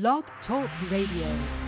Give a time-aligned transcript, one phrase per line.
[0.00, 1.63] Blog Talk Radio.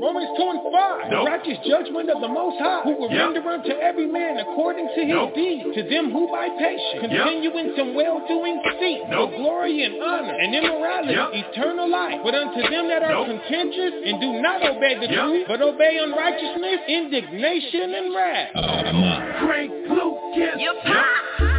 [0.00, 1.10] Romans 2 and 5.
[1.12, 3.20] The righteous judgment of the Most High, who will Yep.
[3.36, 5.34] render unto every man according to his Nope.
[5.34, 5.74] deeds.
[5.74, 7.10] To them who by patience Yep.
[7.10, 9.30] continue in some well-doing seek Nope.
[9.30, 11.34] for glory and honor and immorality, Yep.
[11.34, 12.18] eternal life.
[12.24, 13.26] But unto them that are Nope.
[13.26, 15.20] contentious and do not obey the Yep.
[15.20, 18.48] truth, but obey unrighteousness, indignation and wrath.
[18.56, 20.60] Oh, Frank Lucas.
[20.62, 21.04] You pop.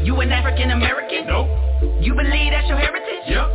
[0.01, 1.27] You an African American?
[1.27, 1.47] Nope.
[1.99, 3.23] You believe that's your heritage?
[3.27, 3.49] Yep.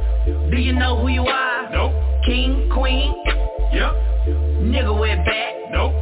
[0.52, 1.68] Do you know who you are?
[1.72, 1.92] Nope.
[2.24, 3.12] King, queen,
[3.72, 3.92] Yep.
[4.26, 5.54] Nigga with back.
[5.70, 5.92] Nope.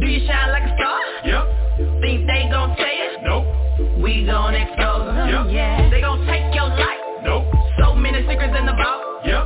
[0.00, 0.98] Do you shine like a star?
[1.24, 2.00] Yep.
[2.00, 3.10] Think they gon' tell you?
[3.22, 3.46] Nope.
[4.02, 5.28] We gon' expose them.
[5.28, 5.54] Yep.
[5.54, 5.90] Yeah.
[5.90, 7.02] They gon' take your life.
[7.22, 7.44] Nope.
[7.78, 9.24] So many secrets in the vault.
[9.24, 9.44] Yep.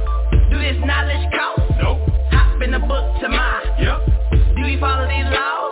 [0.51, 1.61] Do this knowledge cost?
[1.81, 2.01] Nope.
[2.33, 3.63] Hop in the book to my.
[3.79, 4.57] Yep.
[4.57, 5.72] Do you follow these laws?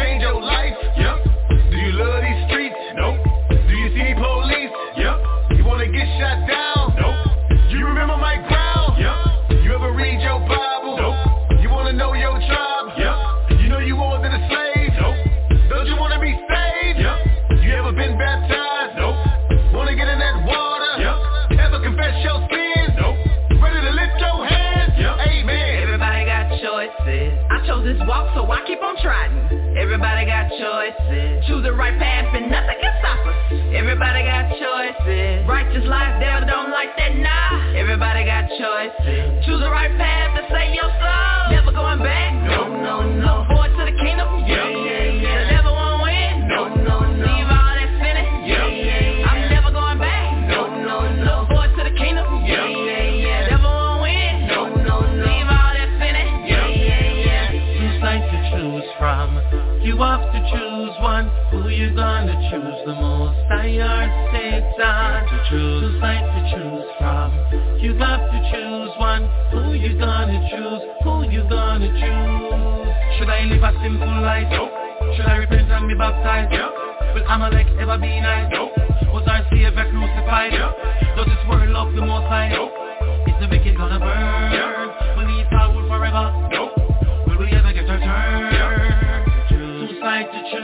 [0.00, 0.72] Change your life?
[0.96, 1.16] Yep.
[1.70, 2.80] Do you love these streets?
[2.96, 3.20] Nope.
[3.52, 4.72] Do you see police?
[4.96, 5.60] Yep.
[5.60, 6.96] You wanna get shot down?
[6.96, 7.20] Nope.
[7.68, 8.96] Do you remember my ground?
[8.96, 9.60] Yep.
[9.60, 10.96] You ever read your Bible?
[10.96, 11.60] Nope.
[11.60, 12.96] You wanna know your tribe?
[12.96, 13.60] Yep.
[13.60, 14.90] You know you more than a slave?
[15.04, 15.68] Nope.
[15.68, 16.98] Don't you wanna be saved?
[17.04, 17.60] Yep.
[17.60, 18.96] You ever been baptized?
[18.96, 19.20] Nope.
[19.76, 20.92] Wanna get in that water?
[20.96, 21.60] Yep.
[21.60, 22.96] Ever confess your sins?
[22.96, 23.20] Nope.
[23.60, 24.96] Ready to lift your hands?
[24.96, 25.28] Yep.
[25.28, 25.82] Amen.
[25.84, 27.36] Everybody got choices.
[27.52, 29.49] I chose this walk, so I keep on trying.
[30.00, 31.44] Everybody got choices.
[31.44, 33.36] Choose the right path and nothing can stop us.
[33.76, 35.44] Everybody got choices.
[35.46, 37.76] Righteous life, devil don't like that, nah.
[37.76, 39.44] Everybody got choices.
[39.44, 41.52] Choose the right path to save your soul.
[41.52, 42.32] Never going back.
[42.48, 43.44] No, no, no.
[43.52, 44.39] Forward to the kingdom.
[61.80, 64.12] Who you gonna choose the or Satan
[65.32, 65.96] to choose.
[65.96, 67.32] Sides to choose from.
[67.80, 69.24] You have to choose one.
[69.48, 70.82] Who you gonna choose?
[71.04, 73.16] Who you gonna choose?
[73.16, 74.48] Should I live a simple life?
[74.52, 74.68] Nope.
[75.16, 76.52] Should I repent and be baptized?
[76.52, 76.68] Yep.
[77.14, 78.52] Will Amalek ever be nice?
[78.52, 78.76] Nope.
[79.16, 80.52] Was our Savior crucified?
[80.52, 81.16] Yep.
[81.16, 82.52] Does this world love the most high?
[82.52, 82.76] Nope.
[83.24, 84.52] Is the wicked gonna burn?
[84.52, 85.16] Yep.
[85.16, 86.28] Will we fall forever?
[86.52, 86.76] Nope.
[87.24, 88.39] Will we ever get our turn?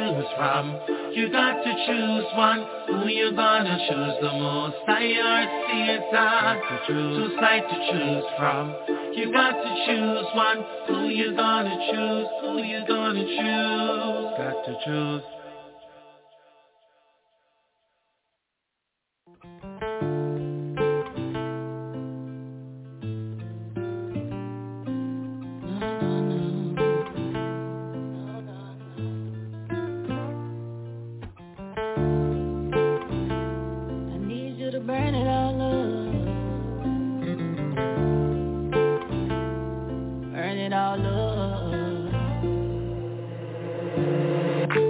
[0.06, 0.78] Choose from.
[1.12, 2.67] You got to choose one.
[2.87, 4.77] Who you gonna choose the most?
[4.87, 6.55] I or Satan.
[6.87, 8.75] Two sides to choose from.
[9.15, 10.65] You got to choose one.
[10.89, 12.27] Who you gonna choose?
[12.43, 14.39] Who you gonna choose?
[14.39, 15.35] Got to choose.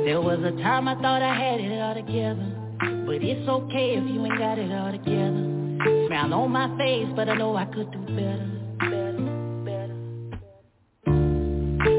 [0.06, 2.46] There was a time I thought I had it all together.
[2.78, 6.06] But it's okay if you ain't got it all together.
[6.06, 8.46] Smile on my face, but I know I could do better.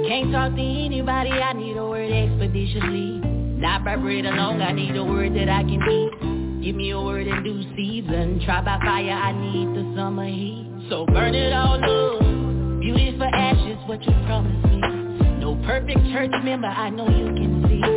[0.07, 3.19] Can't talk to anybody, I need a word expeditiously.
[3.59, 6.63] Not by bread alone, I need a word that I can eat.
[6.63, 8.39] Give me a word in due season.
[8.45, 10.65] Try by fire, I need the summer heat.
[10.89, 12.79] So burn it all up.
[12.79, 14.79] Beauty for ashes, what you promised me.
[15.41, 17.96] No perfect church member, I know you can see.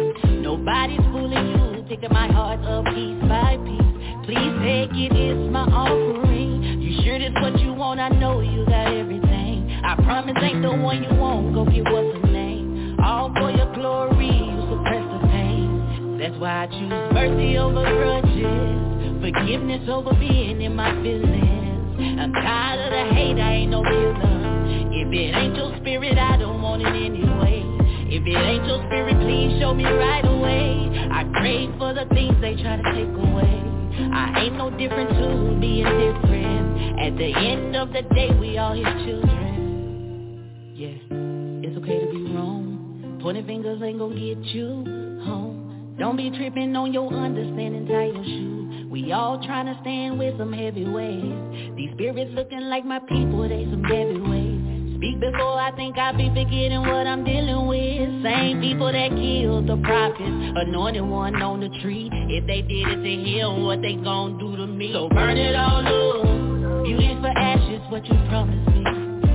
[0.51, 4.27] Nobody's fooling you, taking my heart up piece by piece.
[4.27, 6.83] Please take it, it's my offering.
[6.83, 8.01] You sure this what you want?
[8.01, 9.71] I know you got everything.
[9.85, 11.55] I promise ain't the one you want.
[11.55, 12.99] Go get what's her name.
[12.99, 16.19] All for your glory, you suppress the pain.
[16.19, 22.19] That's why I choose mercy over grudges, forgiveness over being in my feelings.
[22.19, 24.91] I'm tired of the hate, I ain't no killer.
[24.99, 27.70] If it ain't your spirit, I don't want it anyway.
[28.13, 31.09] If it ain't your spirit, please show me right away.
[31.13, 33.63] I crave for the things they try to take away.
[34.13, 36.99] I ain't no different to being different.
[36.99, 40.73] At the end of the day, we all his children.
[40.75, 40.99] Yeah,
[41.63, 43.21] it's okay to be wrong.
[43.23, 45.95] Pointing fingers ain't gonna get you home.
[45.97, 48.89] Don't be tripping on your understanding, your shoe.
[48.91, 51.77] We all trying to stand with some heavyweights.
[51.77, 54.50] These spirits looking like my people, they some heavyweights.
[55.01, 58.23] Speak before I think I be forgetting what I'm dealing with.
[58.23, 62.11] Same people that killed the prophets, anointed one on the tree.
[62.13, 64.93] If they did it to him, what they gon' do to me?
[64.93, 66.85] So burn it all up.
[66.85, 68.85] Beauty for ashes, what you promised me.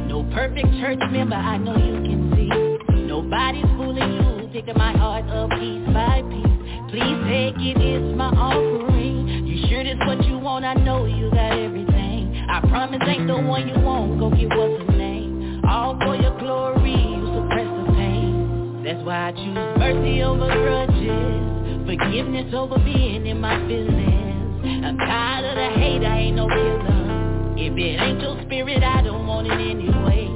[0.06, 3.07] No perfect church member, I know you can see.
[3.07, 6.94] Nobody's fooling you, picking my heart up piece by piece.
[6.94, 9.47] Please take it, it's my offering.
[9.47, 10.63] You sure this what you want?
[10.63, 12.45] I know you got everything.
[12.51, 14.19] I promise ain't the one you want.
[14.19, 15.14] Go get what's her name
[15.67, 18.83] all for your glory, you suppress the pain.
[18.83, 24.85] That's why I choose mercy over grudges, forgiveness over being in my feelings.
[24.85, 27.56] I'm tired of the hate, I ain't no killer.
[27.57, 30.27] If it ain't your spirit, I don't want it anyway.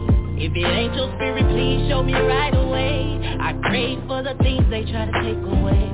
[0.41, 3.37] If it ain't your spirit, please show me right away.
[3.39, 5.91] I crave for the things they try to take away.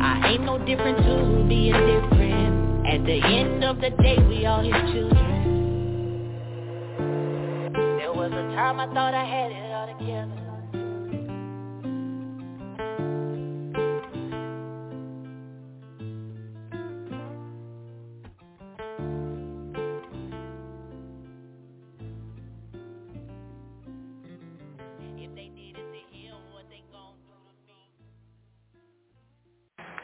[0.00, 2.86] I ain't no different to being different.
[2.86, 5.27] At the end of the day, we all his children
[8.58, 10.34] time I thought I had it all together.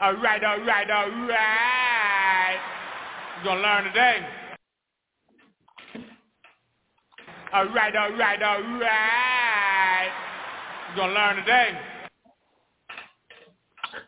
[0.01, 2.59] All right, all right, all right.
[3.37, 4.44] You're going to learn today.
[7.53, 10.09] All right, all right, all right.
[10.87, 11.79] You're going to learn today.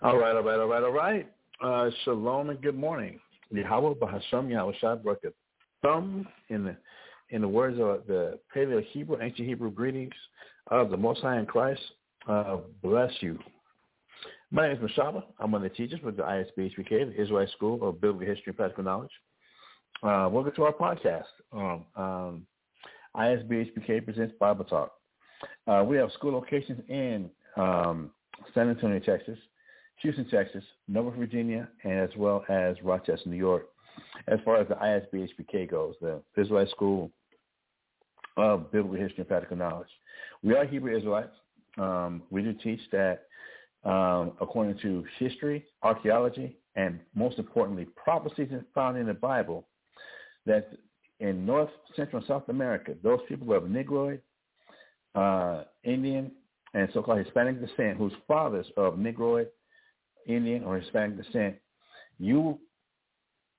[0.01, 1.31] All right, all right, all right, all right.
[1.61, 3.19] Uh, shalom and good morning.
[3.51, 3.93] Yahweh
[4.31, 5.03] Yahweh Shad
[5.81, 6.75] Thumb in the
[7.29, 10.13] in the words of the Paleo Hebrew, ancient Hebrew greetings
[10.71, 11.81] of the Most High in Christ.
[12.27, 13.37] Uh, bless you.
[14.51, 15.23] My name is Mashahba.
[15.39, 18.57] I'm one of the teachers with the ISBHPK, the Israelite School of Biblical History and
[18.57, 19.11] Practical Knowledge.
[20.03, 21.23] Uh, welcome to our podcast.
[21.51, 22.47] Um, um,
[23.17, 24.93] ISBHPK presents Bible Talk.
[25.67, 28.11] Uh, we have school locations in um,
[28.53, 29.37] San Antonio, Texas,
[30.01, 33.67] Houston, Texas, Nova, Virginia, and as well as Rochester, New York.
[34.27, 37.11] As far as the ISBHPK goes, the Israelite School
[38.37, 39.89] of Biblical History and Practical Knowledge.
[40.43, 41.35] We are Hebrew Israelites.
[41.79, 43.23] Um, we do teach that
[43.83, 49.67] um, according to history, archaeology, and most importantly, prophecies found in the Bible,
[50.45, 50.71] that
[51.19, 54.21] in North, Central, and South America, those people of Negroid,
[55.15, 56.31] uh, Indian,
[56.73, 59.47] and so-called Hispanic descent, whose fathers are of Negroid,
[60.27, 61.55] Indian, or Hispanic descent,
[62.19, 62.59] you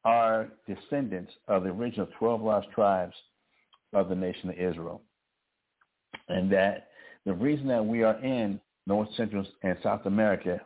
[0.04, 3.14] are descendants of the original 12 lost tribes
[3.92, 5.02] of the nation of Israel.
[6.28, 6.88] And that
[7.24, 10.60] the reason that we are in North, Central, and South America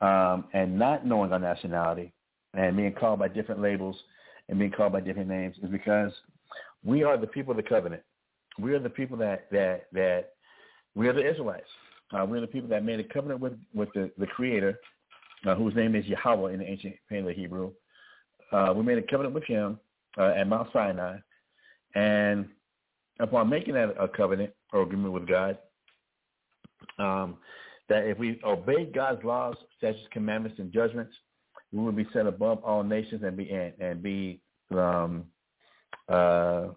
[0.00, 2.12] um, and not knowing our nationality
[2.52, 3.96] and being called by different labels
[4.48, 6.12] and being called by different names is because
[6.84, 8.02] we are the people of the covenant.
[8.58, 10.30] We are the people that that that
[10.94, 11.68] we are the Israelites.
[12.12, 14.78] Uh, we are the people that made a covenant with with the, the Creator,
[15.46, 17.72] uh, whose name is Yahweh in the ancient Paleo Hebrew.
[18.52, 19.78] Uh, we made a covenant with Him
[20.18, 21.16] uh, at Mount Sinai,
[21.94, 22.46] and
[23.18, 25.58] upon making that a covenant or agreement with God,
[26.98, 27.38] um,
[27.88, 31.14] that if we obey God's laws, statutes, commandments, and judgments,
[31.74, 34.40] we will be set above all nations and be and, and be
[34.70, 35.24] um,
[36.08, 36.68] uh,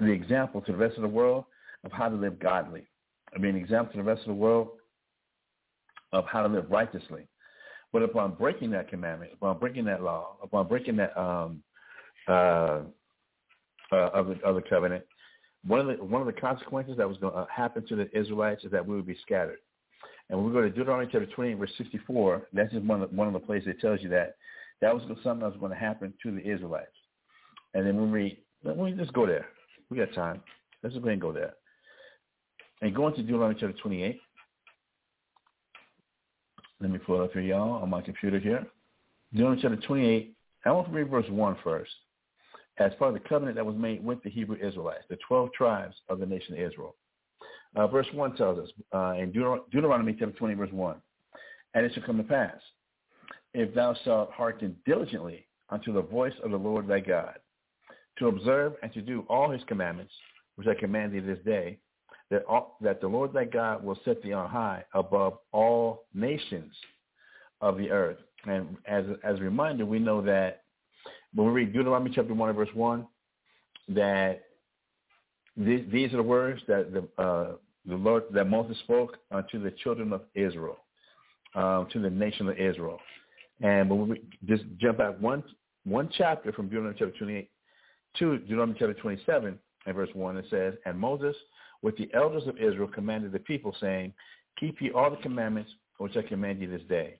[0.00, 1.44] the example to the rest of the world
[1.84, 2.82] of how to live godly.
[3.34, 4.70] I mean, an example to the rest of the world
[6.12, 7.28] of how to live righteously.
[7.92, 11.62] But upon breaking that commandment, upon breaking that law, upon breaking that um,
[12.26, 12.80] uh,
[13.92, 15.04] uh, of, the, of the covenant,
[15.66, 18.64] one of the one of the consequences that was going to happen to the Israelites
[18.64, 19.58] is that we would be scattered.
[20.30, 23.16] And when we go to Deuteronomy chapter 28, verse 64, that's just one of the,
[23.16, 24.36] one of the places that tells you that
[24.80, 26.92] That was something that was going to happen to the Israelites.
[27.74, 29.46] And then when we let me just go there.
[29.90, 30.42] We got time.
[30.82, 31.54] Let's just go ahead and go there.
[32.82, 34.20] And going to Deuteronomy chapter 28.
[36.80, 38.66] Let me pull it up here, y'all, on my computer here.
[39.32, 40.34] Deuteronomy chapter 28.
[40.64, 41.90] I want to read verse 1 first.
[42.78, 45.96] As part of the covenant that was made with the Hebrew Israelites, the 12 tribes
[46.08, 46.94] of the nation of Israel.
[47.76, 50.96] Uh, verse 1 tells us uh, in Deut- Deuteronomy chapter 20, verse 1,
[51.74, 52.56] And it shall come to pass,
[53.54, 57.34] if thou shalt hearken diligently unto the voice of the Lord thy God,
[58.18, 60.12] to observe and to do all his commandments,
[60.56, 61.78] which I command thee this day,
[62.30, 66.72] that, all, that the Lord thy God will set thee on high above all nations
[67.60, 68.18] of the earth.
[68.46, 70.62] And as, as a reminder, we know that
[71.34, 73.06] when we read Deuteronomy chapter 1 and verse 1,
[73.90, 74.42] that
[75.58, 77.52] these, these are the words that the, uh,
[77.86, 80.76] the Lord, that Moses spoke unto the children of Israel,
[81.54, 82.98] um, to the nation of Israel.
[83.60, 85.42] And when we just jump back one,
[85.84, 87.50] one chapter from Deuteronomy chapter 28
[88.18, 91.34] to Deuteronomy chapter 27 and verse 1, it says, And Moses
[91.82, 94.12] with the elders of Israel commanded the people, saying,
[94.58, 97.18] Keep ye all the commandments which I command you this day.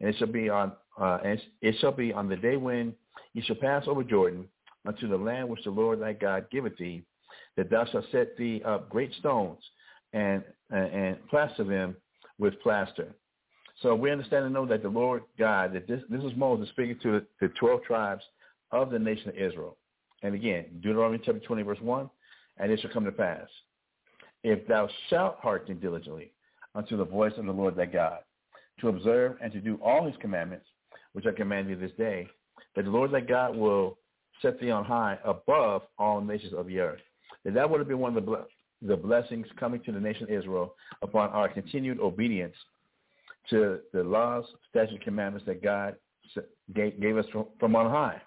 [0.00, 2.94] And it shall be on uh, and it shall be on the day when
[3.32, 4.46] ye shall pass over Jordan
[4.86, 7.04] unto the land which the Lord thy God giveth thee,
[7.56, 9.58] that thou shalt set thee up great stones
[10.12, 11.96] and and, and plaster them
[12.38, 13.14] with plaster.
[13.82, 16.98] So we understand and know that the Lord God, that this this is Moses speaking
[17.02, 18.22] to the twelve tribes
[18.70, 19.76] of the nation of Israel.
[20.22, 22.10] And again, Deuteronomy chapter 20, verse 1,
[22.56, 23.46] and it shall come to pass,
[24.42, 26.32] if thou shalt hearken diligently
[26.74, 28.20] unto the voice of the Lord thy God,
[28.80, 30.66] to observe and to do all his commandments,
[31.12, 32.26] which I command thee this day,
[32.74, 33.98] that the Lord thy God will
[34.40, 37.00] set thee on high above all nations of the earth.
[37.44, 38.46] That that would have been one of the,
[38.82, 42.54] the blessings coming to the nation of Israel upon our continued obedience
[43.50, 45.96] to the laws, statutes, commandments that God
[46.74, 48.20] gave, gave us from, from on high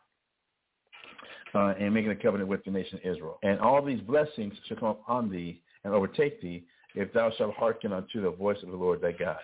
[1.55, 3.39] uh, and making a covenant with the nation of Israel.
[3.43, 6.63] And all these blessings shall come on thee and overtake thee
[6.95, 9.37] if thou shalt hearken unto the voice of the Lord thy God.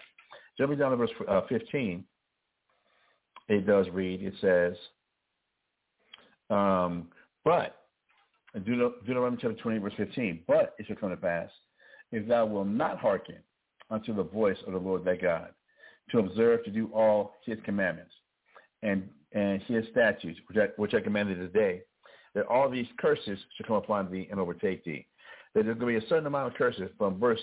[0.57, 2.03] Jumping down to verse uh, 15,
[3.49, 4.75] it does read, it says,
[6.49, 7.07] um,
[7.43, 7.82] but,
[8.59, 11.49] Deuteronomy chapter 20, verse 15, but it shall come to pass,
[12.11, 13.37] if thou wilt not hearken
[13.89, 15.49] unto the voice of the Lord thy God,
[16.11, 18.13] to observe to do all his commandments
[18.83, 21.81] and, and his statutes, which I, which I commanded today,
[22.35, 25.07] that all these curses shall come upon thee and overtake thee.
[25.53, 27.39] That there's going to be a certain amount of curses from verse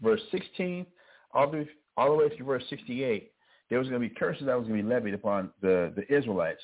[0.00, 0.84] verse 16
[1.32, 1.66] all the
[1.96, 3.30] all the way through verse 68.
[3.70, 6.12] There was going to be curses that was going to be levied upon the the
[6.14, 6.62] Israelites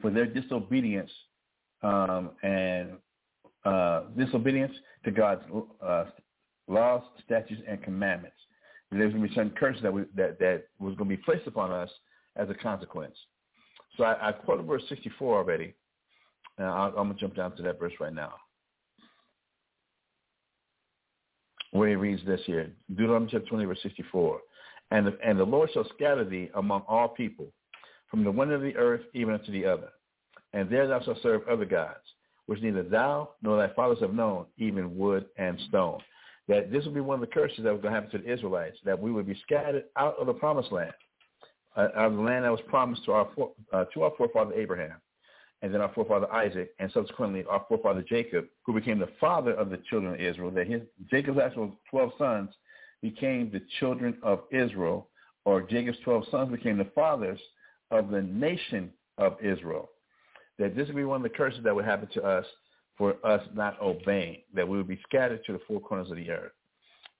[0.00, 1.10] for their disobedience
[1.82, 2.92] um, and
[3.64, 4.72] uh, disobedience
[5.04, 5.42] to God's
[5.84, 6.04] uh,
[6.66, 8.36] laws, statutes, and commandments.
[8.90, 11.70] There's going to be certain curses that, that that was going to be placed upon
[11.70, 11.90] us
[12.36, 13.14] as a consequence.
[13.96, 15.74] So I, I quoted verse 64 already.
[16.56, 18.32] And I'm going to jump down to that verse right now.
[21.72, 24.40] Where he reads this here, Deuteronomy chapter 20, verse 64.
[24.90, 27.52] And the, and the Lord shall scatter thee among all people,
[28.10, 29.90] from the one of the earth even unto the other.
[30.52, 32.04] And there thou shalt serve other gods,
[32.46, 36.00] which neither thou nor thy fathers have known, even wood and stone.
[36.48, 38.32] That this will be one of the curses that was going to happen to the
[38.32, 40.94] Israelites, that we would be scattered out of the promised land,
[41.76, 43.28] uh, out of the land that was promised to our,
[43.72, 44.96] uh, to our forefather Abraham
[45.62, 49.70] and then our forefather Isaac, and subsequently our forefather Jacob, who became the father of
[49.70, 52.50] the children of Israel, that his Jacob's actual 12 sons
[53.02, 55.08] became the children of Israel,
[55.44, 57.40] or Jacob's 12 sons became the fathers
[57.90, 59.88] of the nation of Israel.
[60.58, 62.44] That this would be one of the curses that would happen to us
[62.96, 66.30] for us not obeying, that we would be scattered to the four corners of the
[66.30, 66.52] earth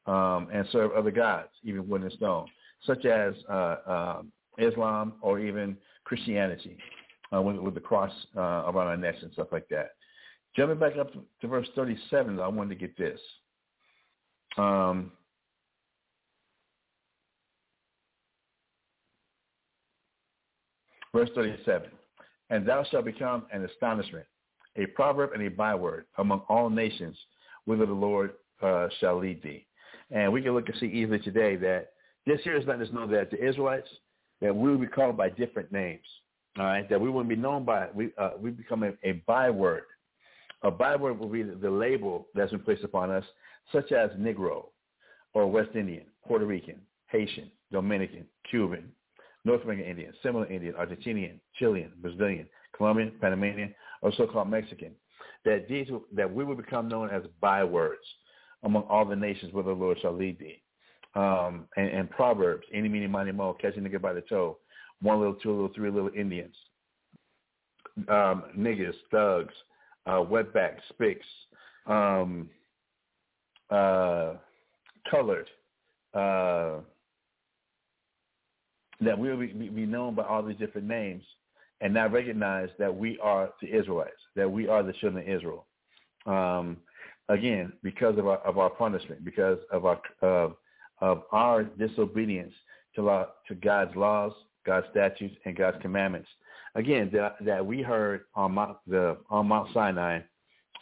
[0.06, 2.46] um, and serve other gods, even wood and stone,
[2.84, 6.76] such as uh, um, Islam or even Christianity
[7.32, 9.90] uh, with, with the cross uh, around our necks and stuff like that.
[10.56, 13.20] Jumping back up to, to verse 37, I wanted to get this.
[14.56, 15.12] Um,
[21.14, 21.90] verse 37,
[22.50, 24.24] and thou shalt become an astonishment,
[24.76, 27.16] a proverb and a byword among all nations,
[27.64, 29.66] whither the Lord uh, shall lead thee.
[30.10, 31.90] And we can look and see easily today that
[32.26, 33.88] this here is letting us know that the Israelites,
[34.40, 36.06] that we will be called by different names
[36.58, 37.88] all right, that we wouldn't be known by.
[37.94, 39.82] We uh, we become a, a byword.
[40.62, 43.24] A byword will be the, the label that's been placed upon us,
[43.70, 44.66] such as Negro,
[45.34, 48.90] or West Indian, Puerto Rican, Haitian, Dominican, Cuban,
[49.48, 54.92] North American Indian, Seminole Indian, Argentinian, Chilean, Brazilian, Colombian, Panamanian, or so-called Mexican.
[55.44, 58.02] That these that we will become known as bywords
[58.62, 60.60] among all the nations where the Lord shall lead thee.
[61.14, 64.58] Um, and, and Proverbs, any, meeny, miny, mo, catching nigga by the toe,
[65.00, 66.54] one little, two little, three little Indians,
[68.08, 69.54] um, niggas, thugs,
[70.06, 71.20] uh, wetbacks, spics,
[71.86, 72.50] um,
[73.70, 74.34] uh,
[75.10, 75.48] colored,
[76.14, 76.80] uh,
[79.00, 81.22] that we will be, be known by all these different names
[81.80, 85.66] and not recognize that we are the Israelites, that we are the children of Israel.
[86.26, 86.78] Um,
[87.28, 90.56] again, because of our, of our punishment, because of our of,
[91.00, 92.52] of our disobedience
[92.96, 94.32] to law, to God's laws,
[94.66, 96.28] God's statutes, and God's commandments.
[96.74, 100.20] Again, that, that we heard on Mount, the on Mount Sinai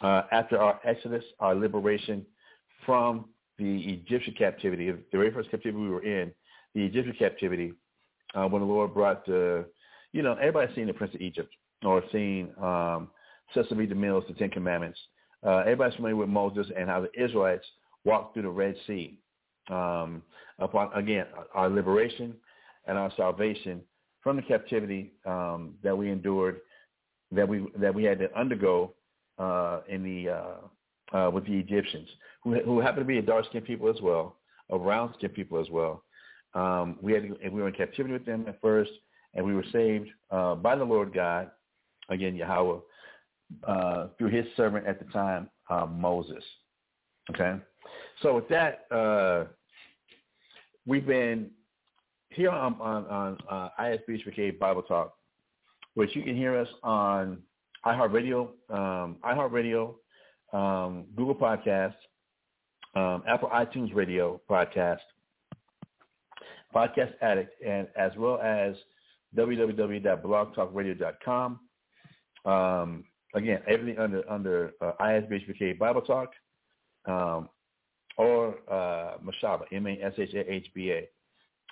[0.01, 2.25] uh, after our exodus, our liberation
[2.85, 3.25] from
[3.57, 6.31] the Egyptian captivity, the very first captivity we were in,
[6.75, 7.73] the Egyptian captivity,
[8.35, 9.65] uh, when the Lord brought the,
[10.11, 11.53] you know, everybody's seen the Prince of Egypt
[11.83, 13.09] or seen um,
[13.53, 14.99] Cecil DeMille's, the Ten Commandments.
[15.45, 17.65] Uh, everybody's familiar with Moses and how the Israelites
[18.03, 19.19] walked through the Red Sea.
[19.69, 20.23] Um,
[20.59, 22.33] upon again our liberation
[22.87, 23.81] and our salvation
[24.21, 26.61] from the captivity um, that we endured,
[27.31, 28.93] that we that we had to undergo
[29.37, 32.07] uh, in the uh, uh, with the Egyptians,
[32.43, 34.37] who who happened to be a dark skinned people as well,
[34.69, 36.03] a brown skinned people as well.
[36.57, 38.89] Um, we had to, we were in captivity with them at first,
[39.35, 41.51] and we were saved uh, by the Lord God,
[42.09, 42.79] again Yahweh,
[43.67, 46.43] uh, through His servant at the time, uh, Moses.
[47.29, 47.59] Okay,
[48.23, 49.45] so with that, uh,
[50.87, 51.51] we've been
[52.29, 55.13] here on on, on uh, Bible Talk,
[55.93, 57.37] which you can hear us on
[57.85, 59.93] iHeartRadio, um, iHeartRadio,
[60.53, 61.95] um, Google Podcast,
[62.95, 64.97] um, Apple iTunes Radio Podcast,
[66.73, 68.75] Podcast Addict, and as well as
[69.35, 71.59] www.blogtalkradio.com.
[72.45, 73.03] Um,
[73.35, 76.31] again, everything under under uh, ISBHPK Bible Talk
[77.05, 77.49] um,
[78.17, 81.07] or uh, Mashahba, M-A-S-H-A-H-B-A.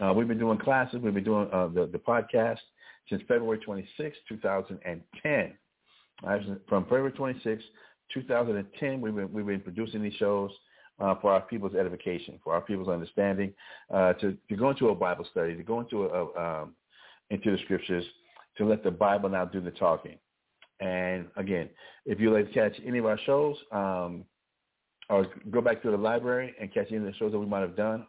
[0.03, 0.99] Uh, we've been doing classes.
[1.01, 2.59] We've been doing uh, the, the podcast
[3.09, 5.53] since February 26, 2010.
[6.67, 7.63] From February 26,
[8.13, 10.51] 2010, we've been, we've been producing these shows
[10.99, 13.53] uh, for our people's edification, for our people's understanding,
[13.93, 16.75] uh, to, to go into a Bible study, to go into a, um,
[17.29, 18.05] into the scriptures,
[18.57, 20.17] to let the Bible now do the talking.
[20.79, 21.69] And again,
[22.05, 24.25] if you like to catch any of our shows, um,
[25.09, 27.61] or go back to the library and catch any of the shows that we might
[27.61, 28.07] have done,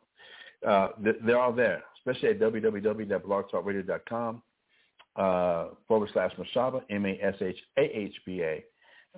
[0.66, 0.88] uh,
[1.25, 4.42] they're all there, especially at www.blogtalkradio.com
[5.16, 8.64] uh, forward slash Mashahba, M-A-S-H-A-H-B-A.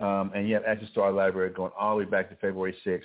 [0.05, 2.75] Um, and you have access to our library going all the way back to February
[2.87, 3.03] 6th,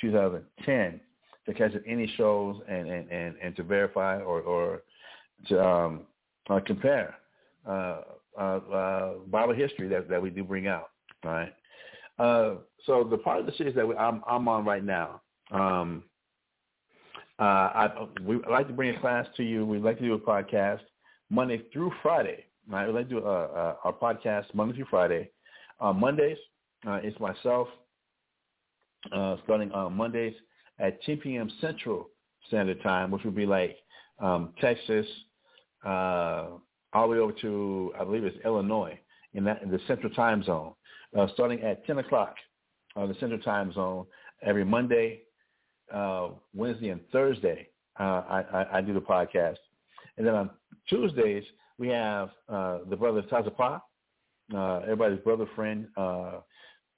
[0.00, 1.00] 2010
[1.46, 4.82] to catch up any shows and, and, and, and to verify or, or
[5.48, 6.02] to um,
[6.48, 7.16] uh, compare
[7.66, 8.00] uh,
[8.38, 10.90] uh, uh, Bible history that, that we do bring out.
[11.24, 11.52] Right.
[12.18, 16.04] Uh, so the part of the series that we, I'm, I'm on right now, um,
[17.38, 19.64] uh, I we like to bring a class to you.
[19.66, 20.80] We'd like to do a podcast
[21.30, 22.44] Monday through Friday.
[22.68, 22.86] Right?
[22.86, 25.30] We'd like to do a, a, our podcast Monday through Friday.
[25.80, 26.38] On Mondays,
[26.84, 27.68] it's myself
[29.10, 30.34] uh, starting on Mondays
[30.78, 31.50] at 10 p.m.
[31.60, 32.10] Central
[32.48, 33.76] Standard Time, which would be like
[34.18, 35.06] um, Texas,
[35.84, 36.48] uh,
[36.92, 38.98] all the way over to I believe it's Illinois
[39.34, 40.72] in that in the Central Time Zone,
[41.18, 42.34] uh, starting at 10 o'clock
[42.96, 44.06] on the Central Time Zone
[44.42, 45.22] every Monday,
[45.92, 47.68] uh, Wednesday, and Thursday.
[47.98, 49.58] Uh, I, I, I, do the podcast,
[50.16, 50.50] and then on
[50.88, 51.44] Tuesdays
[51.78, 53.82] we have uh, the brother Tazapa,
[54.54, 56.40] uh, everybody's brother, friend, uh,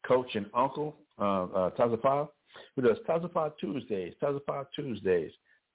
[0.07, 2.29] coach, and uncle uh, uh, Tazapa,
[2.77, 5.33] who does Tazapa Tuesdays, Tazapa Tuesdays,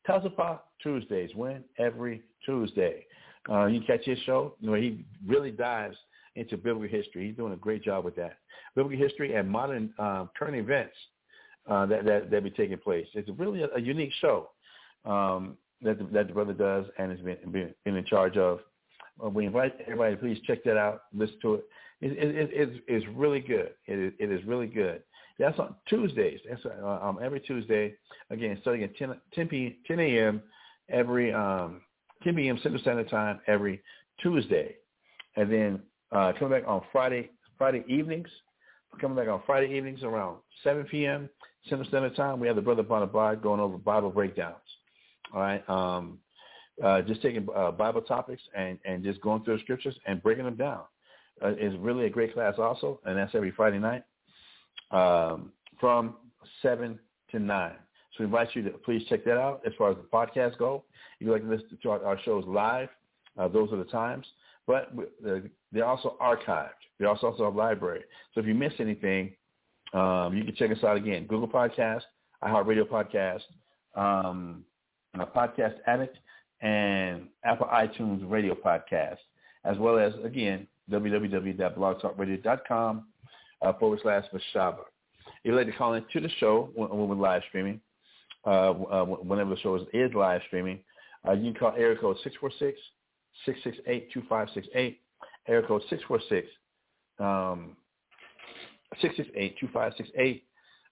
[0.08, 1.32] Tazapa Tuesdays.
[1.36, 3.06] When every Tuesday.
[3.49, 4.56] Uh, you catch his show.
[4.60, 5.97] You know, he really dives
[6.36, 7.28] into biblical history.
[7.28, 8.38] He's doing a great job with that.
[8.75, 10.95] Biblical history and modern um, current events
[11.69, 13.08] uh, that, that that be taking place.
[13.13, 14.49] It's really a, a unique show
[15.06, 18.60] um, that the, that the brother does and has been, been, been in charge of.
[19.23, 21.65] Uh, we invite everybody please check that out, listen to it.
[22.02, 23.71] It, it, it, it's, it's really good.
[23.86, 25.02] It it is really good.
[25.39, 26.41] That's on Tuesdays.
[26.47, 27.95] That's uh, um, every Tuesday.
[28.30, 30.43] Again, starting at 10, 10, p, 10 a.m.
[30.89, 31.82] every um,
[32.23, 32.60] 10 p.m.
[32.62, 33.82] Central Standard Time every
[34.21, 34.75] Tuesday,
[35.38, 35.80] and then
[36.12, 38.28] uh, coming back on Friday Friday evenings.
[38.99, 41.30] Coming back on Friday evenings around 7 p.m.
[41.69, 44.56] Central Standard Time, we have the Brother Bonabod going over Bible breakdowns.
[45.34, 46.17] All right, um,
[46.84, 50.45] uh, just taking uh, Bible topics and, and just going through the scriptures and breaking
[50.45, 50.82] them down.
[51.41, 54.04] Uh, is really a great class also, and that's every Friday night
[54.91, 56.15] um, from
[56.62, 56.99] 7
[57.32, 57.71] to 9.
[57.71, 57.75] So
[58.19, 60.84] we invite you to please check that out as far as the podcast go.
[61.19, 62.89] If you'd like to listen to our, our shows live,
[63.38, 64.25] uh, those are the times.
[64.67, 64.91] But
[65.71, 66.69] they're also archived.
[66.97, 68.01] They're also, also a library.
[68.34, 69.34] So if you miss anything,
[69.93, 71.25] um, you can check us out again.
[71.25, 72.01] Google Podcast,
[72.43, 73.43] iHeartRadio Podcast,
[73.95, 74.65] um,
[75.36, 76.17] Podcast Addict,
[76.62, 79.17] and Apple iTunes radio podcast,
[79.65, 83.05] as well as, again, www.blogtalkradio.com
[83.62, 84.80] uh, forward slash Mashahba.
[85.28, 87.82] If you'd like to call into the show when, when we're live streaming,
[88.45, 90.80] uh, uh, whenever the show is, is live streaming,
[91.28, 92.17] uh, you can call area code
[93.48, 94.98] 646-668-2568,
[95.48, 96.48] area code 646
[97.19, 97.76] um,
[99.04, 100.41] 668-2568,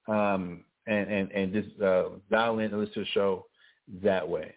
[0.08, 3.46] um, and, and, and just uh, dial in and listen to the show
[4.04, 4.54] that way.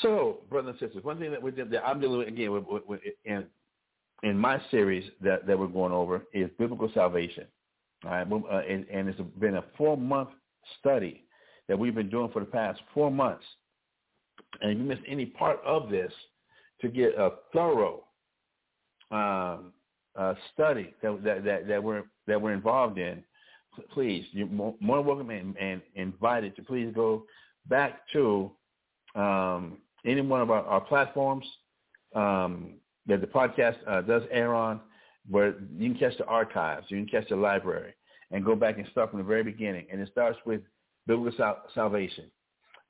[0.00, 2.64] So, brothers and sisters, one thing that we did that I'm dealing with again with,
[2.66, 3.44] with, with, in
[4.22, 7.44] in my series that, that we're going over is biblical salvation.
[8.04, 10.30] All right, uh, and, and it's been a four month
[10.78, 11.24] study
[11.68, 13.44] that we've been doing for the past four months.
[14.60, 16.12] And if you missed any part of this,
[16.80, 18.04] to get a thorough
[19.10, 19.72] um,
[20.18, 23.22] uh, study that, that, that, that we're that we're involved in,
[23.92, 27.24] please, you're more, more welcome and, and, invited to please go
[27.66, 28.50] back to
[29.14, 31.44] um, any one of our, our platforms
[32.14, 32.74] um,
[33.10, 34.80] that the podcast uh, does air on,
[35.28, 37.92] where you can catch the archives, you can catch the library,
[38.30, 39.86] and go back and start from the very beginning.
[39.92, 40.62] And it starts with
[41.06, 42.30] biblical sal- salvation,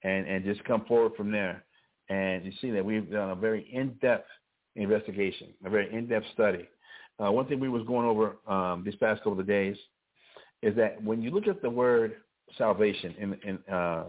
[0.05, 1.65] and and just come forward from there.
[2.09, 4.29] And you see that we've done a very in-depth
[4.77, 6.69] investigation, a very in-depth study.
[7.19, 9.77] Uh, one thing we was going over um, these past couple of days
[10.63, 12.17] is that when you look at the word
[12.59, 14.05] salvation in in, uh,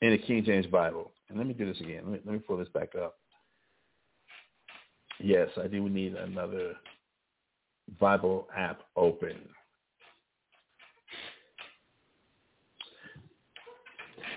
[0.00, 2.02] in the King James Bible, and let me do this again.
[2.04, 3.16] Let me, let me pull this back up.
[5.20, 6.74] Yes, I do need another
[8.00, 9.36] Bible app open.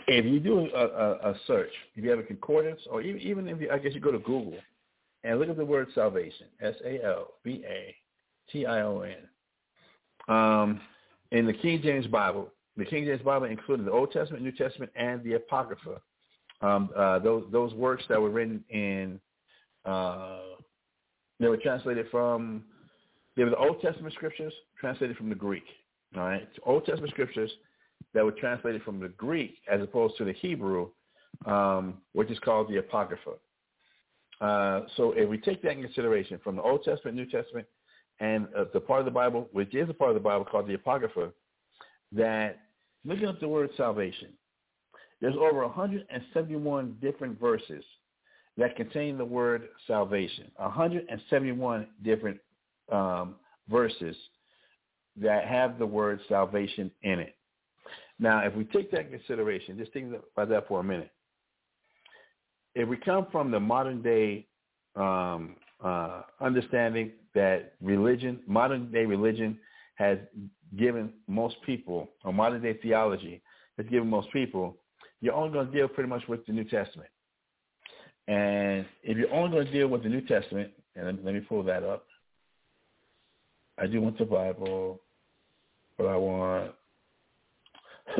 [0.07, 3.49] If you do a, a, a, search, if you have a concordance, or even, even
[3.49, 4.55] if you, I guess you go to Google
[5.25, 7.17] and look at the word salvation, S-A-L-V-A-T-I-O-N.
[10.33, 10.79] Um,
[11.31, 14.91] in the King James Bible, the King James Bible included the Old Testament, New Testament,
[14.95, 15.99] and the Apocrypha.
[16.61, 19.19] Um, uh, those those works that were written in,
[19.85, 20.39] uh,
[21.39, 22.63] they were translated from,
[23.35, 25.65] they were the Old Testament scriptures translated from the Greek.
[26.15, 27.51] All right, Old Testament scriptures
[28.13, 30.89] that were translated from the Greek as opposed to the Hebrew,
[31.45, 33.31] um, which is called the Apocrypha.
[34.39, 37.67] Uh, so if we take that in consideration from the Old Testament, New Testament,
[38.19, 40.67] and uh, the part of the Bible, which is a part of the Bible called
[40.67, 41.31] the Apocrypha,
[42.11, 42.59] that
[43.05, 44.29] looking up the word salvation,
[45.21, 47.83] there's over 171 different verses
[48.57, 50.51] that contain the word salvation.
[50.57, 52.39] 171 different
[52.91, 53.35] um,
[53.69, 54.15] verses
[55.15, 57.35] that have the word salvation in it.
[58.19, 61.11] Now, if we take that consideration, just think about that for a minute.
[62.73, 64.47] If we come from the modern day
[64.95, 69.59] um, uh, understanding that religion, modern day religion,
[69.95, 70.17] has
[70.77, 73.41] given most people, or modern day theology
[73.77, 74.77] has given most people,
[75.21, 77.09] you're only going to deal pretty much with the New Testament.
[78.27, 81.63] And if you're only going to deal with the New Testament, and let me pull
[81.63, 82.05] that up.
[83.77, 84.99] I do want the Bible,
[85.97, 86.71] but I want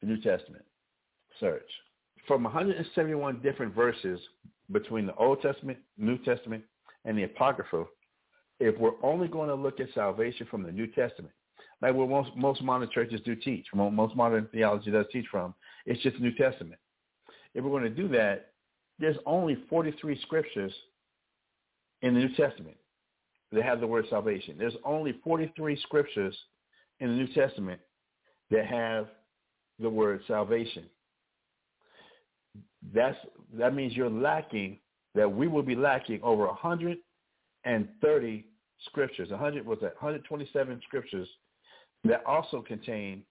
[0.00, 0.64] the New Testament.
[1.40, 1.68] Search.
[2.26, 4.20] From 171 different verses
[4.70, 6.62] between the Old Testament, New Testament,
[7.04, 7.86] and the Apocrypha,
[8.60, 11.32] if we're only going to look at salvation from the New Testament,
[11.82, 15.54] like what most, most modern churches do teach, most modern theology does teach from,
[15.86, 16.78] it's just New Testament.
[17.54, 18.52] If we're going to do that,
[18.98, 20.72] there's only 43 scriptures
[22.02, 22.76] in the New Testament
[23.52, 24.56] that have the word salvation.
[24.58, 26.36] There's only 43 scriptures
[27.00, 27.80] in the New Testament
[28.50, 29.08] that have
[29.78, 30.84] the word salvation.
[32.94, 33.16] That's
[33.54, 34.78] that means you're lacking
[35.14, 38.44] that we will be lacking over 130
[38.86, 39.30] scriptures.
[39.30, 41.28] 100 was that 127 scriptures
[42.04, 43.22] that also contain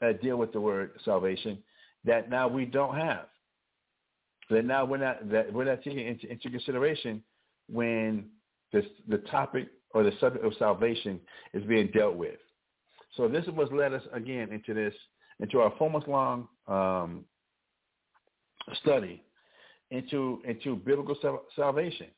[0.00, 1.62] that deal with the word salvation
[2.04, 3.26] that now we don't have.
[4.50, 7.22] That now we're not that we're not taking into, into consideration
[7.68, 8.26] when
[8.72, 11.20] this, the topic or the subject of salvation
[11.54, 12.38] is being dealt with.
[13.16, 14.94] So this is what led us again into this
[15.40, 17.24] into our four long um,
[18.82, 19.22] study
[19.90, 22.08] into into biblical sal- salvation.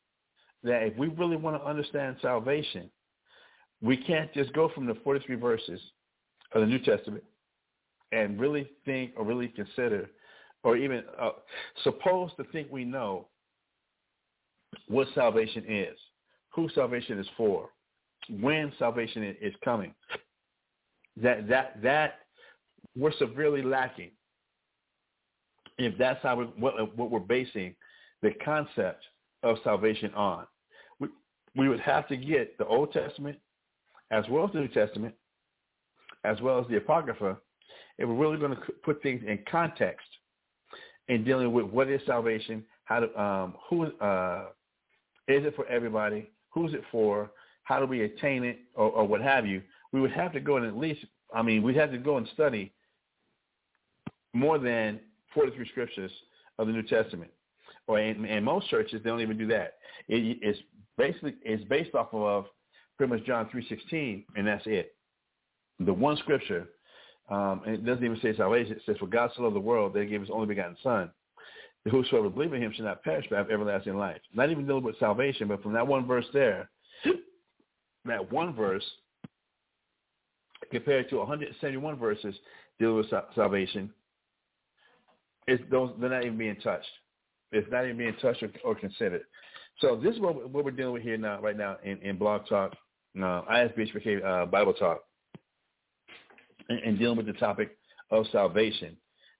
[0.62, 2.90] That if we really want to understand salvation,
[3.82, 5.80] we can't just go from the 43 verses
[6.54, 7.22] of the New Testament
[8.12, 10.10] and really think or really consider
[10.62, 11.30] or even uh,
[11.84, 13.28] to think we know
[14.88, 15.96] what salvation is,
[16.50, 17.68] who salvation is for,
[18.40, 19.94] when salvation is coming.
[21.22, 22.20] That that that
[22.96, 24.10] we're severely lacking
[25.78, 27.74] if that's how we, what, what we're basing
[28.22, 29.04] the concept
[29.42, 30.46] of salvation on.
[30.98, 31.08] We,
[31.54, 33.38] we would have to get the Old Testament
[34.10, 35.14] as well as the New Testament,
[36.24, 37.36] as well as the Apocrypha,
[37.98, 40.06] if we're really going to put things in context
[41.08, 44.46] in dealing with what is salvation, how to um, who uh,
[45.28, 47.30] is it for everybody, who's it for,
[47.64, 49.62] how do we attain it, or, or what have you.
[49.92, 51.04] We would have to go and at least,
[51.34, 52.72] I mean, we'd have to go and study
[54.32, 55.00] more than
[55.34, 56.10] 43 scriptures
[56.58, 57.30] of the New Testament.
[57.86, 59.74] Or in, in most churches, they don't even do that.
[60.08, 60.58] It, it's
[60.96, 62.46] basically it's based off of
[62.96, 64.94] pretty much John 3:16, and that's it.
[65.80, 66.68] The one scripture,
[67.28, 68.72] um, and it doesn't even say salvation.
[68.72, 71.10] It says, "For God so loved the world that He gave His only begotten Son,
[71.84, 74.84] that whosoever believe in Him shall not perish but have everlasting life." Not even dealing
[74.84, 76.70] with salvation, but from that one verse there,
[78.04, 78.84] that one verse
[80.70, 82.34] compared to 171 verses
[82.78, 83.90] dealing with salvation,
[85.46, 86.88] it's they're not even being touched.
[87.52, 89.22] It's not even being touched or, or considered.
[89.80, 92.46] So this is what, what, we're dealing with here now, right now in, in Blog
[92.48, 92.72] Talk,
[93.18, 95.02] uh, ISBHPK uh, Bible Talk,
[96.68, 97.76] and, dealing with the topic
[98.10, 98.96] of salvation.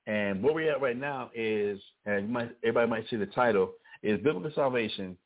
[0.06, 4.20] And where we're at right now is, and might, everybody might see the title, is
[4.22, 5.16] Biblical Salvation,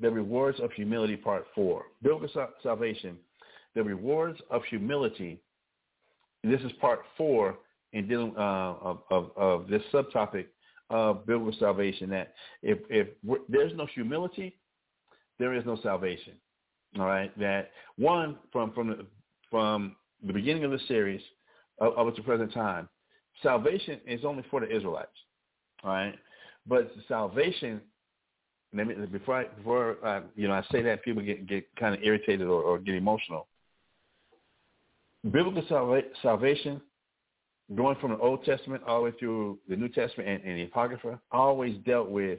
[0.00, 1.84] the Rewards of Humility Part 4.
[2.02, 3.16] Biblical Salvation,
[3.74, 5.40] the Rewards of Humility.
[6.42, 7.56] This is Part 4
[7.92, 10.46] in dealing uh, of, of, of this subtopic
[10.90, 12.10] of biblical salvation.
[12.10, 13.08] That if if
[13.48, 14.56] there's no humility,
[15.38, 16.34] there is no salvation.
[16.98, 17.36] All right.
[17.38, 19.06] That one from from the
[19.50, 21.22] from the beginning of the series
[21.80, 22.88] up, up to present time,
[23.42, 25.10] salvation is only for the Israelites.
[25.82, 26.14] Right.
[26.66, 27.80] But salvation.
[28.76, 31.94] Let me, before I, before uh, you know I say that people get get kind
[31.94, 33.46] of irritated or, or get emotional.
[35.30, 36.80] Biblical salva- salvation
[37.74, 40.64] going from the Old Testament all the way through the New Testament and, and the
[40.64, 42.38] Apocrypha, always dealt with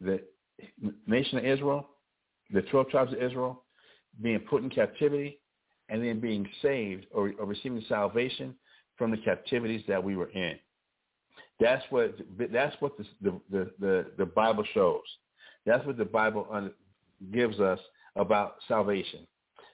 [0.00, 0.20] the
[1.06, 1.88] nation of Israel,
[2.52, 3.62] the 12 tribes of Israel,
[4.22, 5.38] being put in captivity
[5.88, 8.54] and then being saved or, or receiving salvation
[8.96, 10.58] from the captivities that we were in.
[11.60, 12.16] That's what
[12.52, 15.02] that's what the the the, the Bible shows.
[15.64, 16.70] That's what the Bible
[17.32, 17.78] gives us
[18.14, 19.26] about salvation.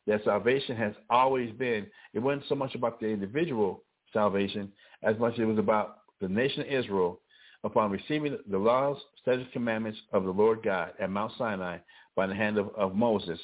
[0.07, 1.87] That salvation has always been.
[2.15, 6.29] It wasn't so much about the individual salvation as much as it was about the
[6.29, 7.21] nation of Israel
[7.65, 11.79] upon receiving the laws, statutes, commandments of the Lord God at Mount Sinai
[12.17, 13.39] by the hand of, of Moses,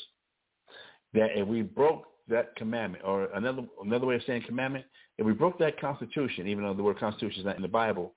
[1.14, 4.84] that if we broke that commandment, or another another way of saying commandment,
[5.16, 8.14] if we broke that constitution, even though the word constitution is not in the Bible,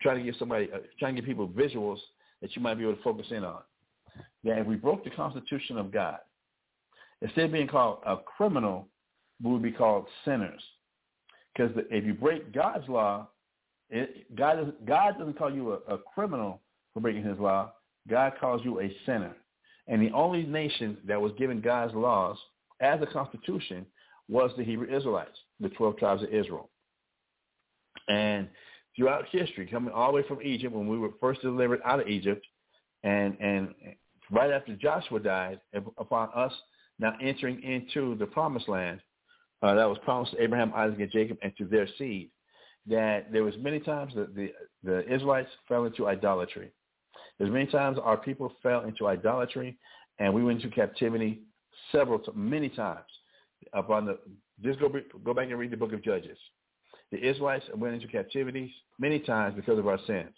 [0.00, 1.98] try to give somebody, uh, trying to give people visuals
[2.40, 3.60] that you might be able to focus in on.
[4.44, 6.18] That if we broke the constitution of God,
[7.22, 8.88] instead of being called a criminal,
[9.42, 10.62] we would be called sinners.
[11.52, 13.28] Because if you break God's law,
[13.90, 16.60] it, God, doesn't, God doesn't call you a, a criminal
[16.94, 17.72] for breaking his law.
[18.08, 19.34] God calls you a sinner.
[19.86, 22.36] And the only nation that was given God's laws
[22.80, 23.86] as a constitution
[24.28, 26.70] was the Hebrew Israelites, the 12 tribes of Israel.
[28.08, 28.48] And
[28.96, 32.08] throughout history, coming all the way from Egypt, when we were first delivered out of
[32.08, 32.44] Egypt,
[33.02, 33.74] and, and
[34.30, 35.60] right after Joshua died,
[35.96, 36.52] upon us
[36.98, 39.00] now entering into the promised land,
[39.62, 42.30] uh, that was promised to Abraham, Isaac, and Jacob, and to their seed.
[42.86, 46.70] That there was many times that the, the Israelites fell into idolatry.
[47.38, 49.76] There's many times our people fell into idolatry,
[50.18, 51.42] and we went into captivity
[51.92, 53.06] several, many times.
[53.72, 54.18] Upon the,
[54.62, 54.88] just go
[55.24, 56.38] go back and read the book of Judges.
[57.10, 60.34] The Israelites went into captivity many times because of our sins.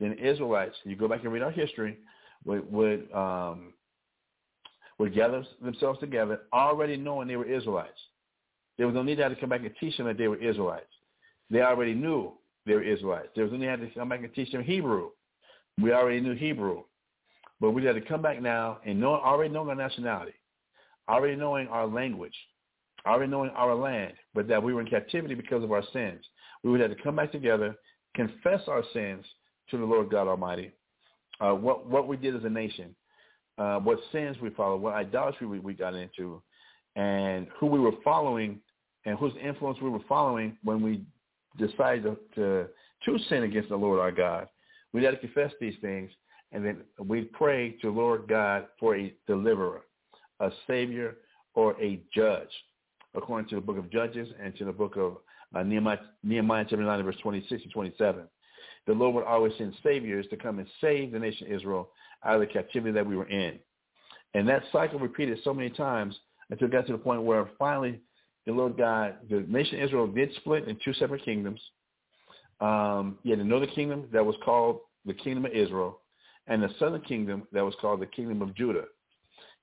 [0.00, 1.98] Then the Israelites, you go back and read our history,
[2.44, 3.74] would would, um,
[4.98, 7.98] would gather themselves together, already knowing they were Israelites.
[8.76, 10.36] There was no need to have to come back and teach them that they were
[10.36, 10.86] Israelites.
[11.50, 12.32] They already knew
[12.64, 13.28] they were Israelites.
[13.34, 15.10] There was no need to have to come back and teach them Hebrew.
[15.80, 16.84] We already knew Hebrew.
[17.60, 20.34] But we had to come back now and know, already knowing our nationality,
[21.08, 22.34] already knowing our language,
[23.06, 26.24] already knowing our land, but that we were in captivity because of our sins.
[26.62, 27.76] We would have to come back together,
[28.14, 29.24] confess our sins
[29.70, 30.72] to the Lord God Almighty,
[31.40, 32.94] uh, what, what we did as a nation,
[33.58, 36.42] uh, what sins we followed, what idolatry we, we got into,
[36.96, 38.60] and who we were following
[39.04, 41.02] and whose influence we were following when we
[41.56, 42.66] decided to, to,
[43.04, 44.48] to sin against the Lord our God.
[44.92, 46.10] We had to confess these things,
[46.52, 49.82] and then we pray to the Lord God for a deliverer,
[50.40, 51.16] a savior,
[51.54, 52.48] or a judge,
[53.14, 55.18] according to the book of Judges and to the book of
[55.54, 58.22] uh, Nehemiah, Nehemiah chapter 9, verse 26 and 27.
[58.86, 61.90] The Lord would always send saviors to come and save the nation of Israel
[62.24, 63.58] out of the captivity that we were in.
[64.34, 66.14] And that cycle repeated so many times
[66.50, 68.00] until it got to the point where finally
[68.46, 71.60] the Lord God, the nation of Israel did split in two separate kingdoms.
[72.60, 76.00] Um, you had the northern kingdom that was called the kingdom of Israel,
[76.46, 78.84] and the southern kingdom that was called the kingdom of Judah.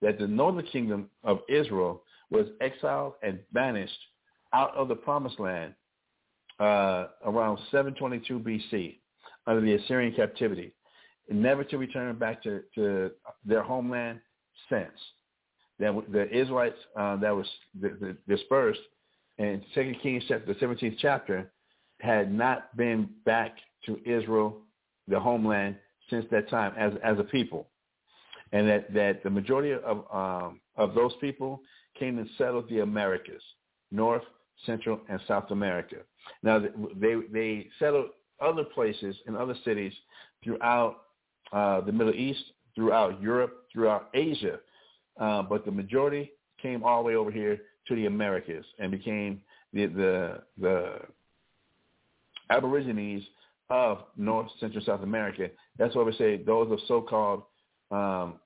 [0.01, 3.97] That the northern kingdom of Israel was exiled and banished
[4.53, 5.73] out of the promised land
[6.60, 8.97] uh, around 722 BC
[9.47, 10.73] under the Assyrian captivity,
[11.29, 13.12] never to return back to, to
[13.45, 14.19] their homeland
[14.69, 14.91] since.
[15.79, 17.47] That the Israelites uh, that was
[18.27, 18.79] dispersed
[19.38, 21.51] in Second Kings chapter, the 17th chapter,
[21.99, 24.58] had not been back to Israel,
[25.08, 25.75] the homeland,
[26.10, 27.67] since that time as as a people,
[28.51, 31.62] and that that the majority of um, of those people
[31.97, 33.41] came and settled the Americas,
[33.91, 34.23] North,
[34.65, 35.97] Central, and South America.
[36.43, 38.08] Now they they settled
[38.41, 39.93] other places in other cities
[40.43, 41.03] throughout
[41.53, 42.43] uh, the Middle East,
[42.75, 44.60] throughout Europe, throughout Asia,
[45.19, 46.31] uh, but the majority
[46.62, 49.41] came all the way over here to the Americas and became
[49.73, 50.99] the the, the
[52.49, 53.23] Aborigines
[53.69, 55.49] of North, Central, South America.
[55.77, 57.43] That's why we say those are so-called
[57.91, 58.39] um,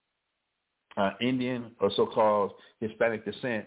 [0.97, 3.65] uh, Indian or so-called Hispanic descent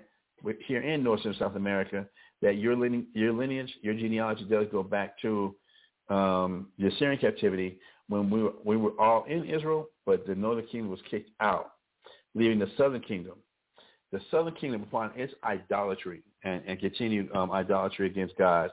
[0.66, 2.06] here in North Central South America.
[2.40, 5.54] That your lineage, your lineage, your genealogy does go back to
[6.08, 10.66] um, the Assyrian captivity when we were, we were all in Israel, but the northern
[10.66, 11.72] kingdom was kicked out,
[12.34, 13.34] leaving the southern kingdom.
[14.10, 18.70] The southern kingdom, upon its idolatry and, and continued um, idolatry against God,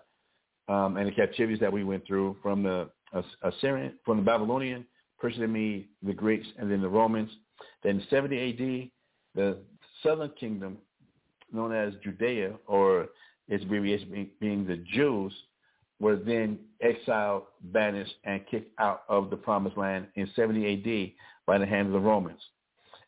[0.68, 2.90] um, and the captivities that we went through from the
[3.44, 4.86] Assyrian, from the Babylonian,
[5.19, 7.29] Persian Mede, the Greeks, and then the Romans.
[7.84, 8.89] Then 70 AD,
[9.36, 9.58] the
[10.03, 10.77] southern kingdom,
[11.51, 13.08] known as Judea, or
[13.47, 15.34] its abbreviation being the Jews,
[15.99, 21.12] were then exiled, banished, and kicked out of the promised land in 70 AD
[21.45, 22.41] by the hand of the Romans.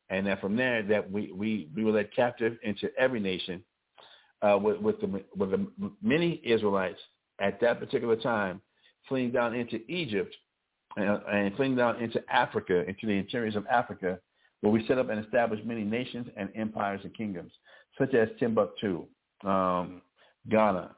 [0.09, 3.63] And then from there, that we, we, we were led captive into every nation
[4.41, 5.67] uh, with, with, the, with the
[6.01, 6.99] many Israelites
[7.39, 8.61] at that particular time,
[9.07, 10.35] fleeing down into Egypt
[10.97, 14.19] and, and fleeing down into Africa, into the interiors of Africa,
[14.61, 17.51] where we set up and established many nations and empires and kingdoms,
[17.97, 19.05] such as Timbuktu,
[19.43, 20.01] um,
[20.49, 20.95] Ghana,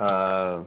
[0.00, 0.64] uh,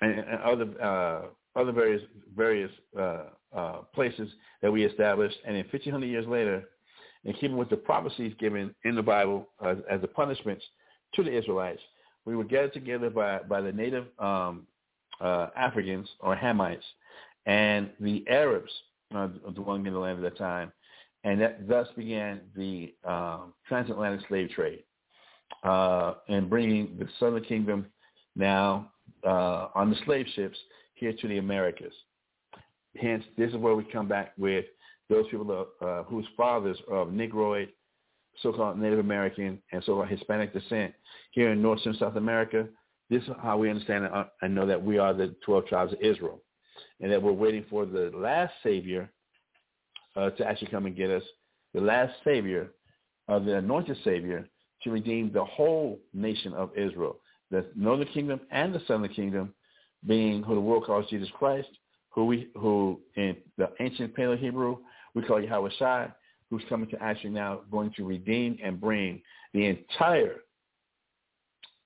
[0.00, 1.22] and, and, other uh,
[1.58, 2.02] other various
[2.34, 4.28] various uh, uh places
[4.62, 5.36] that we established.
[5.46, 6.64] And then 1,500 years later,
[7.24, 10.64] in keeping with the prophecies given in the Bible as, as the punishments
[11.14, 11.80] to the Israelites,
[12.24, 14.66] we were gathered together by, by the native um,
[15.20, 16.82] uh, Africans or Hamites
[17.46, 18.70] and the Arabs
[19.14, 20.72] uh, dwelling in the land at that time.
[21.24, 24.82] And that thus began the um, transatlantic slave trade
[25.62, 27.86] uh, and bringing the Southern Kingdom
[28.34, 28.90] now
[29.24, 30.58] uh, on the slave ships
[30.94, 31.92] here to the Americas.
[33.00, 34.64] Hence, this is where we come back with
[35.08, 37.68] those people uh, whose fathers are of Negroid
[38.40, 40.94] so-called Native American and so-called Hispanic descent
[41.32, 42.66] here in North and South America,
[43.12, 46.00] this is how we understand and uh, know that we are the 12 tribes of
[46.00, 46.40] Israel
[47.00, 49.10] and that we're waiting for the last Savior
[50.16, 51.22] uh, to actually come and get us,
[51.74, 52.70] the last Savior,
[53.28, 54.48] uh, the anointed Savior,
[54.82, 57.20] to redeem the whole nation of Israel,
[57.50, 59.52] the northern kingdom and the southern kingdom,
[60.06, 61.68] being who the world calls Jesus Christ,
[62.08, 64.78] who we who in the ancient Paleo Hebrew
[65.14, 66.12] we call Yahawashi,
[66.50, 69.20] who's coming to actually now going to redeem and bring
[69.52, 70.36] the entire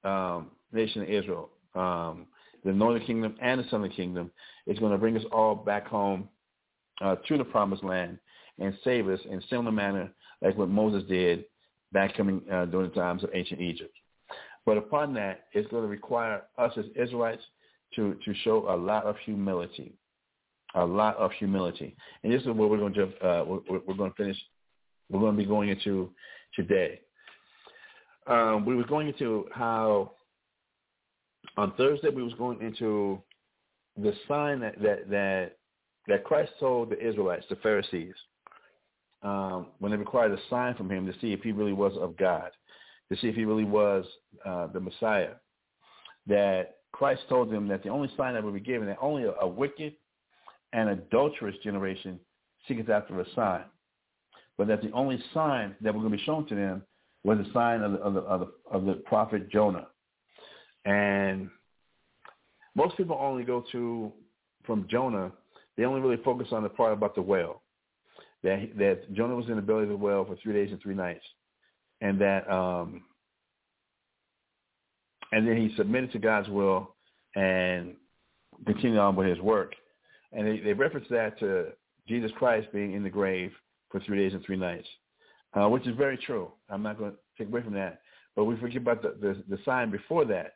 [0.05, 2.27] um, nation of Israel, um,
[2.65, 4.31] the northern kingdom and the southern kingdom,
[4.67, 6.29] is going to bring us all back home
[7.01, 8.19] uh, to the promised land
[8.59, 10.11] and save us in similar manner
[10.43, 11.45] like what Moses did
[11.93, 13.95] back coming uh, during the times of ancient Egypt.
[14.65, 17.43] But upon that, it's going to require us as Israelites
[17.95, 19.95] to, to show a lot of humility,
[20.75, 21.97] a lot of humility.
[22.23, 24.37] And this is what we're going to uh, we're, we're going to finish
[25.09, 26.11] we're going to be going into
[26.55, 27.01] today.
[28.27, 30.12] Um, we were going into how
[31.57, 33.23] on Thursday we was going into
[33.97, 35.53] the sign that that that,
[36.09, 38.15] that Christ told the Israelites, the Pharisees,
[39.23, 42.17] um, when they required a sign from him to see if he really was of
[42.17, 42.51] God,
[43.11, 44.05] to see if he really was
[44.45, 45.35] uh, the Messiah.
[46.27, 49.33] That Christ told them that the only sign that would be given, that only a,
[49.41, 49.95] a wicked
[50.73, 52.19] and adulterous generation
[52.67, 53.65] seeketh after a sign
[54.59, 56.83] but that the only sign that was going to be shown to them
[57.25, 59.87] was the sign of the, of the, of the, of the prophet Jonah.
[60.87, 61.51] And
[62.75, 64.12] most people only go to,
[64.64, 65.32] from Jonah,
[65.76, 67.62] they only really focus on the part about the whale.
[68.43, 70.95] That, that Jonah was in the belly of the whale for three days and three
[70.95, 71.24] nights.
[72.01, 73.03] And that, um,
[75.32, 76.95] and then he submitted to God's will
[77.34, 77.97] and
[78.64, 79.74] continued on with his work.
[80.32, 81.68] And they, they reference that to
[82.07, 83.53] Jesus Christ being in the grave
[83.91, 84.87] for three days and three nights,
[85.55, 86.53] uh, which is very true.
[86.68, 88.01] I'm not going to take away from that.
[88.37, 90.56] But we forget about the, the, the sign before that.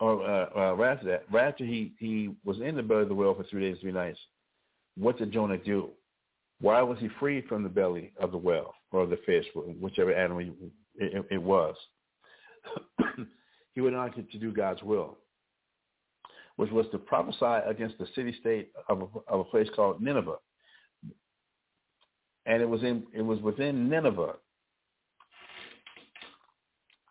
[0.00, 3.14] Or uh, uh, after that, right after he, he was in the belly of the
[3.14, 4.18] whale for three days, three nights,
[4.96, 5.90] what did Jonah do?
[6.60, 10.40] Why was he freed from the belly of the whale or the fish, whichever animal
[10.40, 10.54] it,
[10.96, 11.74] it, it was?
[13.74, 15.18] he went on to, to do God's will.
[16.56, 20.36] which was to prophesy against the city-state of a, of a place called Nineveh.
[22.46, 24.34] And it was in it was within Nineveh.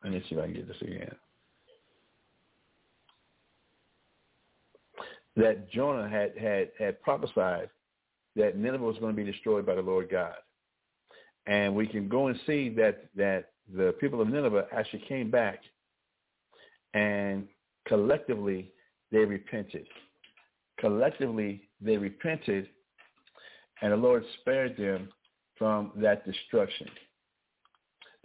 [0.04, 1.16] Let me see if I can get this again.
[5.40, 7.70] That Jonah had had had prophesied
[8.36, 10.36] that Nineveh was going to be destroyed by the Lord God.
[11.48, 15.60] And we can go and see that that the people of Nineveh actually came back
[16.94, 17.48] and
[17.88, 18.72] collectively
[19.14, 19.88] they repented.
[20.78, 22.68] Collectively they repented
[23.82, 25.08] and the Lord spared them
[25.58, 26.88] from that destruction.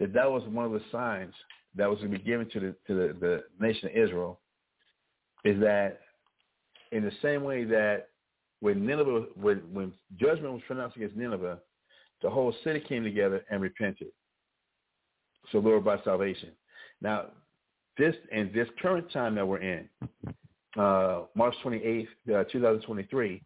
[0.01, 1.33] That that was one of the signs
[1.75, 4.41] that was going to be given to the to the, the nation of Israel
[5.45, 6.01] is that
[6.95, 8.07] in the same way that
[8.61, 11.59] when Nineveh when, when judgment was pronounced against Nineveh,
[12.21, 14.07] the whole city came together and repented.
[15.51, 16.51] So Lord by salvation.
[17.01, 17.25] Now,
[17.97, 19.89] this and this current time that we're in,
[20.77, 23.41] uh, March 28th, uh, 2023,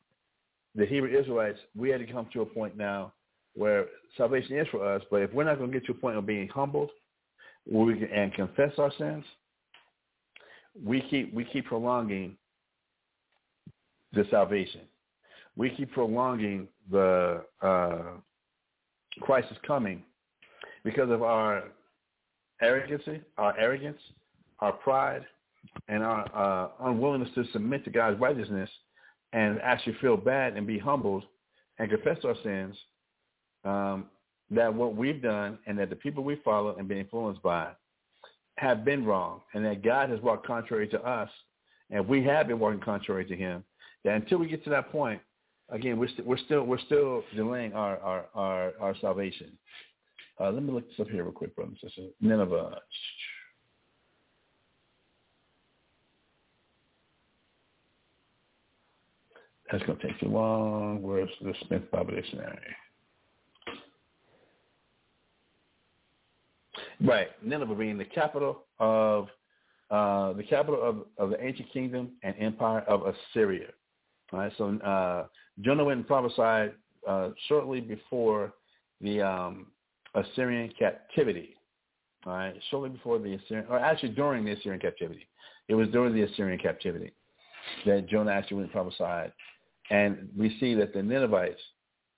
[0.75, 3.13] the Hebrew Israelites, we had to come to a point now
[3.55, 5.01] where salvation is for us.
[5.09, 6.91] But if we're not going to get to a point of being humbled,
[7.69, 9.25] we can, and confess our sins,
[10.85, 12.37] we keep we keep prolonging
[14.13, 14.81] the salvation.
[15.55, 18.01] We keep prolonging the uh,
[19.21, 20.03] crisis coming
[20.83, 21.65] because of our
[22.61, 23.99] arrogancy, our arrogance,
[24.59, 25.25] our pride,
[25.87, 28.69] and our uh, unwillingness to submit to God's righteousness
[29.33, 31.23] and actually feel bad and be humbled
[31.77, 32.75] and confess our sins,
[33.63, 34.05] um,
[34.51, 37.69] that what we've done and that the people we follow and been influenced by
[38.57, 41.29] have been wrong and that God has walked contrary to us
[41.91, 43.63] and we have been walking contrary to him,
[44.03, 45.21] that until we get to that point,
[45.69, 49.51] again, we're, st- we're still we're still delaying our our our, our salvation.
[50.39, 52.11] Uh, let me look this up here real quick, brothers and sisters.
[52.21, 52.79] Nineveh.
[59.71, 61.03] That's going to take too long.
[61.03, 62.57] Where's the Smith Bible Dictionary?
[67.01, 69.27] Right, Nineveh being the capital of
[69.91, 73.67] uh, the capital of, of the ancient kingdom and empire of Assyria.
[74.31, 75.25] All right, so uh,
[75.61, 76.73] Jonah went and prophesied
[77.07, 78.53] uh, shortly before
[79.01, 79.67] the um,
[80.13, 81.55] Assyrian captivity.
[82.25, 85.27] All right, shortly before the Assyrian, or actually during the Assyrian captivity.
[85.67, 87.13] It was during the Assyrian captivity
[87.85, 89.31] that Jonah actually went and prophesied.
[89.89, 91.61] And we see that the Ninevites,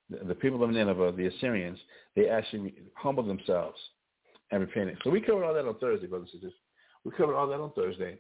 [0.10, 1.80] the, people of Nineveh, the Assyrians,
[2.16, 3.78] they actually humbled themselves
[4.52, 4.98] and repented.
[5.04, 6.60] So we covered all that on Thursday, brothers and sisters.
[7.06, 8.20] We covered all that on Thursday.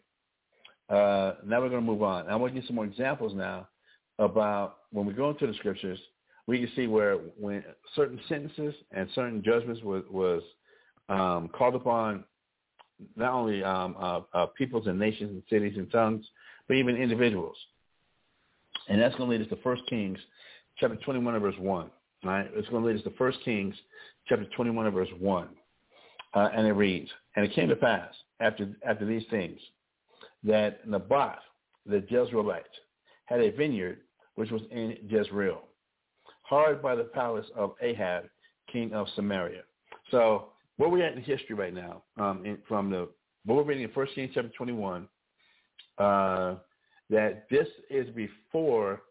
[0.89, 2.27] Uh, now we're going to move on.
[2.27, 3.67] I want to give some more examples now
[4.21, 5.99] about when we go into the scriptures,
[6.47, 7.63] we can see where when
[7.95, 10.41] certain sentences and certain judgments was, was
[11.09, 12.23] um, called upon
[13.15, 16.25] not only um, uh, uh, peoples and nations and cities and tongues,
[16.67, 17.57] but even individuals.
[18.89, 20.19] And that's going to lead us to 1 Kings
[20.77, 21.89] chapter 21 and verse 1.
[22.23, 22.47] Right?
[22.53, 23.75] It's going to lead us to 1 Kings
[24.27, 25.47] chapter 21 and verse 1.
[26.33, 29.59] Uh, and it reads, And it came to pass after, after these things
[30.43, 31.39] that Naboth,
[31.85, 32.61] the Jezreelite,
[33.25, 33.99] had a vineyard
[34.41, 35.61] which was in Jezreel,
[36.41, 38.23] hard by the palace of Ahab,
[38.73, 39.61] king of Samaria.
[40.09, 43.07] So where we're at in history right now, um, in, from the
[43.45, 45.07] what we're reading in 1 Kings chapter 21,
[45.99, 46.55] uh,
[47.11, 49.03] that this is before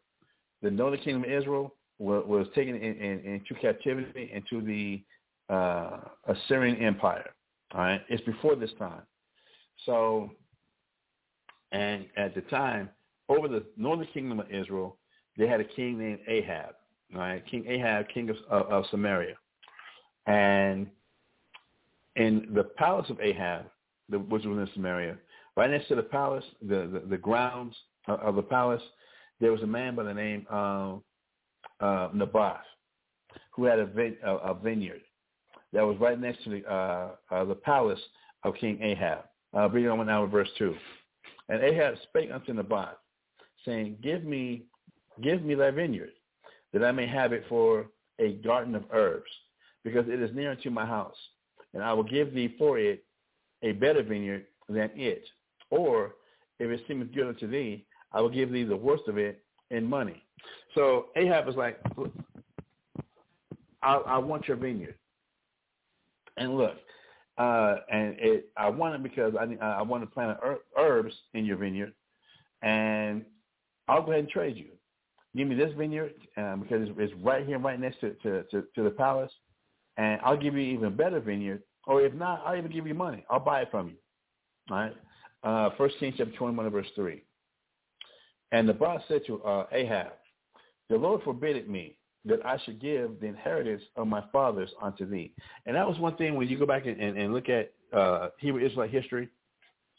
[0.62, 5.00] the northern kingdom of Israel was, was taken in, in, into captivity into the
[5.48, 7.30] uh, Assyrian Empire.
[7.72, 9.02] All right, it's before this time.
[9.86, 10.32] So,
[11.70, 12.88] and at the time,
[13.28, 14.96] over the northern kingdom of Israel,
[15.36, 16.74] they had a king named Ahab,
[17.14, 17.44] right?
[17.46, 19.34] King Ahab, king of, of, of Samaria.
[20.26, 20.86] And
[22.16, 23.66] in the palace of Ahab,
[24.08, 25.16] the, which was in Samaria,
[25.56, 27.74] right next to the palace, the, the, the grounds
[28.06, 28.82] of the palace,
[29.40, 31.02] there was a man by the name of
[31.80, 32.56] uh, Naboth
[33.52, 33.88] who had a,
[34.24, 35.00] a, a vineyard
[35.72, 38.00] that was right next to the, uh, uh, the palace
[38.44, 39.24] of King Ahab.
[39.56, 40.74] Uh, reading on now with verse 2.
[41.48, 42.96] And Ahab spake unto Naboth,
[43.64, 44.64] saying, Give me
[45.22, 46.10] Give me thy vineyard,
[46.72, 47.86] that I may have it for
[48.18, 49.30] a garden of herbs,
[49.84, 51.16] because it is near unto my house.
[51.74, 53.04] And I will give thee for it
[53.62, 55.24] a better vineyard than it.
[55.70, 56.14] Or,
[56.58, 59.84] if it seemeth good unto thee, I will give thee the worst of it in
[59.84, 60.22] money.
[60.74, 61.80] So Ahab is like,
[63.82, 64.96] I, I want your vineyard.
[66.36, 66.76] And look,
[67.38, 70.38] uh, and it, I want it because I, I want to plant
[70.76, 71.92] herbs in your vineyard,
[72.62, 73.24] and
[73.88, 74.70] I'll go ahead and trade you
[75.36, 78.64] give me this vineyard um, because it's, it's, right here, right next to, to, to,
[78.74, 79.32] to, the palace,
[79.96, 81.62] and I'll give you even better vineyard.
[81.86, 83.24] Or if not, I'll even give you money.
[83.30, 83.94] I'll buy it from you.
[84.70, 84.96] All right.
[85.42, 87.22] Uh, First Kings chapter 21 verse 3.
[88.52, 90.12] And Naboth said to uh, Ahab,
[90.88, 95.08] the Lord forbid it me that I should give the inheritance of my fathers unto
[95.08, 95.32] thee.
[95.66, 98.28] And that was one thing when you go back and, and, and look at uh,
[98.38, 99.28] Hebrew Israelite history,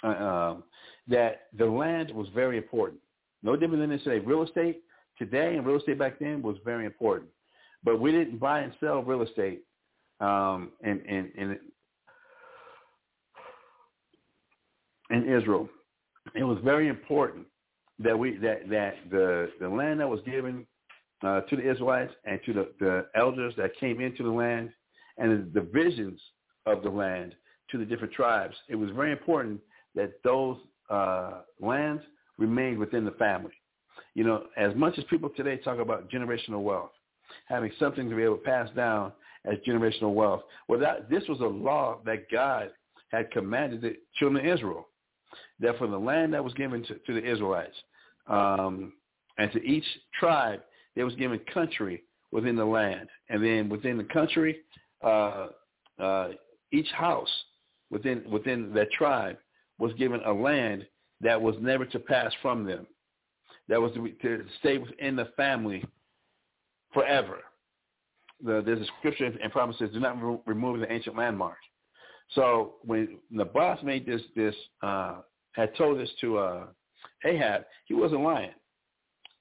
[0.03, 0.63] uh, um,
[1.07, 2.99] that the land was very important.
[3.41, 4.19] No different than today.
[4.19, 4.83] Real estate
[5.21, 7.29] today and real estate back then was very important.
[7.83, 9.61] But we didn't buy and sell real estate
[10.19, 10.99] um, in,
[15.11, 15.69] in, Israel.
[16.33, 17.45] It was very important
[17.99, 20.65] that we that that the the land that was given
[21.23, 24.69] uh, to the Israelites and to the, the elders that came into the land
[25.17, 26.19] and the divisions
[26.65, 27.35] of the land
[27.69, 28.55] to the different tribes.
[28.69, 29.59] It was very important
[29.95, 30.57] that those
[30.89, 32.01] uh, lands
[32.37, 33.53] remained within the family.
[34.13, 36.91] You know, as much as people today talk about generational wealth,
[37.45, 39.13] having something to be able to pass down
[39.45, 42.71] as generational wealth, well, that, this was a law that God
[43.11, 44.87] had commanded the children of Israel,
[45.59, 47.75] that for the land that was given to, to the Israelites,
[48.27, 48.93] um,
[49.37, 49.85] and to each
[50.19, 50.61] tribe,
[50.95, 53.07] they was given country within the land.
[53.29, 54.59] And then within the country,
[55.03, 55.47] uh,
[55.99, 56.29] uh,
[56.71, 57.29] each house
[57.89, 59.37] within within that tribe
[59.77, 60.85] was given a land
[61.21, 62.87] that was never to pass from them.
[63.71, 65.81] That was to, to stay within the family
[66.93, 67.39] forever.
[68.43, 71.55] The, there's a scripture in Proverbs says, "Do not re- remove the ancient landmark."
[72.35, 74.53] So when Naboth made this, this
[74.83, 75.21] uh,
[75.53, 76.65] had told this to uh,
[77.23, 78.51] Ahab, he wasn't lying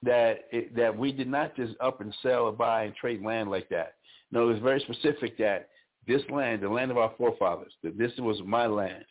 [0.01, 3.51] that it, that we did not just up and sell or buy and trade land
[3.51, 3.95] like that.
[4.31, 5.67] No, it was very specific that
[6.07, 9.03] this land, the land of our forefathers, that this was my land.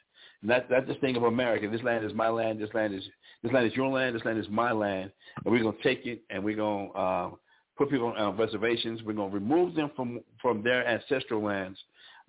[0.42, 1.68] Not not just think of America.
[1.68, 2.60] This land is my land.
[2.60, 3.02] This land is
[3.42, 4.16] this land is your land.
[4.16, 5.10] This land is my land,
[5.44, 7.36] and we're gonna take it and we're gonna um,
[7.76, 9.02] put people on uh, reservations.
[9.02, 11.78] We're gonna remove them from from their ancestral lands,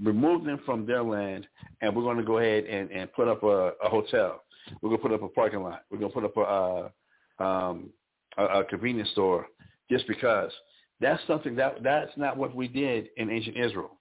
[0.03, 1.47] remove them from their land,
[1.82, 4.43] and we're gonna go ahead and and put up a, a hotel.
[4.82, 5.84] We're gonna put up a parking lot.
[5.89, 6.41] We're gonna put up a
[7.39, 7.91] uh, um,
[8.38, 9.47] a, a convenience store
[9.89, 10.51] just because.
[10.99, 13.97] That's something that that's not what we did in ancient Israel.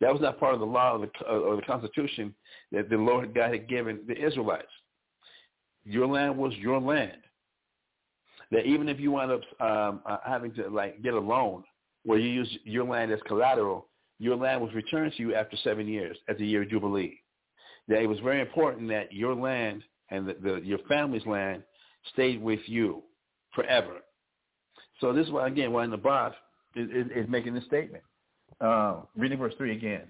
[0.00, 2.34] That was not part of the law of the, or the Constitution
[2.72, 4.68] that the Lord God had given the Israelites.
[5.84, 7.18] Your land was your land.
[8.50, 11.64] That even if you wind up um, uh, having to like get a loan
[12.04, 15.86] where you use your land as collateral, your land was returned to you after seven
[15.86, 17.20] years at the year of Jubilee.
[17.88, 21.62] That it was very important that your land and the, the, your family's land
[22.12, 23.02] stayed with you
[23.54, 23.98] forever.
[25.00, 26.34] So this is why, again, why Naboth
[26.74, 28.02] is, is, is making this statement.
[28.60, 30.02] Uh, reading verse 3 again.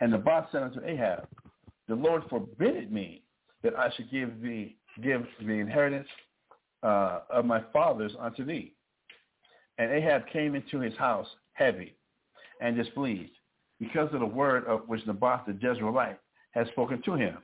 [0.00, 1.26] And the Naboth said unto Ahab,
[1.88, 3.22] The Lord forbid me
[3.62, 6.08] that I should give thee give the inheritance
[6.82, 8.74] uh, of my fathers unto thee.
[9.78, 11.96] And Ahab came into his house heavy
[12.60, 13.32] and displeased
[13.80, 16.18] because of the word of which Naboth the Jezreelite
[16.50, 17.38] had spoken to him.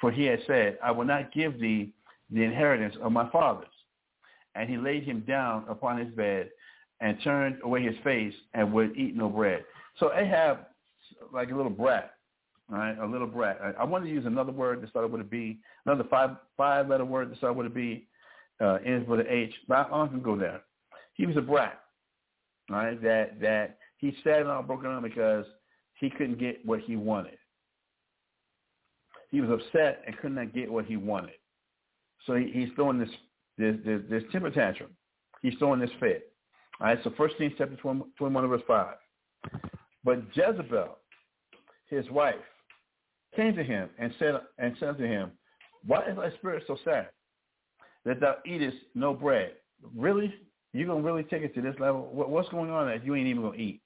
[0.00, 1.92] For he had said, I will not give thee
[2.30, 3.68] the inheritance of my fathers
[4.54, 6.50] and he laid him down upon his bed
[7.02, 9.64] and turned away his face and would eat no bread.
[9.98, 10.60] So Ahab,
[11.34, 12.12] like a little brat,
[12.70, 12.96] right?
[12.98, 13.58] A little brat.
[13.62, 16.88] I, I wanted to use another word that started with a B, another five five
[16.88, 18.06] letter word that started with a B,
[18.60, 19.52] uh, ends with an H.
[19.68, 20.62] But going to go there.
[21.14, 21.80] He was a brat,
[22.70, 23.00] right?
[23.02, 25.44] That that he sat on broken arm because
[25.98, 27.36] he couldn't get what he wanted.
[29.30, 31.34] He was upset and could not get what he wanted.
[32.26, 33.10] So he, he's throwing this
[33.58, 34.90] this, this, this temper tantrum.
[35.42, 36.31] He's throwing this fit.
[36.82, 38.94] All right, so First Kings chapter 21, verse 5.
[40.02, 40.98] But Jezebel,
[41.88, 42.34] his wife,
[43.36, 45.30] came to him and said, and said to him,
[45.86, 47.10] Why is thy spirit so sad
[48.04, 49.52] that thou eatest no bread?
[49.96, 50.34] Really?
[50.72, 52.10] You to really take it to this level?
[52.12, 53.80] What, what's going on that you ain't even to eat?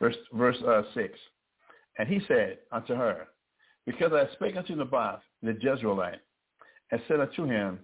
[0.00, 1.16] Verse, verse uh, 6.
[2.00, 3.28] And he said unto her,
[3.86, 6.18] Because I spake unto Naboth the Jezreelite,
[6.90, 7.78] and said unto him,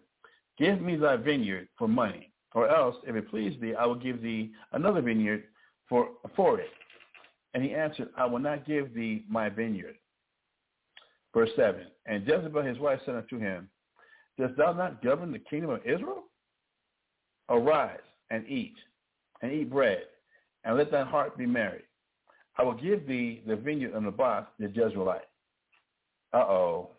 [0.59, 4.23] Give me thy vineyard for money, or else, if it please thee, I will give
[4.23, 5.45] thee another vineyard
[5.89, 6.71] for, for it.
[7.53, 9.97] And he answered, I will not give thee my vineyard.
[11.35, 13.69] Verse 7, And Jezebel his wife said unto him,
[14.39, 16.25] Dost thou not govern the kingdom of Israel?
[17.49, 17.99] Arise
[18.31, 18.75] and eat,
[19.43, 20.03] and eat bread,
[20.65, 21.83] and let thine heart be merry.
[22.57, 25.21] I will give thee the vineyard of Naboth the Jezreelite.
[26.33, 26.91] Uh-oh.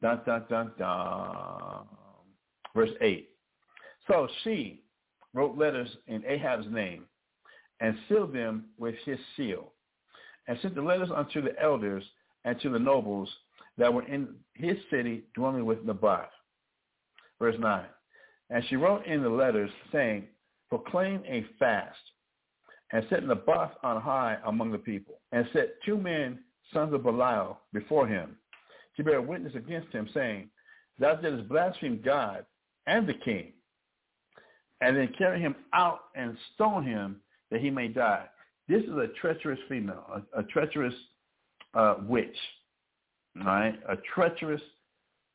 [0.00, 1.86] Dun, dun, dun, dun.
[2.74, 3.28] Verse 8.
[4.08, 4.82] So she
[5.34, 7.04] wrote letters in Ahab's name
[7.80, 9.72] and sealed them with his seal
[10.48, 12.04] and sent the letters unto the elders
[12.44, 13.28] and to the nobles
[13.78, 16.30] that were in his city dwelling with Naboth.
[17.40, 17.84] Verse 9.
[18.50, 20.24] And she wrote in the letters saying,
[20.68, 21.98] proclaim a fast
[22.92, 26.38] and set Naboth on high among the people and set two men,
[26.72, 28.36] sons of Belial, before him
[28.96, 30.48] to bear witness against him, saying,
[30.98, 32.46] Thou didst blaspheme God
[32.86, 33.52] and the king
[34.80, 37.16] and then carry him out and stone him
[37.50, 38.26] that he may die.
[38.68, 40.04] This is a treacherous female,
[40.34, 40.94] a, a treacherous
[41.74, 42.36] uh, witch,
[43.44, 43.78] right?
[43.88, 44.62] A treacherous,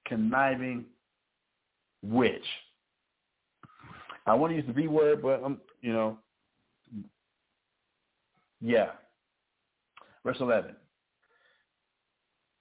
[0.05, 0.85] conniving
[2.03, 2.43] witch.
[4.25, 6.17] I want to use the V word, but um, you know,
[8.61, 8.91] yeah.
[10.23, 10.75] Verse 11.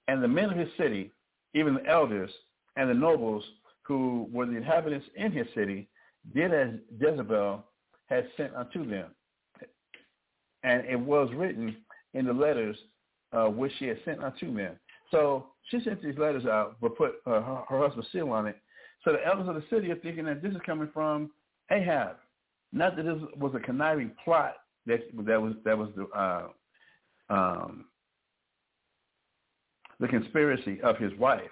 [0.08, 1.12] And the men of his city,
[1.54, 2.30] even the elders
[2.76, 3.44] and the nobles
[3.82, 5.88] who were the inhabitants in his city,
[6.34, 7.64] did as Jezebel
[8.06, 9.06] had sent unto them.
[10.62, 11.76] And it was written
[12.14, 12.76] in the letters
[13.32, 14.76] uh, which she had sent unto them.
[15.10, 18.56] So she sent these letters out, but put uh, her, her husband's seal on it.
[19.04, 21.30] So the elders of the city are thinking that this is coming from
[21.70, 22.16] Ahab,
[22.72, 24.56] not that this was a conniving plot
[24.86, 26.48] that that was that was the uh,
[27.28, 27.86] um,
[29.98, 31.50] the conspiracy of his wife.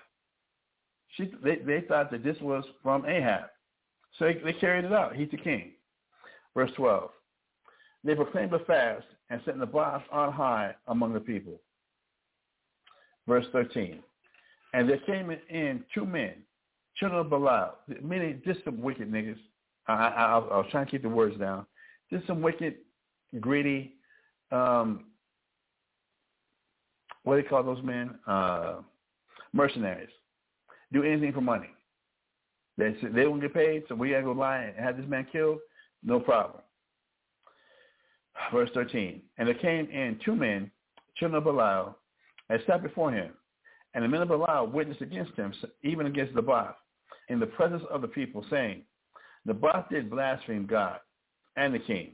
[1.17, 3.45] She they they thought that this was from Ahab,
[4.19, 5.17] so they, they carried it out.
[5.17, 5.73] He's the king.
[6.55, 7.11] Verse twelve.
[8.05, 11.61] They proclaimed a fast and set Naboth on high among the people.
[13.27, 14.01] Verse 13.
[14.73, 16.35] And there came in two men,
[16.97, 19.39] children of Belial, meaning just some wicked niggas.
[19.89, 21.67] I, I, I, I was trying to keep the words down.
[22.11, 22.77] Just some wicked,
[23.41, 23.95] greedy,
[24.51, 25.05] um,
[27.25, 28.19] what do they call those men?
[28.27, 28.77] Uh,
[29.53, 30.09] mercenaries.
[30.93, 31.69] Do anything for money.
[32.79, 35.27] They said they won't get paid, so we gotta go lie and have this man
[35.31, 35.59] killed.
[36.05, 36.63] No problem.
[38.53, 39.21] Verse 13.
[39.37, 40.71] And there came in two men,
[41.17, 41.99] children of Belial,
[42.49, 43.33] and sat before him.
[43.95, 45.53] And the men of Belial witnessed against him,
[45.83, 46.77] even against the Naboth,
[47.29, 48.83] in the presence of the people, saying,
[49.45, 51.01] the Naboth did blaspheme God
[51.57, 52.13] and the king.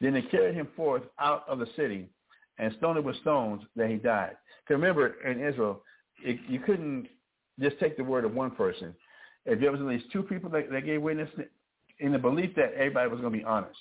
[0.00, 2.08] Then they carried him forth out of the city
[2.58, 4.36] and stoned him with stones that he died.
[4.62, 5.82] Because remember, in Israel,
[6.22, 7.08] it, you couldn't
[7.60, 8.94] just take the word of one person.
[9.46, 11.30] If there was at least two people that, that gave witness
[12.00, 13.78] in the belief that everybody was going to be honest,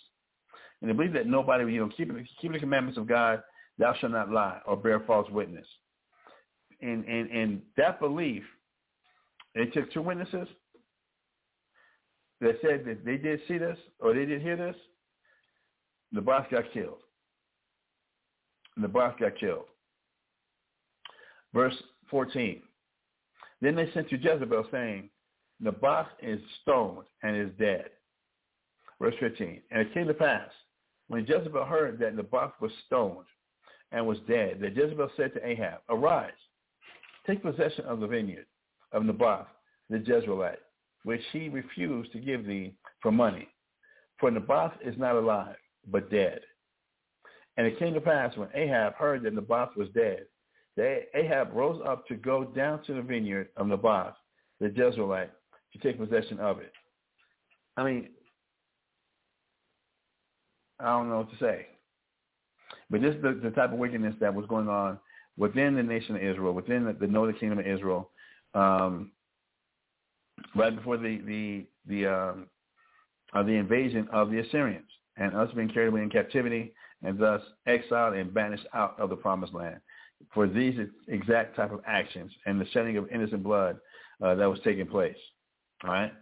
[0.81, 3.41] in the belief that nobody, you know, keeping keeping the commandments of God,
[3.79, 5.65] thou shalt not lie or bear false witness.
[6.81, 8.43] And in in that belief,
[9.55, 10.47] it took two witnesses
[12.41, 14.75] that said that they did see this or they did hear this.
[16.11, 16.99] Naboth got killed.
[18.77, 19.65] Naboth got killed.
[21.53, 21.75] Verse
[22.11, 22.61] 14.
[23.61, 25.09] Then they sent to Jezebel saying,
[25.59, 27.89] Naboth is stoned and is dead.
[29.01, 29.61] Verse 15.
[29.71, 30.49] And it came to pass,
[31.07, 33.25] when Jezebel heard that Naboth was stoned
[33.91, 36.31] and was dead, that Jezebel said to Ahab, Arise,
[37.27, 38.45] take possession of the vineyard
[38.91, 39.47] of Naboth,
[39.89, 40.57] the Jezreelite,
[41.03, 43.47] which he refused to give thee for money.
[44.19, 45.57] For Naboth is not alive,
[45.91, 46.41] but dead.
[47.57, 50.25] And it came to pass when Ahab heard that Naboth was dead,
[50.75, 54.15] that Ahab rose up to go down to the vineyard of Naboth,
[54.59, 55.29] the Jezreelite,
[55.75, 56.71] to take possession of it.
[57.77, 58.09] I mean,
[60.79, 61.67] I don't know what to say.
[62.89, 64.99] But this is the, the type of wickedness that was going on
[65.37, 68.09] within the nation of Israel, within the, the northern kingdom of Israel,
[68.53, 69.11] um,
[70.55, 72.47] right before the the the um,
[73.33, 74.85] uh, the invasion of the Assyrians
[75.17, 76.73] and us being carried away in captivity
[77.03, 79.79] and thus exiled and banished out of the promised land
[80.33, 80.75] for these
[81.07, 83.77] exact type of actions and the shedding of innocent blood
[84.23, 85.17] uh, that was taking place.
[85.83, 86.13] All right.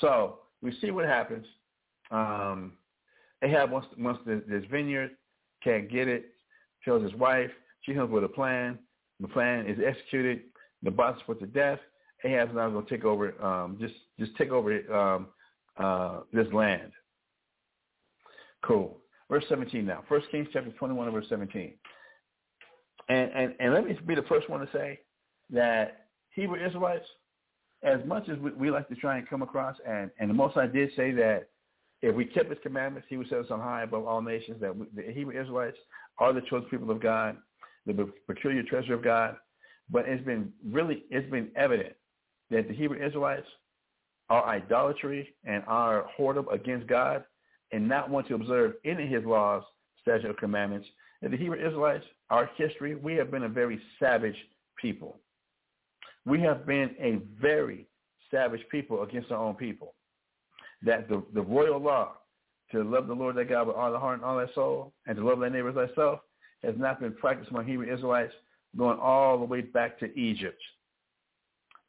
[0.00, 1.46] So we see what happens.
[2.10, 2.72] Um,
[3.42, 5.12] Ahab wants, wants this vineyard,
[5.62, 6.26] can't get it,
[6.84, 7.50] tells his wife,
[7.82, 8.78] she comes with a plan.
[9.20, 10.42] The plan is executed.
[10.82, 11.78] Naboth is put to death.
[12.24, 15.28] Ahab's now going to take over, um, just just take over um,
[15.76, 16.92] uh, this land.
[18.64, 18.98] Cool.
[19.28, 20.04] Verse 17 now.
[20.08, 21.72] First Kings chapter 21 and verse 17.
[23.08, 25.00] And, and, and let me be the first one to say
[25.50, 27.06] that Hebrew Israelites,
[27.82, 30.54] as much as we, we like to try and come across, and, and the Most
[30.54, 31.48] High did say that
[32.00, 34.76] if we kept his commandments, he would set us on high above all nations, that
[34.76, 35.76] we, the Hebrew Israelites
[36.18, 37.36] are the chosen people of God,
[37.86, 39.36] the peculiar treasure of God.
[39.90, 41.94] But it's been really, it's been evident
[42.50, 43.46] that the Hebrew Israelites
[44.30, 47.24] are idolatry and are whoredom against God
[47.72, 49.62] and not want to observe any of his laws,
[50.00, 50.86] statutes, or commandments.
[51.22, 54.36] And the Hebrew Israelites, our history, we have been a very savage
[54.80, 55.18] people.
[56.24, 57.86] We have been a very
[58.30, 59.94] savage people against our own people
[60.82, 62.12] that the, the royal law
[62.72, 65.16] to love the Lord thy God with all the heart and all thy soul, and
[65.16, 66.20] to love thy neighbor as thyself,
[66.64, 68.32] has not been practiced among Hebrew Israelites
[68.76, 70.60] going all the way back to Egypt.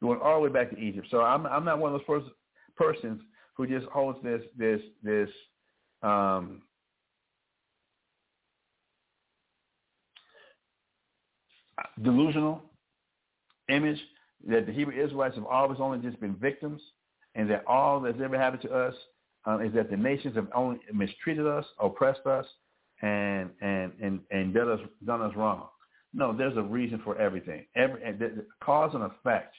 [0.02, 1.06] Going all the way back to Egypt.
[1.10, 2.26] So I'm I'm not one of those first
[2.76, 3.22] persons
[3.56, 5.28] who just holds this this this
[6.02, 6.62] um,
[12.02, 12.62] delusional
[13.68, 13.98] image
[14.48, 16.80] that the Hebrew Israelites have always only just been victims
[17.34, 18.94] and that all that's ever happened to us
[19.46, 22.46] um, is that the nations have only mistreated us, oppressed us,
[23.02, 25.68] and and and and done us done us wrong.
[26.12, 27.66] No, there's a reason for everything.
[27.74, 29.54] Every the, cause and effect.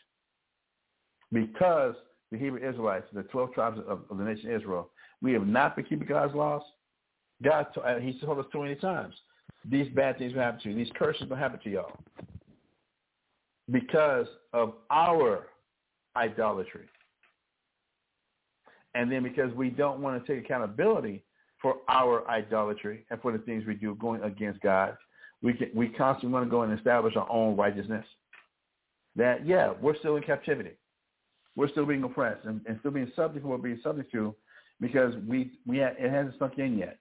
[1.31, 1.95] Because
[2.31, 4.89] the Hebrew Israelites, the twelve tribes of, of the nation Israel,
[5.21, 6.63] we have not been keeping God's laws.
[7.43, 9.13] God, uh, He told us too many times,
[9.69, 10.75] these bad things will happen to you.
[10.75, 11.91] These curses will happen to y'all
[13.71, 15.47] because of our
[16.15, 16.87] idolatry.
[18.93, 21.23] And then because we don't want to take accountability
[21.61, 24.95] for our idolatry and for the things we do going against God,
[25.41, 28.05] we can, we constantly want to go and establish our own righteousness.
[29.15, 30.71] That yeah, we're still in captivity,
[31.55, 34.35] we're still being oppressed and, and still being subject to what we're being subject to,
[34.81, 36.99] because we we ha- it hasn't sunk in yet.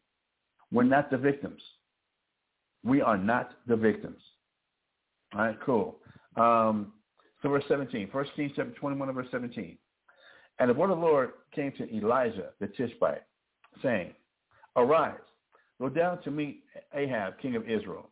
[0.73, 1.61] We're not the victims.
[2.85, 4.21] We are not the victims.
[5.35, 5.97] All right, cool.
[6.37, 6.93] Um,
[7.43, 9.77] so verse 17, 1 Kings chapter 21 and verse 17.
[10.59, 13.23] And the word of the Lord came to Elijah the Tishbite,
[13.83, 14.13] saying,
[14.77, 15.15] Arise,
[15.81, 16.63] go down to meet
[16.95, 18.09] Ahab, king of Israel,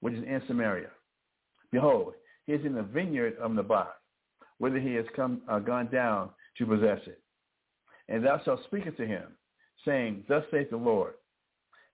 [0.00, 0.90] which is in Samaria.
[1.70, 2.14] Behold,
[2.46, 3.88] he is in the vineyard of Naboth,
[4.58, 7.20] whither he has come uh, gone down to possess it.
[8.08, 9.24] And thou shalt speak unto him,
[9.84, 11.14] saying, Thus saith the Lord,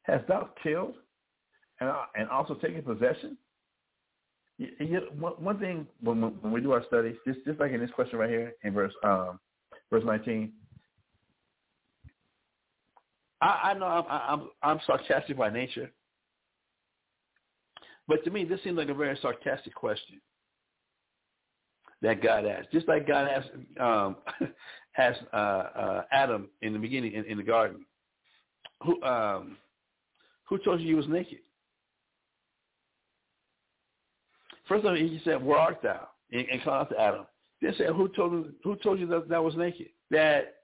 [0.02, 0.94] Hast thou killed
[1.80, 3.36] and, uh, and also taken possession?
[4.58, 7.80] You, you, one, one thing when, when we do our studies, just, just like in
[7.80, 9.38] this question right here in verse um,
[9.90, 10.52] verse 19,
[13.40, 15.90] I, I know I'm, I'm I'm sarcastic by nature,
[18.08, 20.20] but to me this seems like a very sarcastic question
[22.02, 22.72] that God asked.
[22.72, 23.50] Just like God asked
[23.80, 24.16] um,
[24.98, 27.86] asked uh, uh, Adam in the beginning in, in the garden,
[28.82, 29.56] who um,
[30.48, 31.38] who told you you was naked?
[34.68, 37.26] First of all, he said, "Where art thou?" and, and called out to Adam.
[37.60, 40.54] Then said, "Who told you, who told you that that was naked?" That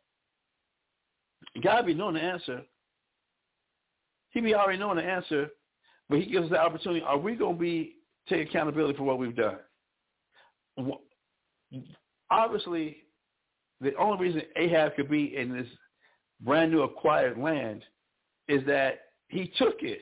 [1.63, 2.63] God be knowing the answer.
[4.31, 5.51] He be already knowing the answer,
[6.09, 7.03] but he gives us the opportunity.
[7.03, 7.97] Are we going to be
[8.29, 9.59] take accountability for what we've done?
[12.31, 13.05] Obviously,
[13.81, 15.69] the only reason Ahab could be in this
[16.41, 17.83] brand new acquired land
[18.49, 20.01] is that he took it.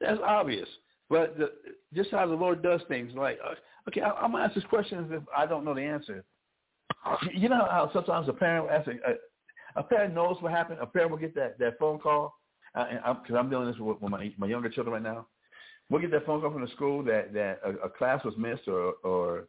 [0.00, 0.68] That's obvious.
[1.10, 1.52] But the,
[1.94, 3.54] just how the Lord does things, like, uh,
[3.88, 6.24] okay, I, I'm going to ask this question if I don't know the answer.
[7.32, 10.80] You know how sometimes a parent will ask a, a parent knows what happened.
[10.80, 12.34] A parent will get that, that phone call,
[12.74, 15.26] because uh, I'm, I'm dealing this with, with my, my younger children right now.
[15.88, 18.68] We'll get that phone call from the school that, that a, a class was missed
[18.68, 19.48] or, or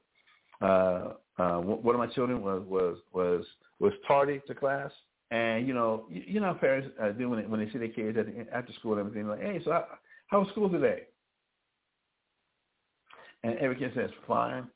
[0.61, 3.43] uh, uh, one of my children was, was, was,
[3.79, 4.91] was tardy to class.
[5.31, 7.89] And, you know, you, you know parents uh, do when they, when they see their
[7.89, 9.85] kids at the, after school and everything, like, hey, so how,
[10.29, 11.03] how was school today?
[13.43, 14.67] And every kid says, fine.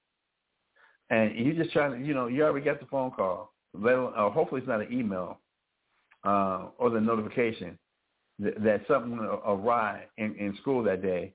[1.09, 3.53] And you just trying to, you know, you already got the phone call.
[3.73, 5.39] Let, or hopefully it's not an email
[6.23, 7.77] uh, or the notification
[8.39, 11.33] that, that something went awry in, in school that day.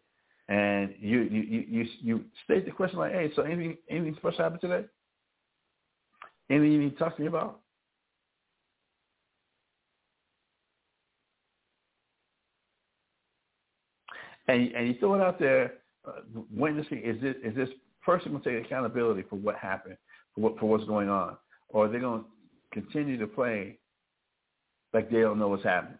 [0.49, 4.39] And you, you, you, you, you state the question like, hey, so anything, anything special
[4.39, 4.87] happened today?
[6.51, 7.61] Anything you need to talk to me about?
[14.49, 15.75] And, and you throw it out there
[16.07, 16.21] uh,
[16.51, 17.69] witnessing, is this, is this
[18.03, 19.97] person going to take accountability for what happened,
[20.35, 21.37] for, what, for what's going on?
[21.69, 22.27] Or are they going to
[22.73, 23.79] continue to play
[24.95, 25.99] like they don't know what's happening?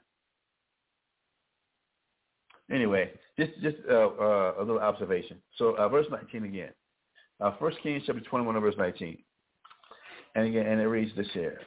[2.71, 5.39] Anyway, just just uh, uh, a little observation.
[5.57, 6.71] So uh, verse 19 again.
[7.41, 9.17] Uh, First Kings chapter 21 verse 19.
[10.35, 11.61] And again, and it reads this here.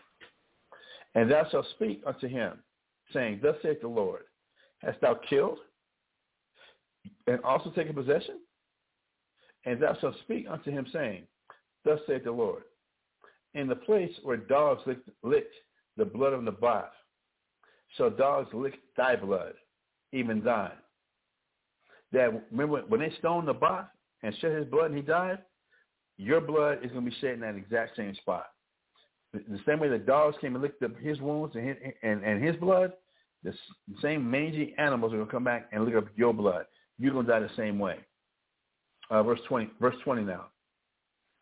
[1.16, 2.60] And thou shalt speak unto him,
[3.14, 4.22] saying, Thus saith the Lord,
[4.80, 5.58] Hast thou killed
[7.28, 8.40] and also taken possession?
[9.66, 11.24] And thou shalt speak unto him, saying,
[11.86, 12.64] Thus saith the Lord,
[13.54, 15.54] In the place where dogs licked, licked
[15.98, 16.86] the blood of Naboth,
[17.98, 19.54] shall dogs lick thy blood,
[20.14, 20.72] even thine.
[22.12, 23.86] That remember when they stoned Naboth
[24.24, 25.40] and shed his blood and he died,
[26.18, 28.48] your blood is going to be shed in that exact same spot.
[29.34, 32.44] The same way the dogs came and licked up his wounds and his, and, and
[32.44, 32.94] his blood,
[33.44, 33.54] the
[34.02, 36.66] same mangy animals are going to come back and lick up your blood.
[37.02, 37.98] You're going to die the same way.
[39.10, 40.46] Uh, verse 20, verse 20 now.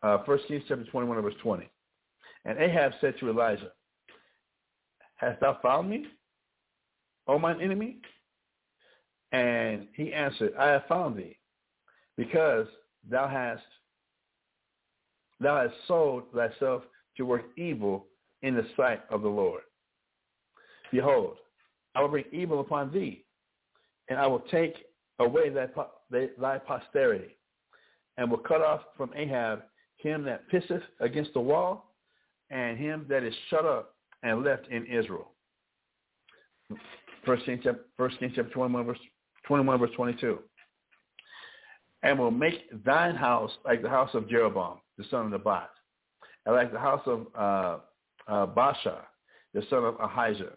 [0.02, 1.68] Uh, First Kings chapter 21 verse 20.
[2.46, 3.70] And Ahab said to Elijah,
[5.16, 6.06] Hast thou found me,
[7.26, 7.98] O mine enemy?
[9.32, 11.36] And he answered, I have found thee,
[12.16, 12.66] because
[13.08, 13.62] thou hast
[15.40, 16.84] thou hast sold thyself
[17.18, 18.06] to work evil
[18.40, 19.62] in the sight of the Lord.
[20.90, 21.36] Behold,
[21.94, 23.26] I will bring evil upon thee,
[24.08, 24.74] and I will take
[25.20, 25.68] away thy,
[26.10, 27.36] thy posterity,
[28.16, 29.62] and will cut off from Ahab
[30.02, 31.94] him that pisseth against the wall,
[32.50, 35.30] and him that is shut up and left in Israel.
[37.24, 37.84] First Kings chapter,
[38.20, 38.98] chapter 21, verse
[39.46, 40.38] 21, verse 22.
[42.02, 45.68] And will make thine house like the house of Jeroboam, the son of Nebat,
[46.46, 47.78] and like the house of uh,
[48.26, 49.02] uh, Baasha,
[49.52, 50.52] the son of Ahijah,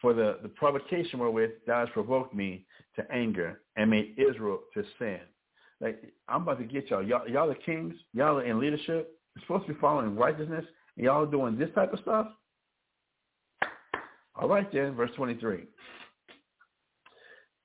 [0.00, 2.66] for the, the provocation wherewith thou hast provoked me
[2.96, 5.20] to anger and made Israel to sin.
[5.80, 7.02] Like I'm about to get y'all.
[7.02, 7.94] Y'all, y'all are kings.
[8.12, 9.18] Y'all are in leadership.
[9.34, 10.64] You're supposed to be following righteousness,
[10.96, 12.28] and y'all are doing this type of stuff.
[14.34, 15.64] All right then, verse 23.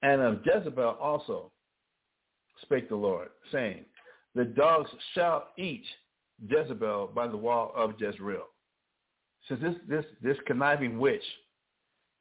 [0.03, 1.51] And of Jezebel also
[2.61, 3.85] spake the Lord, saying,
[4.35, 5.83] The dogs shall eat
[6.47, 8.45] Jezebel by the wall of Jezreel.
[9.47, 11.23] Since this this this conniving witch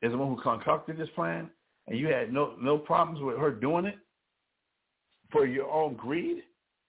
[0.02, 1.50] is the one who concocted this plan,
[1.86, 3.98] and you had no no problems with her doing it
[5.30, 6.42] for your own greed,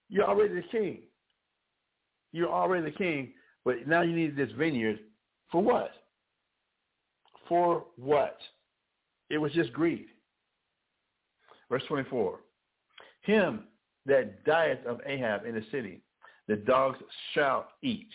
[0.08, 0.98] you're already the king.
[2.32, 3.32] You're already the king,
[3.64, 4.98] but now you need this vineyard
[5.50, 5.92] for what?
[7.48, 8.38] For what?
[9.30, 10.06] It was just greed.
[11.70, 12.40] Verse 24.
[13.22, 13.64] Him
[14.06, 16.02] that dieth of Ahab in the city,
[16.48, 16.98] the dogs
[17.34, 18.08] shall eat.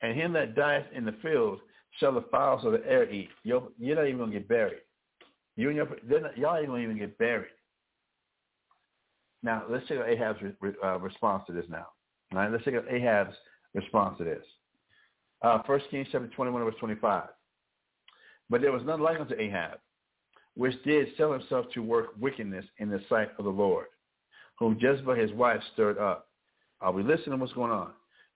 [0.00, 1.60] And him that dieth in the field
[1.98, 3.28] shall the fowls of the air eat.
[3.42, 4.80] You're, you're not even going to get buried.
[5.56, 5.88] You and your,
[6.20, 7.50] not, y'all ain't going to even get buried.
[9.42, 11.86] Now, let's check Ahab's re, uh, response to this now.
[12.32, 13.36] Right, let's check Ahab's
[13.74, 14.44] response to this.
[15.42, 17.24] Uh, 1 Kings chapter 21, verse 25.
[18.50, 19.78] But there was none like unto Ahab,
[20.54, 23.86] which did sell himself to work wickedness in the sight of the Lord,
[24.58, 26.28] whom Jezebel his wife stirred up.
[26.80, 27.90] Are we listening to what's going on?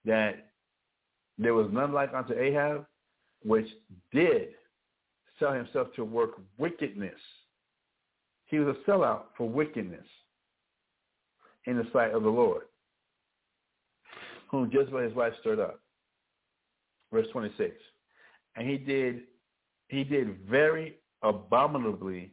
[0.05, 0.51] That
[1.39, 2.87] there was none like unto Ahab,
[3.45, 3.67] which
[4.13, 4.49] did
[5.39, 7.19] sell himself to work wickedness.
[8.47, 10.07] He was a sellout for wickedness
[11.67, 12.63] in the sight of the Lord,
[14.51, 15.81] whom Jezebel his wife stirred up.
[17.13, 17.75] Verse 26.
[18.57, 19.23] And he did
[19.89, 22.31] he did very abominably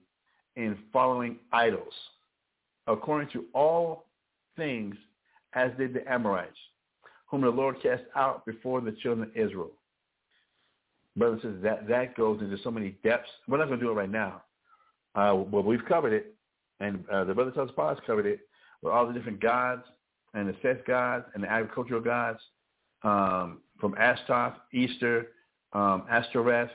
[0.56, 1.94] in following idols,
[2.88, 4.06] according to all
[4.58, 4.96] things
[5.54, 6.58] as did the Amorites,
[7.28, 9.72] whom the Lord cast out before the children of Israel.
[11.18, 13.30] Brothers and sisters, that, that goes into so many depths.
[13.48, 14.44] We're not going to do it right now.
[15.16, 16.36] Uh, but we've covered it,
[16.82, 18.42] and uh, the Brother Tells Pods covered it
[18.82, 19.84] with all the different gods
[20.34, 22.40] and the sex gods and the agricultural gods
[23.04, 25.28] um, from Ashtaroth, Easter,
[25.72, 26.70] um, Ashtoreth,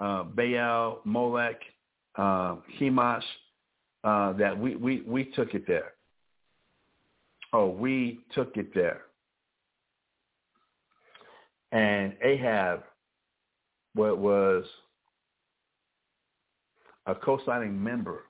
[0.00, 1.60] uh, Baal, Molech,
[2.16, 3.22] uh, Chemosh,
[4.02, 5.92] uh, that we, we, we took it there.
[7.52, 9.02] Oh, we took it there.
[11.72, 12.82] And Ahab
[13.96, 14.64] what was
[17.06, 18.24] a co-signing member,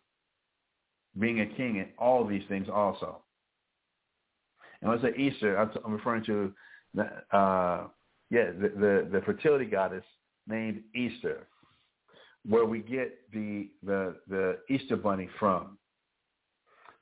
[1.19, 3.23] being a king in all these things also.
[4.81, 6.53] And when I say Easter, I'm referring to
[7.33, 7.85] uh,
[8.31, 10.05] yeah, the, the, the fertility goddess
[10.47, 11.47] named Easter
[12.49, 15.79] where we get the the the Easter bunny from.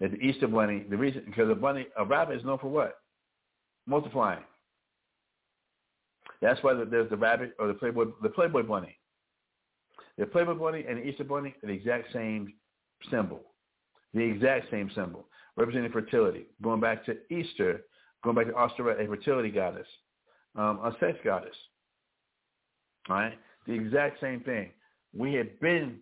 [0.00, 2.98] That the Easter bunny, the reason because the bunny, a rabbit is known for what?
[3.86, 4.42] Multiplying.
[6.44, 8.98] That's why there's the rabbit or the Playboy the Playboy bunny.
[10.18, 12.52] The Playboy bunny and the Easter bunny are the exact same
[13.10, 13.40] symbol,
[14.12, 15.26] the exact same symbol,
[15.56, 16.44] representing fertility.
[16.62, 17.80] Going back to Easter,
[18.22, 19.86] going back to Ostara, a fertility goddess,
[20.54, 21.56] um, a sex goddess.
[23.08, 24.70] All right, the exact same thing
[25.16, 25.96] we had been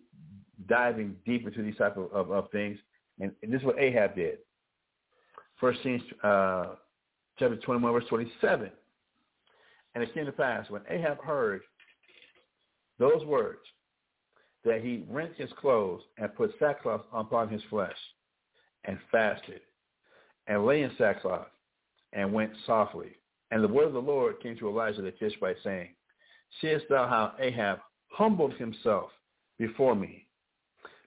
[0.67, 2.77] diving deep into these type of, of, of things,
[3.21, 4.39] and, and, this is what Ahab did.
[5.61, 6.75] First Kings uh,
[7.39, 8.71] chapter 21, verse 27.
[9.95, 11.61] And it came to pass when Ahab heard
[12.99, 13.61] those words
[14.65, 17.97] that he rent his clothes and put sackcloth upon his flesh
[18.85, 19.61] and fasted
[20.47, 21.47] and lay in sackcloth
[22.13, 23.11] and went softly.
[23.51, 25.89] And the word of the Lord came to Elijah the Tishbite saying,
[26.61, 27.79] Seest thou how Ahab
[28.09, 29.09] humbled himself
[29.59, 30.27] before me.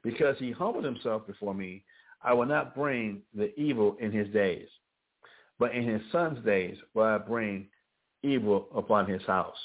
[0.02, 1.82] Because he humbled himself before me,
[2.22, 4.68] I will not bring the evil in his days.
[5.58, 7.68] But in his son's days will I bring
[8.22, 9.56] evil upon his house.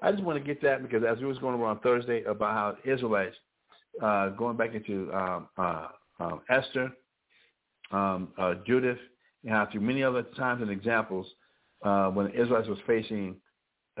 [0.00, 2.54] I just want to get that because as we was going over on Thursday about
[2.54, 3.36] how Israelites,
[4.02, 5.88] uh, going back into um, uh,
[6.20, 6.90] um, Esther,
[7.90, 8.98] um, uh, Judith,
[9.44, 11.26] and how through many other times and examples
[11.82, 13.36] uh, when Israelites was facing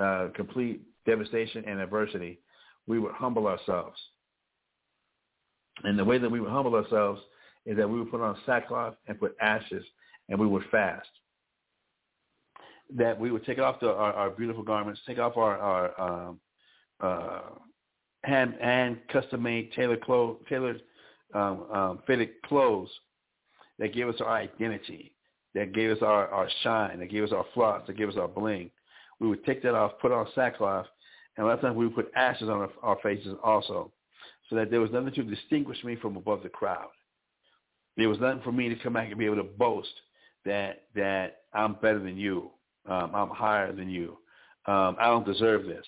[0.00, 2.38] uh, complete devastation and adversity,
[2.86, 3.98] we would humble ourselves.
[5.84, 7.20] And the way that we would humble ourselves
[7.66, 9.84] is that we would put on sackcloth and put ashes
[10.28, 11.08] and we would fast.
[12.96, 16.40] That we would take off the, our, our beautiful garments, take off our, our um,
[17.00, 17.40] uh,
[18.24, 20.82] hand, custom made tailored clothes, tailored
[21.34, 22.88] um, um, fitted clothes
[23.78, 25.14] that gave us our identity,
[25.54, 28.28] that gave us our, our shine, that gave us our floss, that gave us our
[28.28, 28.70] bling.
[29.20, 30.86] We would take that off, put on sackcloth,
[31.36, 33.92] and a lot of times we would put ashes on our, our faces also,
[34.48, 36.88] so that there was nothing to distinguish me from above the crowd.
[37.96, 39.92] There was nothing for me to come back and be able to boast
[40.44, 42.50] that that I'm better than you,
[42.88, 44.18] um, I'm higher than you,
[44.66, 45.86] um, I don't deserve this.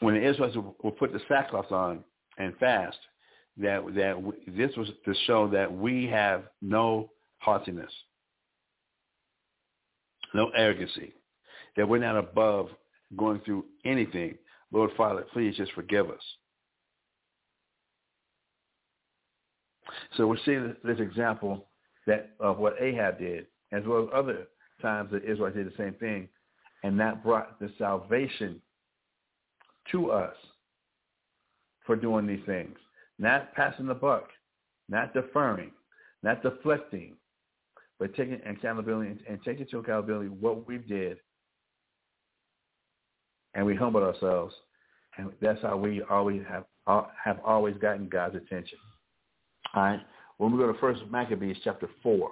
[0.00, 2.04] When the Israelites would put the sackcloth on
[2.38, 2.96] and fast,
[3.58, 7.92] that that this was to show that we have no haughtiness,
[10.34, 11.12] no arrogancy,
[11.76, 12.68] that we're not above
[13.16, 14.36] going through anything.
[14.72, 16.22] Lord Father, please just forgive us.
[20.16, 21.66] So we're seeing this example
[22.06, 24.48] that of what Ahab did, as well as other
[24.82, 26.28] times that Israel did the same thing,
[26.82, 28.60] and that brought the salvation
[29.92, 30.34] to us
[31.84, 32.76] for doing these things.
[33.18, 34.28] Not passing the buck,
[34.88, 35.72] not deferring,
[36.22, 37.14] not deflecting,
[37.98, 41.18] but taking accountability and taking to accountability what we did,
[43.54, 44.54] and we humbled ourselves,
[45.18, 46.64] and that's how we always have
[47.22, 48.78] have always gotten God's attention.
[49.74, 50.00] All right.
[50.40, 52.30] When we go to First Maccabees chapter four,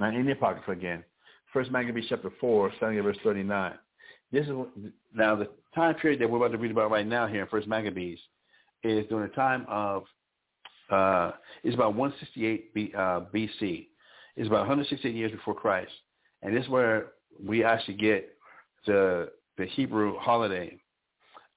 [0.00, 1.04] now in the apocrypha again,
[1.52, 3.74] First Maccabees chapter four, starting at verse thirty-nine.
[4.32, 4.52] This is
[5.14, 7.68] now the time period that we're about to read about right now here in First
[7.68, 8.18] Maccabees
[8.82, 10.02] is during the time of
[10.90, 11.30] uh,
[11.62, 13.86] it's about 168 B, uh, BC.
[14.34, 15.92] It's about 168 years before Christ,
[16.42, 18.30] and this is where we actually get
[18.84, 20.76] the the Hebrew holiday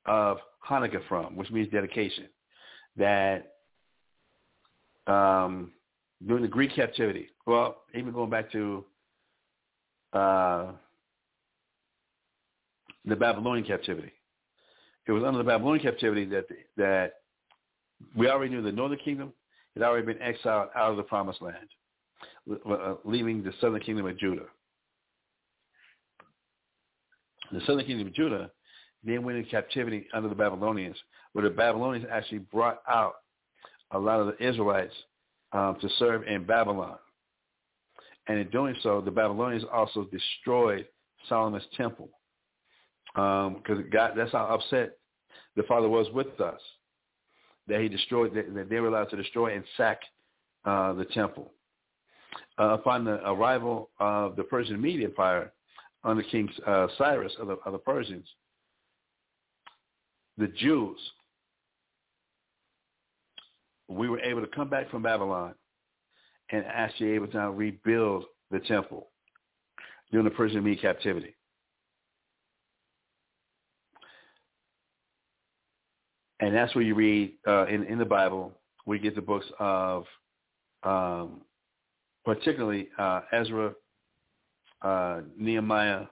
[0.05, 0.37] of
[0.69, 2.25] Hanukkah from, which means dedication.
[2.97, 3.54] That
[5.07, 5.71] um,
[6.25, 8.85] during the Greek captivity, well, even going back to
[10.13, 10.71] uh,
[13.05, 14.11] the Babylonian captivity.
[15.07, 16.45] It was under the Babylonian captivity that
[16.77, 17.13] that
[18.15, 19.33] we already knew the northern kingdom
[19.75, 21.67] had already been exiled out of the promised land,
[22.69, 24.45] uh, leaving the southern kingdom of Judah.
[27.51, 28.49] The southern kingdom of Judah
[29.03, 30.97] then went into captivity under the Babylonians,
[31.33, 33.15] where the Babylonians actually brought out
[33.91, 34.93] a lot of the Israelites
[35.51, 36.97] um, to serve in Babylon.
[38.27, 40.87] And in doing so, the Babylonians also destroyed
[41.29, 42.09] Solomon's temple
[43.13, 44.97] because um, God, that's how upset
[45.55, 46.59] the Father was with us
[47.67, 49.99] that he destroyed, that they were allowed to destroy and sack
[50.65, 51.51] uh, the temple.
[52.59, 55.51] Uh, upon the arrival of the Persian Media Empire
[56.03, 58.27] under King uh, Cyrus of the, of the Persians,
[60.37, 60.97] the Jews,
[63.87, 65.53] we were able to come back from Babylon
[66.51, 69.07] and actually able to rebuild the temple
[70.11, 71.35] during the Persian Media captivity.
[76.39, 78.51] and that's where you read uh, in in the Bible.
[78.85, 80.05] We get the books of,
[80.83, 81.41] um,
[82.23, 83.73] particularly uh, Ezra,
[84.83, 86.05] uh, Nehemiah,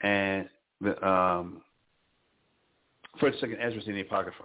[0.00, 0.48] and
[0.80, 1.62] the um,
[3.20, 4.44] first, second Esdras in the Apocrypha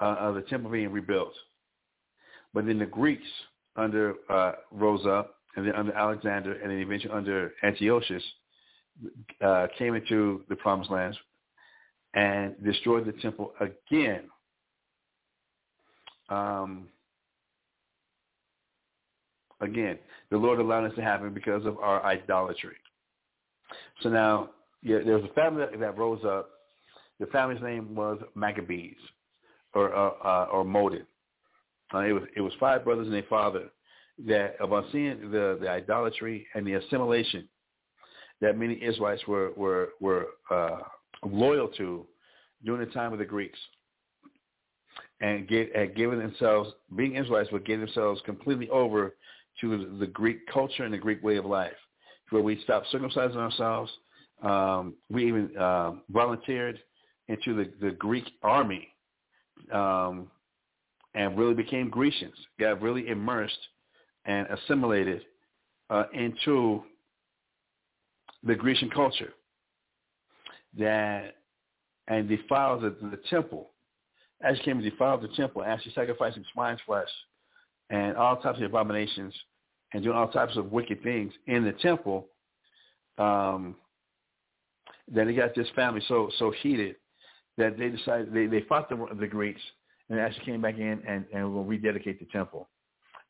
[0.00, 1.32] uh, of the temple being rebuilt.
[2.54, 3.26] But then the Greeks
[3.76, 8.22] under uh, rose up, and then under Alexander, and then eventually under Antiochus,
[9.42, 11.16] uh, came into the Promised Lands
[12.14, 14.22] and destroyed the temple again.
[16.28, 16.88] Um,
[19.60, 19.98] again,
[20.30, 22.76] the Lord allowed this to happen because of our idolatry.
[24.02, 24.50] So now,
[24.82, 26.50] yeah, there was a family that, that rose up.
[27.20, 28.96] The family's name was Maccabees,
[29.74, 31.06] or uh, uh, or Modin.
[31.94, 33.64] Uh, it was it was five brothers and a father
[34.26, 37.48] that about seeing the the idolatry and the assimilation
[38.40, 40.78] that many Israelites were were were uh,
[41.24, 42.06] loyal to
[42.64, 43.58] during the time of the Greeks
[45.20, 49.14] and get, had given themselves, being Israelites, would give themselves completely over
[49.60, 51.72] to the Greek culture and the Greek way of life,
[52.30, 53.90] where we stopped circumcising ourselves.
[54.42, 56.78] Um, we even uh, volunteered
[57.28, 58.88] into the, the Greek army
[59.72, 60.30] um,
[61.14, 63.58] and really became Grecians, got really immersed
[64.24, 65.22] and assimilated
[65.90, 66.82] uh, into
[68.42, 69.32] the Grecian culture
[70.78, 71.36] that
[72.08, 73.70] and defiled the, the temple.
[74.42, 77.08] As came and defiled the temple, actually sacrificing swine's flesh
[77.90, 79.34] and all types of abominations
[79.92, 82.28] and doing all types of wicked things in the temple,
[83.18, 83.74] um,
[85.08, 86.96] then he got this family so so heated
[87.58, 89.60] that they decided they, they fought the, the Greeks
[90.08, 92.68] and actually came back in and, and will rededicate the temple,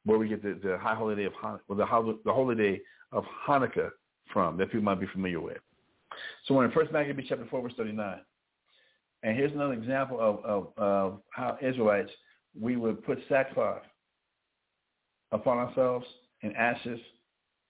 [0.05, 2.81] where we get the, the high holiday of Han- well, the, the holiday
[3.13, 3.91] of Hanukkah
[4.33, 5.59] from that people might be familiar with.
[6.47, 8.21] So when in First Maccabees chapter four verse thirty nine,
[9.23, 12.11] and here's another example of, of, of how Israelites,
[12.59, 13.83] we would put sackcloth
[15.33, 16.07] upon ourselves
[16.43, 17.01] in ashes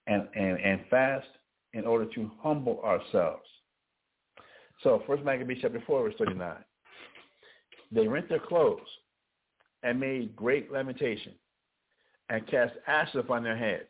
[0.07, 1.27] and, and, and fast
[1.73, 3.45] in order to humble ourselves.
[4.83, 6.55] So First Maccabees chapter 4, verse 39.
[7.91, 8.81] They rent their clothes
[9.83, 11.33] and made great lamentation
[12.29, 13.89] and cast ashes upon their heads.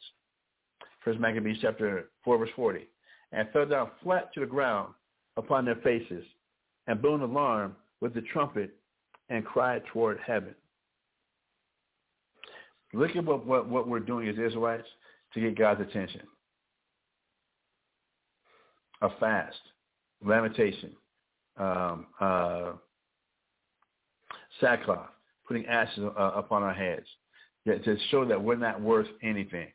[1.04, 2.88] First Maccabees chapter 4, verse 40.
[3.32, 4.94] And fell down flat to the ground
[5.36, 6.24] upon their faces
[6.88, 8.76] and blew an alarm with the trumpet
[9.30, 10.56] and cried toward heaven.
[12.94, 14.88] Look at what, what, what we're doing as Israelites
[15.34, 16.22] to get God's attention.
[19.02, 19.58] A fast,
[20.24, 20.92] lamentation,
[21.58, 22.72] um, uh,
[24.60, 25.10] sackcloth,
[25.48, 27.06] putting ashes uh, upon our heads
[27.66, 29.68] to show that we're not worth anything,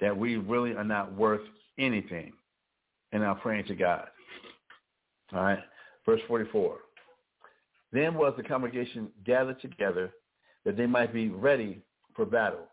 [0.00, 1.40] that we really are not worth
[1.78, 2.32] anything,
[3.12, 4.06] and now praying to God.
[5.32, 5.58] All right,
[6.04, 6.76] verse 44.
[7.92, 10.12] Then was the congregation gathered together
[10.64, 11.80] that they might be ready
[12.14, 12.68] for battle,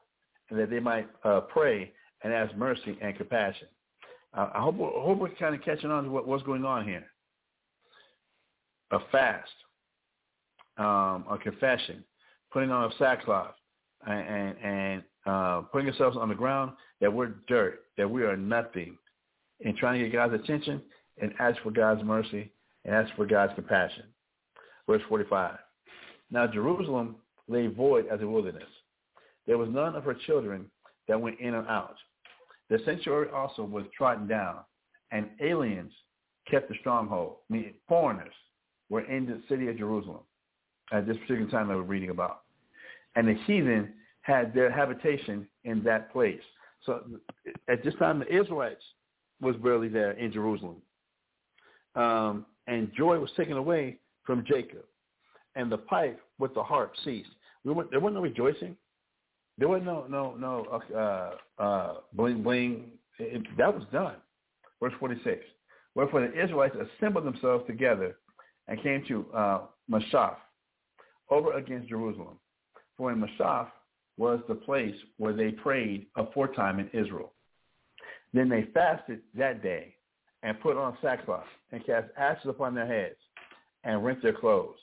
[0.49, 1.91] and that they might uh, pray
[2.23, 3.67] and ask mercy and compassion.
[4.37, 7.05] I hope, I hope we're kind of catching on to what, what's going on here.
[8.91, 9.49] A fast,
[10.77, 12.03] um, a confession,
[12.51, 13.55] putting on a sackcloth,
[14.05, 16.71] and, and, and uh, putting ourselves on the ground
[17.01, 18.97] that we're dirt, that we are nothing,
[19.65, 20.81] and trying to get God's attention
[21.19, 22.51] and ask for God's mercy
[22.85, 24.03] and ask for God's compassion.
[24.87, 25.57] Verse 45.
[26.29, 27.15] Now Jerusalem
[27.47, 28.69] lay void as a wilderness.
[29.47, 30.69] There was none of her children
[31.07, 31.95] that went in or out.
[32.69, 34.59] The sanctuary also was trodden down,
[35.11, 35.91] and aliens
[36.49, 38.33] kept the stronghold, meaning foreigners
[38.89, 40.21] were in the city of Jerusalem
[40.91, 42.41] at this particular time that we're reading about.
[43.15, 46.41] And the heathen had their habitation in that place.
[46.85, 47.03] So
[47.67, 48.83] at this time, the Israelites
[49.41, 50.77] was barely there in Jerusalem.
[51.95, 54.83] Um, and joy was taken away from Jacob.
[55.55, 57.29] And the pipe with the harp ceased.
[57.63, 58.75] there wasn't no rejoicing.
[59.57, 62.91] There was no no no uh, uh, bling bling.
[63.19, 64.15] It, that was done.
[64.81, 65.43] Verse 46.
[65.95, 68.17] Wherefore the Israelites assembled themselves together
[68.67, 70.35] and came to uh, Maspha
[71.31, 72.37] over against Jerusalem.
[72.95, 73.67] For in Maspha
[74.17, 77.33] was the place where they prayed aforetime in Israel.
[78.33, 79.95] Then they fasted that day
[80.43, 83.17] and put on sackcloth and cast ashes upon their heads
[83.83, 84.77] and rent their clothes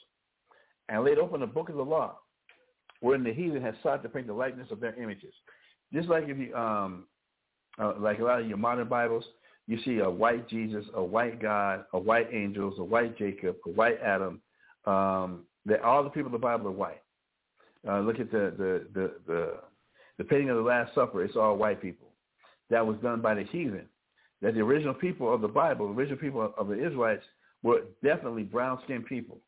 [0.89, 2.16] and laid open the book of the law
[3.05, 5.34] wherein the heathen had sought to paint the likeness of their images.
[5.92, 7.05] Just like if you, um,
[7.78, 9.24] uh, like a lot of your modern Bibles,
[9.66, 13.68] you see a white Jesus, a white God, a white angels, a white Jacob, a
[13.68, 14.40] white Adam.
[14.86, 17.02] Um, that all the people of the Bible are white.
[17.86, 19.55] Uh, look at the, the the the
[20.16, 21.22] the painting of the Last Supper.
[21.22, 22.09] It's all white people.
[22.70, 23.86] That was done by the heathen.
[24.40, 27.24] That the original people of the Bible, the original people of the Israelites,
[27.62, 29.40] were definitely brown-skinned people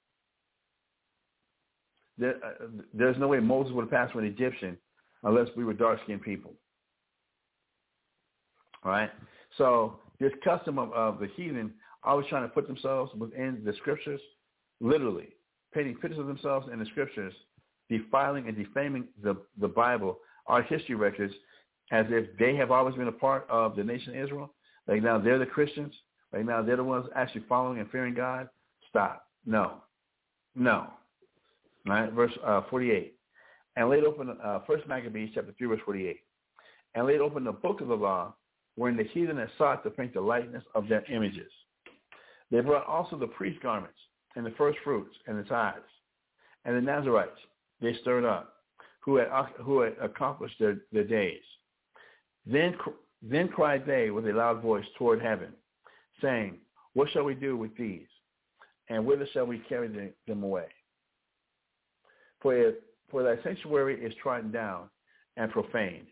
[2.23, 4.77] uh, there's no way Moses would have passed for an Egyptian
[5.23, 6.53] unless we were dark-skinned people.
[8.85, 9.11] All right?
[9.59, 11.73] So this custom of, of the heathen
[12.05, 14.21] always trying to put themselves within the scriptures,
[14.81, 15.29] literally,
[15.75, 17.35] painting pictures of themselves in the scriptures,
[17.91, 21.35] defiling and defaming the, the Bible, our history records,
[21.93, 24.55] as if they have always been a part of the nation of Israel.
[24.87, 25.95] Like now they're the Christians.
[26.33, 28.49] Like now they're the ones actually following and fearing God.
[28.89, 29.27] Stop.
[29.45, 29.83] No.
[30.55, 30.89] No
[31.87, 32.13] right?
[32.13, 33.15] Verse uh, 48.
[33.77, 36.17] And laid open, uh, First Maccabees chapter 3, verse 48.
[36.95, 38.35] And laid open the book of the law,
[38.75, 41.51] wherein the heathen had sought to paint the likeness of their images.
[42.51, 43.99] They brought also the priest garments,
[44.35, 45.83] and the first fruits, and the tithes.
[46.65, 47.39] And the Nazarites
[47.81, 48.55] they stirred up,
[49.01, 49.29] who had,
[49.63, 51.43] who had accomplished their, their days.
[52.47, 52.75] Then,
[53.23, 55.53] then cried they with a loud voice toward heaven,
[56.23, 56.59] saying,
[56.95, 58.07] What shall we do with these?
[58.89, 60.67] And whither shall we carry them away?
[62.43, 62.73] For,
[63.11, 64.89] for thy sanctuary is trodden down
[65.37, 66.07] and profaned,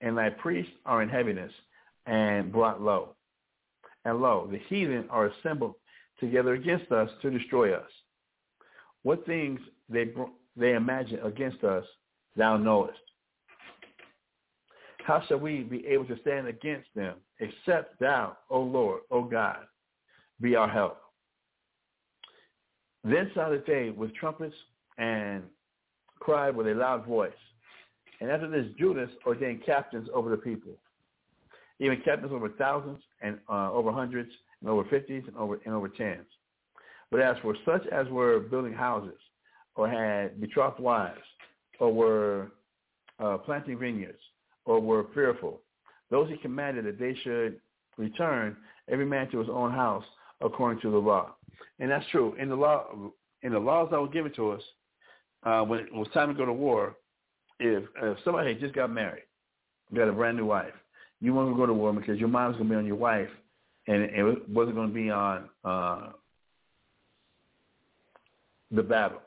[0.00, 1.52] and thy priests are in heaviness
[2.06, 3.16] and brought low.
[4.04, 5.74] And lo, the heathen are assembled
[6.20, 7.90] together against us to destroy us.
[9.02, 10.12] What things they,
[10.56, 11.84] they imagine against us,
[12.36, 12.98] thou knowest.
[15.04, 19.58] How shall we be able to stand against them, except thou, O Lord, O God,
[20.40, 20.98] be our help?
[23.02, 24.54] Then sounded they with trumpets
[24.96, 25.42] and
[26.20, 27.32] cried with a loud voice.
[28.20, 30.72] And after this, Judas ordained captains over the people,
[31.78, 34.30] even captains over thousands and uh, over hundreds
[34.60, 36.26] and over fifties and over and over tens.
[37.10, 39.18] But as for such as were building houses,
[39.76, 41.20] or had betrothed wives,
[41.80, 42.52] or were
[43.18, 44.18] uh, planting vineyards,
[44.64, 45.60] or were fearful,
[46.10, 47.60] those he commanded that they should
[47.98, 48.56] return
[48.88, 50.04] every man to his own house
[50.40, 51.34] according to the law.
[51.78, 52.34] And that's true.
[52.38, 52.86] In the law,
[53.42, 54.62] in the laws that were given to us,
[55.44, 56.96] uh, when it was time to go to war,
[57.60, 59.24] if if somebody just got married,
[59.94, 60.74] got a brand new wife,
[61.20, 63.28] you want to go to war because your mind's going to be on your wife,
[63.86, 66.08] and it wasn't going to be on uh,
[68.70, 69.20] the battle.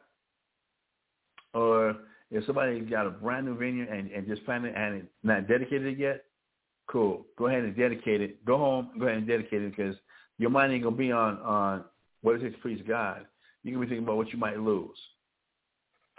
[1.53, 1.95] Or
[2.30, 5.98] if somebody got a brand new vineyard and, and just planted and not dedicated it
[5.98, 6.26] yet,
[6.88, 7.26] cool.
[7.38, 8.44] Go ahead and dedicate it.
[8.45, 8.91] Go home.
[8.99, 9.95] Go ahead and dedicate it because
[10.38, 11.84] your mind ain't gonna be on on
[12.22, 13.26] what it takes to please God.
[13.64, 14.98] You're gonna be thinking about what you might lose,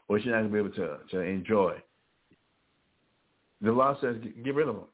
[0.08, 1.80] what you're not gonna be able to to enjoy.
[3.60, 4.84] The law says get rid of them.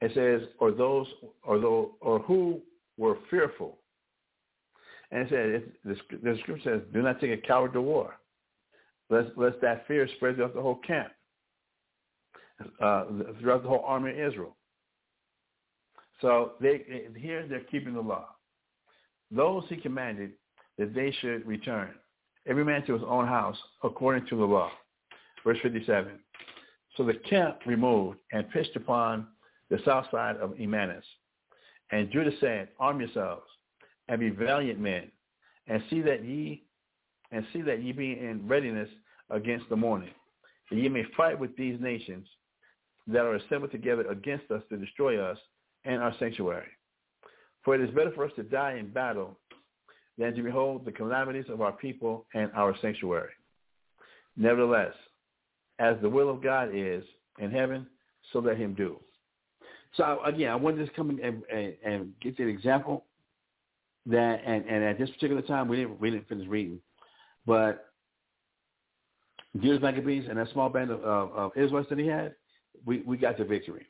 [0.00, 1.06] It says, or those,
[1.42, 2.60] or those, or who
[2.96, 3.78] were fearful.
[5.10, 5.28] And it
[5.84, 8.16] says, the, the scripture says, do not take a coward to war,
[9.10, 11.12] lest, lest that fear spread throughout the whole camp,
[12.80, 13.06] uh,
[13.40, 14.56] throughout the whole army of Israel.
[16.20, 18.28] So they here they're keeping the law.
[19.30, 20.32] Those he commanded
[20.76, 21.90] that they should return,
[22.48, 24.70] every man to his own house according to the law.
[25.44, 26.12] Verse 57.
[26.96, 29.26] So the camp removed and pitched upon
[29.70, 31.04] the south side of Emmaus.
[31.92, 33.46] And Judah said, Arm yourselves
[34.08, 35.10] and be valiant men,
[35.66, 36.64] and see that ye
[37.30, 38.88] and see that ye be in readiness
[39.30, 40.10] against the morning,
[40.70, 42.26] that ye may fight with these nations
[43.06, 45.38] that are assembled together against us to destroy us
[45.84, 46.68] and our sanctuary.
[47.64, 49.38] For it is better for us to die in battle
[50.18, 53.30] than to behold the calamities of our people and our sanctuary.
[54.36, 54.94] Nevertheless,
[55.78, 57.04] as the will of God is
[57.38, 57.86] in heaven,
[58.32, 58.98] so let him do.
[59.94, 63.04] So again, I wanted to come and, and, and get the example
[64.06, 66.80] that, and, and at this particular time, we didn't we didn't finish reading,
[67.46, 67.86] but
[69.60, 72.34] Judas Maccabees and that small band of, of, of Israelites that he had,
[72.84, 73.86] we, we got the victory.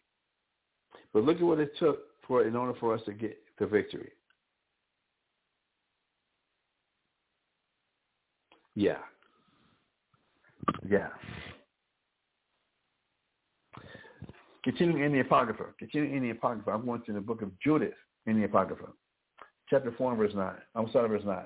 [1.12, 4.10] But look at what it took for in order for us to get the victory.
[8.78, 8.98] Yeah.
[10.88, 11.08] Yeah.
[14.62, 15.64] Continuing in the Apocrypha.
[15.80, 16.70] Continuing in the Apocrypha.
[16.70, 17.94] I'm going to the book of Judith
[18.26, 18.84] in the Apocrypha.
[19.68, 20.52] Chapter 4 and verse 9.
[20.76, 21.38] I'm start verse 9.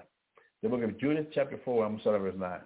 [0.63, 2.61] The book of Judith, chapter 4, I'm start verse 9.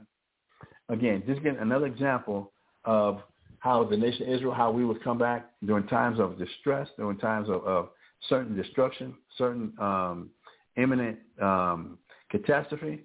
[0.89, 2.51] Again, just getting another example
[2.85, 3.21] of
[3.61, 7.19] how the nation of Israel, how we would come back during times of distress, during
[7.19, 7.91] times of, of
[8.29, 10.31] certain destruction, certain um,
[10.77, 11.99] imminent um,
[12.33, 13.05] catastrophe.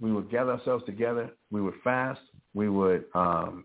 [0.00, 1.30] We would gather ourselves together.
[1.50, 2.20] We would fast.
[2.54, 3.64] We would um,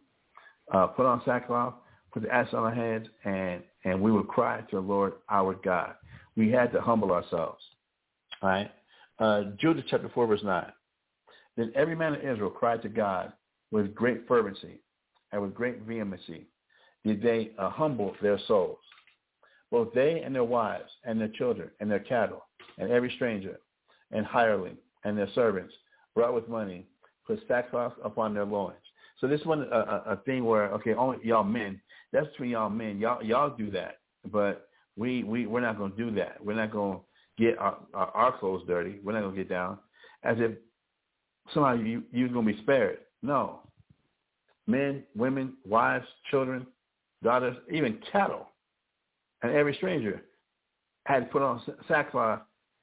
[0.74, 1.76] uh, put on sackcloth
[2.12, 5.56] put the ash on our heads, and, and we would cry to the Lord our
[5.56, 5.94] God.
[6.36, 7.64] We had to humble ourselves.
[8.42, 8.72] All right?
[9.20, 10.66] Uh, Judith chapter 4, verse 9.
[11.58, 13.34] Then every man of Israel cried to God
[13.72, 14.82] with great fervency
[15.32, 16.48] and with great vehemency
[17.06, 18.78] did they uh, humble their souls,
[19.72, 22.46] both they and their wives and their children and their cattle
[22.78, 23.60] and every stranger
[24.12, 25.74] and hireling and their servants
[26.16, 26.86] brought with money
[27.26, 28.76] put sackcloth upon their loins.
[29.20, 31.80] So this one a, a, thing where okay, only y'all men
[32.12, 33.00] that's between y'all men.
[33.00, 34.00] Y'all y'all do that,
[34.32, 34.68] but
[34.98, 36.44] we we we're not going to do that.
[36.44, 39.00] We're not going to get our, our, our clothes dirty.
[39.04, 39.78] We're not going to get down
[40.24, 40.52] as if
[41.54, 43.00] somehow you you're going to be spared.
[43.22, 43.62] No,
[44.68, 46.66] men, women, wives, children,
[47.24, 48.48] daughters, even cattle,
[49.44, 50.24] and every stranger
[51.06, 52.42] had to put on sackcloth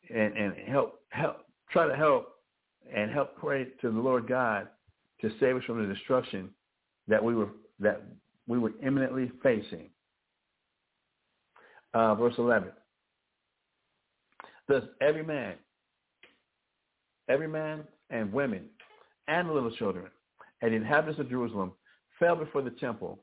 [0.09, 2.38] and and help help try to help
[2.95, 4.69] and help pray to the Lord God
[5.21, 6.51] to save us from the destruction
[7.07, 7.49] that we were
[7.81, 8.03] that
[8.47, 9.91] we were imminently facing.
[11.95, 12.71] Uh, verse 11.
[14.69, 15.55] Thus every man,
[17.29, 18.65] every man and women
[19.27, 20.07] and the little children
[20.61, 21.73] and the inhabitants of Jerusalem
[22.19, 23.19] fell before the temple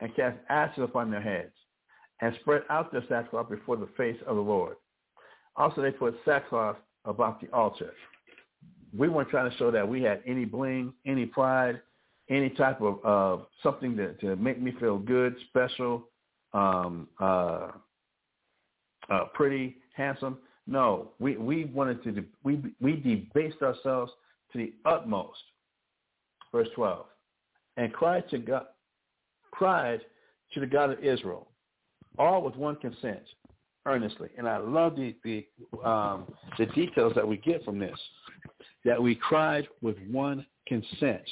[0.00, 1.52] and cast ashes upon their heads
[2.20, 4.76] and spread out their sackcloth before the face of the Lord.
[5.56, 7.92] Also they put sackcloth about the altar.
[8.96, 11.80] We weren't trying to show that we had any bling, any pride,
[12.30, 16.08] any type of uh, something to, to make me feel good, special,
[16.52, 17.68] um, uh,
[19.10, 20.38] uh, pretty, handsome.
[20.66, 24.12] No, we, we wanted to, we, we debased ourselves
[24.52, 25.38] to the utmost.
[26.52, 27.06] Verse 12.
[27.76, 28.66] And cried to God,
[29.50, 30.00] cried
[30.52, 31.48] to the God of Israel,
[32.18, 33.22] all with one consent,
[33.86, 34.28] earnestly.
[34.38, 35.46] And I love the, the,
[35.86, 37.98] um, the details that we get from this,
[38.84, 41.22] that we cried with one consent.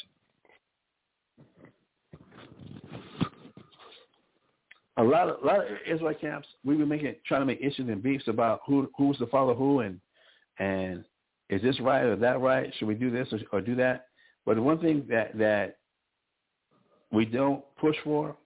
[4.98, 8.02] a lot of a lot of camps, we were making trying to make issues and
[8.02, 10.00] beefs about who who's to follow who and
[10.58, 11.04] and
[11.48, 12.72] is this right or that right?
[12.78, 14.06] Should we do this or, or do that?
[14.44, 15.78] But the one thing that that
[17.10, 18.36] we don't push for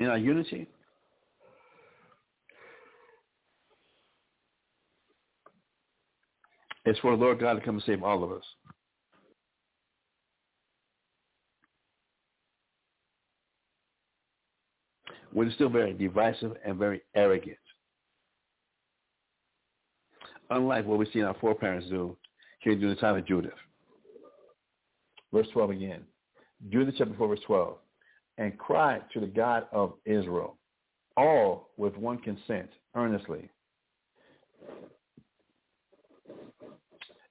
[0.00, 0.68] in our unity
[6.84, 8.44] It's for the Lord God to come and save all of us.
[15.32, 17.56] We're still very divisive and very arrogant.
[20.50, 22.16] Unlike what we see our foreparents do
[22.60, 23.52] here during the time of Judith.
[25.32, 26.02] Verse 12 again.
[26.70, 27.76] Judith chapter 4, verse 12.
[28.38, 30.56] And cried to the God of Israel,
[31.16, 33.48] all with one consent, earnestly,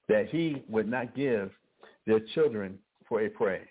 [0.08, 1.50] that he would not give
[2.06, 2.78] their children
[3.08, 3.62] for a prey,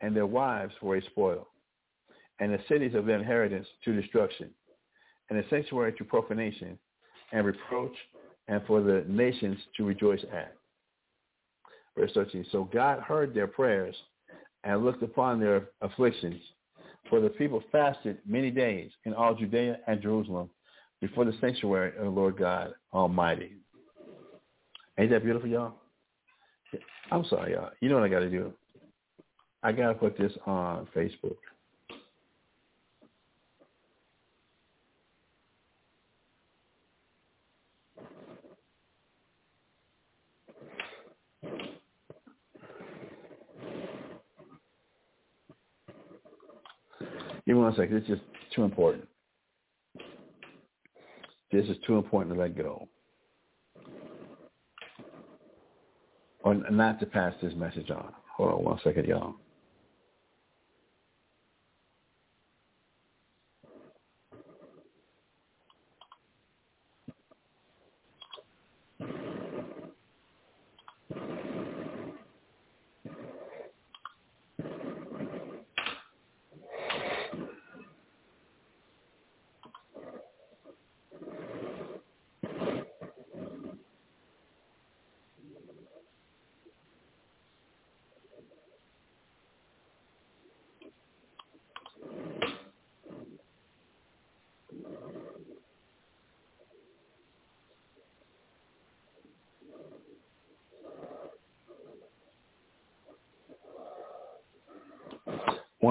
[0.00, 1.48] and their wives for a spoil,
[2.40, 4.50] and the cities of their inheritance to destruction,
[5.30, 6.78] and the sanctuary to profanation,
[7.32, 7.94] and reproach,
[8.48, 10.54] and for the nations to rejoice at.
[11.96, 13.94] Verse 13, so God heard their prayers
[14.64, 16.40] and looked upon their afflictions.
[17.10, 20.48] For the people fasted many days in all Judea and Jerusalem
[21.00, 23.56] before the sanctuary of the Lord God Almighty.
[24.98, 25.74] Ain't that beautiful, y'all?
[27.10, 27.70] I'm sorry, y'all.
[27.80, 28.52] You know what I got to do?
[29.62, 31.36] I got to put this on Facebook.
[47.46, 48.00] Give me one second.
[48.00, 48.22] This is
[48.54, 49.06] too important.
[51.50, 52.88] This is too important to let go.
[56.42, 58.12] Or not to pass this message on.
[58.36, 59.34] Hold on one second, y'all.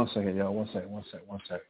[0.02, 0.52] One second, y'all.
[0.52, 1.62] One second, one second, one second.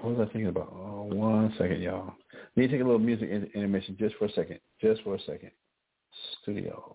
[0.00, 0.72] What was I thinking about?
[0.72, 2.14] Oh, one second, y'all.
[2.54, 4.60] Need to take a little music intermission just for a second.
[4.80, 5.50] Just for a second.
[6.40, 6.93] Studio.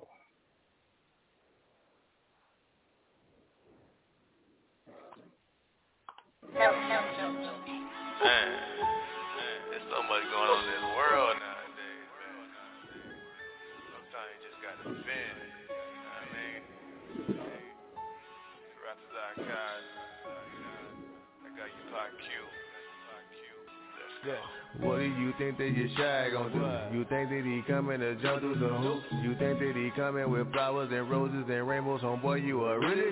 [30.10, 32.02] Coming with flowers and roses and rainbows?
[32.02, 32.29] Homeboy,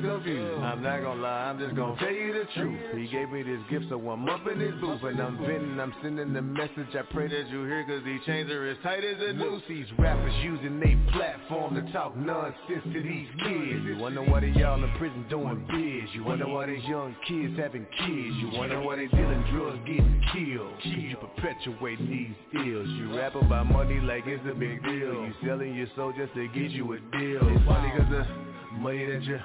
[0.02, 0.64] really confused.
[0.64, 2.80] I'm not gonna lie, I'm just gonna tell you the truth.
[2.96, 5.94] He gave me this gift, so I'm up in his booth and I'm venting, I'm
[6.02, 6.94] sending the message.
[6.94, 9.64] I pray that you hear, cause these chains are as tight as a noose.
[9.68, 13.84] These rappers using their platform to talk nonsense to these kids.
[13.86, 16.10] You wonder why they y'all in prison doing biz.
[16.14, 18.36] You wonder why these young kids having kids.
[18.42, 20.74] You wonder why they dealing drugs getting killed.
[20.84, 22.88] You perpetuating these deals.
[22.90, 25.26] You rap about money like it's a big deal.
[25.26, 27.42] You selling your soul just to get you a deal.
[27.44, 29.40] It's funny cause the money that you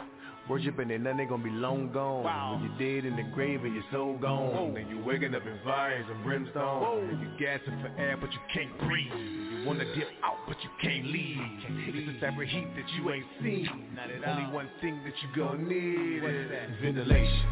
[0.48, 2.24] worshiping and nothing gonna be long gone.
[2.24, 2.58] Wow.
[2.58, 4.54] When you're dead in the grave and your soul gone.
[4.54, 4.72] Whoa.
[4.74, 6.82] Then you're waking up in fires and brimstone.
[6.82, 7.08] Whoa.
[7.10, 9.12] And you gasping for air but you can't breathe.
[9.12, 11.38] You wanna dip out but you can't leave.
[11.68, 13.68] It's the type of heat that you ain't seen.
[13.94, 16.50] Not at Only one thing that you gonna need is
[16.80, 17.46] ventilation.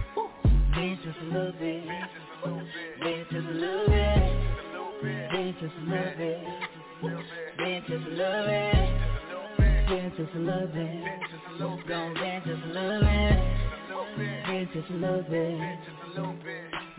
[0.74, 1.84] Dance just a little bit.
[1.84, 4.30] Dance just a little bit.
[5.32, 6.40] Dance just a little bit.
[7.58, 9.09] Dance just a little bit.
[9.90, 11.04] Dance just a little bit.
[11.88, 14.44] Gon' dance just a little bit.
[14.46, 15.78] Dance just a little bit.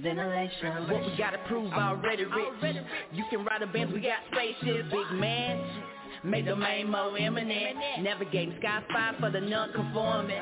[0.04, 0.92] Ventilation.
[0.92, 2.76] What we gotta prove already rich.
[3.14, 5.64] You can ride a Benz, we got spaceships, big man.
[6.26, 7.78] Make the main more imminent.
[8.02, 10.42] Navigating sky five for the non-conforming.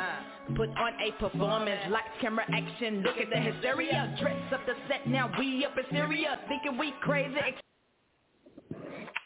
[0.56, 3.04] Put on a performance, lights, camera, action.
[3.04, 4.16] Look at the hysteria.
[4.20, 6.40] Dress up the set, now we up in Syria.
[6.48, 7.38] Thinking we crazy.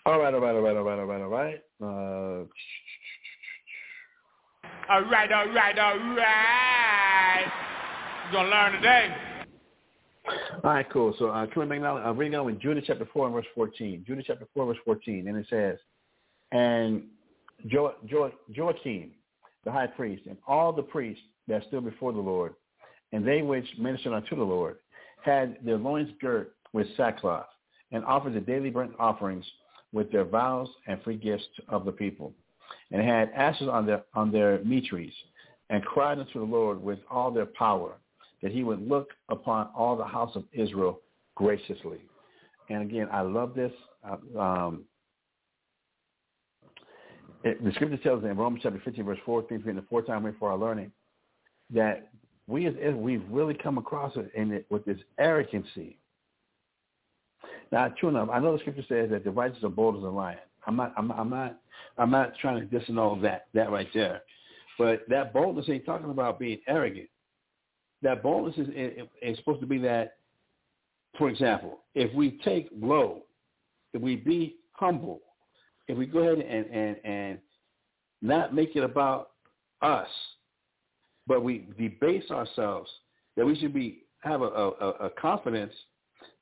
[0.06, 1.62] All right, all right, all right, all right, all right, all right.
[1.82, 2.46] Uh,
[4.90, 7.46] all right, all right, all right.
[8.26, 9.16] You're going to learn today.
[10.64, 11.14] All right, cool.
[11.20, 14.04] So uh, back now, uh, reading on in Judith chapter 4 and verse 14.
[14.06, 15.28] Judith chapter 4 verse 14.
[15.28, 15.78] And it says,
[16.52, 17.04] And
[17.68, 19.12] jo- jo- Joachim,
[19.64, 22.54] the high priest, and all the priests that stood before the Lord,
[23.12, 24.78] and they which ministered unto the Lord,
[25.24, 27.46] had their loins girt with sackcloth,
[27.92, 29.46] and offered the daily burnt offerings
[29.94, 32.34] with their vows and free gifts of the people,
[32.92, 35.14] and had ashes on their on their mitres,
[35.70, 37.96] and cried unto the Lord with all their power,
[38.42, 41.02] that he would look upon all the house of Israel
[41.36, 42.00] graciously.
[42.70, 43.72] And again, I love this.
[44.08, 44.84] Uh, um,
[47.44, 50.34] it, the scripture tells in Romans chapter 15, verse 4, things written the four time
[50.40, 50.92] for our learning,
[51.74, 52.10] that
[52.48, 55.98] we as we've really come across it in it with this arrogancy.
[57.72, 60.08] Now, true enough, I know the scripture says that the righteous are bold as a
[60.08, 60.38] lion.
[60.68, 61.60] I'm not, I'm, I'm not,
[61.98, 64.22] I'm not trying to disannul that, that right there.
[64.78, 67.10] But that boldness ain't talking about being arrogant.
[68.02, 70.18] That boldness is, is, is supposed to be that,
[71.18, 73.24] for example, if we take low,
[73.94, 75.22] if we be humble,
[75.88, 77.38] if we go ahead and, and, and
[78.22, 79.32] not make it about
[79.82, 80.08] us,
[81.28, 82.90] but we debase ourselves,
[83.38, 85.74] that we should be have a, a, a confidence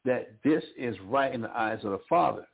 [0.06, 2.48] that this is right in the eyes of the Father.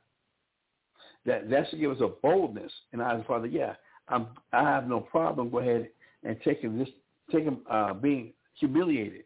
[1.28, 3.46] That that should give us a boldness in the Father.
[3.46, 3.74] Yeah,
[4.08, 5.50] I'm, I have no problem.
[5.50, 5.90] Go ahead
[6.24, 6.88] and taking this,
[7.30, 9.24] taking uh, being humiliated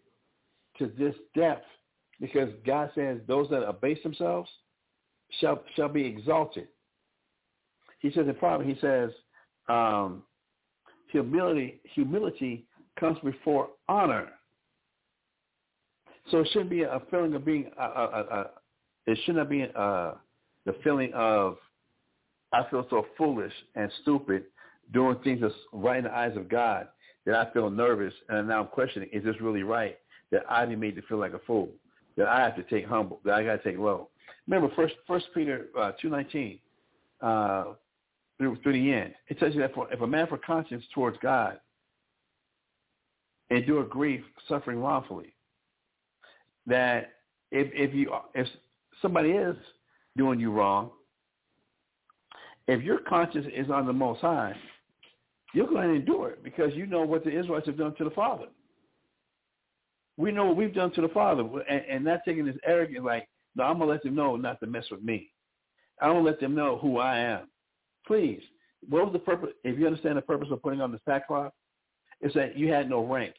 [0.78, 1.64] to this depth,
[2.20, 4.50] because God says those that abase themselves
[5.40, 6.66] shall shall be exalted.
[8.00, 9.10] He says in Proverbs, he says,
[9.68, 10.24] um,
[11.06, 12.66] humility humility
[12.98, 14.30] comes before honor.
[16.32, 17.70] So it shouldn't be a feeling of being.
[17.78, 18.46] Uh, uh, uh,
[19.06, 20.14] it should not be uh,
[20.66, 21.58] the feeling of
[22.52, 24.44] I feel so foolish and stupid
[24.92, 26.88] doing things that's right in the eyes of God
[27.24, 29.98] that I feel nervous and now I'm questioning, is this really right?
[30.30, 31.68] That I be made to feel like a fool.
[32.16, 33.20] That I have to take humble.
[33.24, 34.08] That I got to take low.
[34.46, 36.58] Remember, First First Peter uh, two nineteen
[37.20, 37.64] uh,
[38.38, 39.14] through through the end.
[39.28, 41.58] It tells you that for, if a man for conscience towards God
[43.50, 45.34] endure grief, suffering wrongfully,
[46.66, 47.12] that
[47.50, 48.46] if if you if
[49.00, 49.56] somebody is
[50.16, 50.90] doing you wrong,
[52.68, 54.54] if your conscience is on the Most High,
[55.54, 58.10] you're going to endure it because you know what the Israelites have done to the
[58.10, 58.46] Father.
[60.16, 63.28] We know what we've done to the Father, and, and not taking this arrogant like,
[63.54, 65.30] no, I'm gonna let them know not to mess with me.
[66.00, 67.48] I'm gonna let them know who I am.
[68.06, 68.40] Please,
[68.88, 69.50] what was the purpose?
[69.64, 71.52] If you understand the purpose of putting on the sackcloth,
[72.20, 73.34] it's that you had no rank.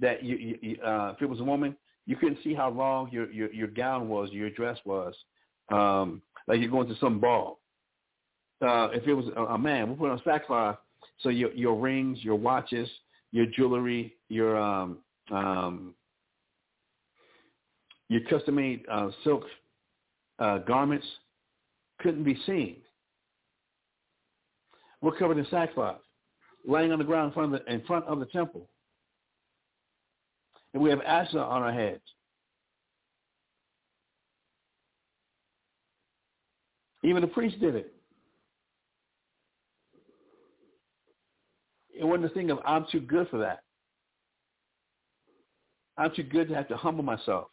[0.00, 3.30] That you, you uh, if it was a woman, you couldn't see how long your
[3.30, 5.14] your, your gown was, your dress was,
[5.72, 7.60] um, like you're going to some ball.
[8.60, 10.76] Uh, if it was a, a man, we put on sackcloth
[11.22, 12.88] so your your rings, your watches,
[13.32, 14.98] your jewelry, your um,
[15.30, 15.94] um,
[18.08, 19.44] your custom made uh, silk
[20.38, 21.06] uh, garments
[22.00, 22.76] couldn't be seen.
[25.02, 26.00] We're covered in sackcloth,
[26.66, 28.68] laying on the ground in front of the, in front of the temple,
[30.72, 32.02] and we have ashes on our heads.
[37.02, 37.94] Even the priest did it.
[42.00, 43.60] It wasn't a thing of I'm too good for that.
[45.98, 47.48] I'm too good to have to humble myself.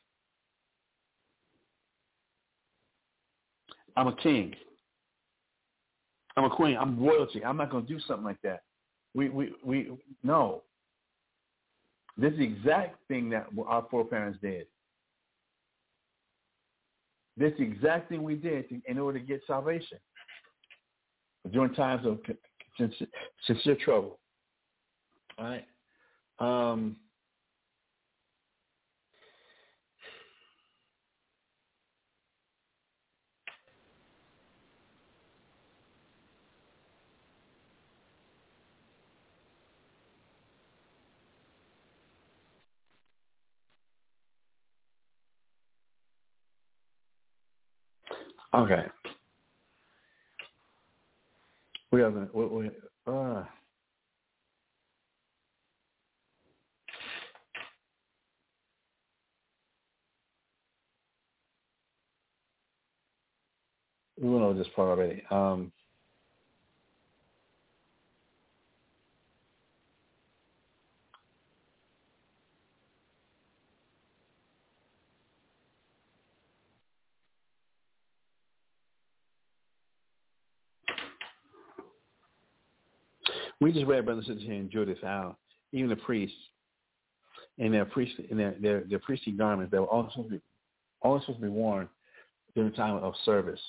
[3.97, 4.55] I'm a king.
[6.37, 6.77] I'm a queen.
[6.77, 7.43] I'm royalty.
[7.43, 8.61] I'm not going to do something like that.
[9.13, 9.91] We, we, we,
[10.23, 10.63] no.
[12.15, 14.67] This is the exact thing that our foreparents did.
[17.35, 19.97] This is the exact thing we did in order to get salvation
[21.51, 22.19] during times of
[23.45, 24.19] sincere trouble.
[25.39, 25.65] All right.
[26.39, 26.97] Um,
[48.53, 48.83] Okay.
[51.91, 52.71] We have a, we, we,
[53.07, 53.43] uh,
[64.19, 65.23] we went over this part already.
[65.29, 65.71] Um,
[83.59, 85.35] we just read Brother Sister and Judith how
[85.71, 86.35] even the priests
[87.57, 90.41] in their priest in their their, their priestly garments they were also supposed to be
[91.01, 91.87] always supposed to be worn
[92.55, 93.59] during the time of service.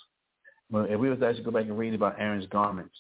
[0.72, 2.94] If we was actually go back and read about Aaron's garments,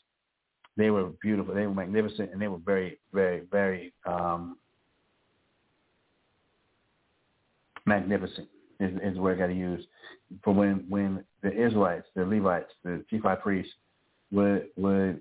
[0.76, 4.56] they were beautiful, they were magnificent, and they were very, very, very um,
[7.84, 8.48] magnificent.
[8.80, 9.84] Is, is the word I got to use
[10.44, 13.72] for when when the Israelites, the Levites, the chief high priests
[14.30, 15.20] would would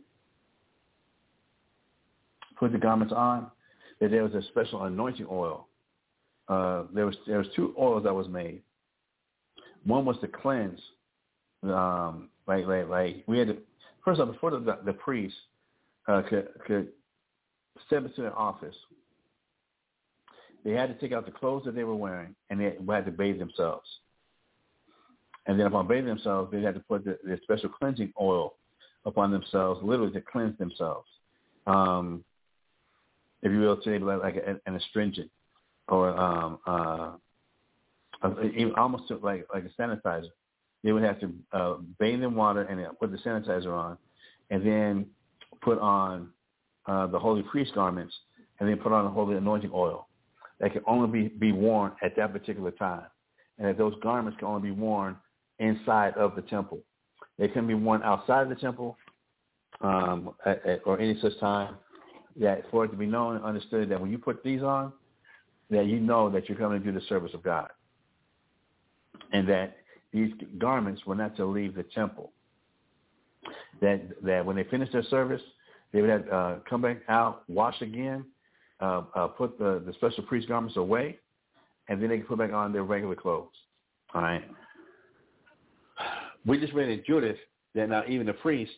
[2.60, 3.48] put the garments on,
[4.00, 5.68] that there was a special anointing oil.
[6.48, 8.62] Uh, there was there was two oils that was made.
[9.86, 10.80] One was to cleanse,
[11.64, 13.58] um, like like like we had to,
[14.04, 15.36] first of all before the the priest
[16.08, 16.90] uh, could could
[17.86, 18.76] step into their office,
[20.64, 23.12] they had to take out the clothes that they were wearing and they had to
[23.12, 23.88] bathe themselves.
[25.46, 28.56] And then upon bathing themselves, they had to put the, the special cleansing oil
[29.06, 31.08] upon themselves, literally to cleanse themselves.
[31.66, 32.26] Um,
[33.42, 35.30] if you will, today like, like an astringent
[35.88, 37.12] or um, uh,
[38.76, 40.30] almost like like a sanitizer.
[40.88, 43.98] They would have to uh, bathe in water and put the sanitizer on,
[44.50, 45.08] and then
[45.62, 46.30] put on
[46.86, 48.16] uh, the holy priest garments,
[48.58, 50.08] and then put on the holy anointing oil
[50.62, 53.04] that can only be, be worn at that particular time,
[53.58, 55.18] and that those garments can only be worn
[55.60, 56.80] inside of the temple.
[57.38, 58.96] They can be worn outside of the temple
[59.82, 61.76] um, at, at, or any such time
[62.40, 64.94] that for it to be known and understood that when you put these on,
[65.70, 67.68] that you know that you're coming to do the service of God.
[69.34, 69.77] And that
[70.14, 72.32] these garments were not to leave the temple.
[73.82, 75.42] That that when they finished their service,
[75.94, 78.26] they would have uh, come back out, wash again,
[78.82, 81.20] uh, uh, put the, the special priest garments away,
[81.88, 83.50] and then they can put back on their regular clothes.
[84.14, 84.44] All right.
[86.46, 87.38] We just read in Judith
[87.76, 88.76] that now even the priests,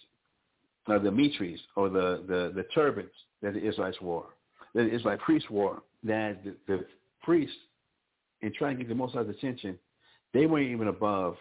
[0.88, 3.12] uh, the mitris or the, the, the turbans
[3.42, 4.28] that the Israelites wore,
[4.74, 6.86] that the Israelite priests wore, that the, the
[7.22, 7.56] priests,
[8.42, 9.78] in trying to get the most of attention,
[10.34, 11.36] they weren't even above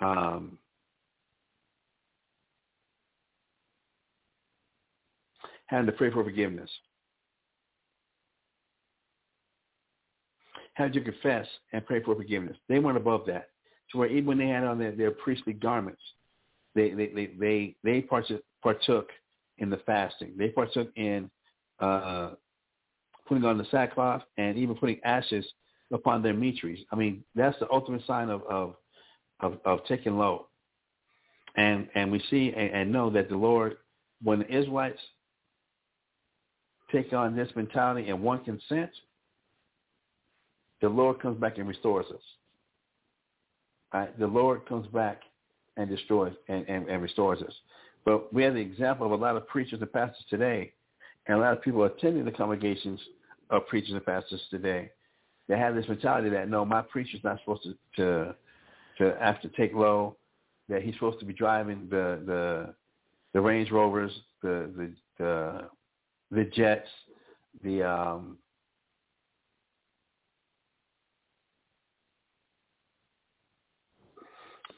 [0.00, 0.58] um,
[5.66, 6.70] having to pray for forgiveness.
[10.74, 12.56] Had to confess and pray for forgiveness.
[12.68, 13.48] They weren't above that.
[13.92, 16.02] To where even when they had on their, their priestly garments,
[16.74, 19.08] they they they they, they partook, partook
[19.58, 20.34] in the fasting.
[20.38, 21.28] They partook in
[21.80, 22.30] uh,
[23.26, 25.44] putting on the sackcloth and even putting ashes
[25.92, 26.84] upon their mitris.
[26.92, 28.76] I mean, that's the ultimate sign of of
[29.40, 30.46] of, of taking low.
[31.56, 33.76] And and we see and, and know that the Lord,
[34.22, 35.00] when the Israelites
[36.92, 38.90] take on this mentality and one consent,
[40.80, 42.22] the Lord comes back and restores us.
[43.92, 44.18] Right?
[44.18, 45.22] The Lord comes back
[45.76, 47.52] and destroys and, and, and restores us.
[48.04, 50.72] But we have the example of a lot of preachers and pastors today,
[51.26, 53.00] and a lot of people attending the congregations
[53.50, 54.90] of preachers and pastors today.
[55.50, 58.36] They have this mentality that no, my preacher's not supposed to to,
[58.98, 60.16] to have to take low.
[60.68, 62.74] That he's supposed to be driving the the
[63.34, 64.12] the Range Rovers,
[64.42, 65.64] the the the,
[66.30, 66.86] the jets,
[67.64, 68.38] the um,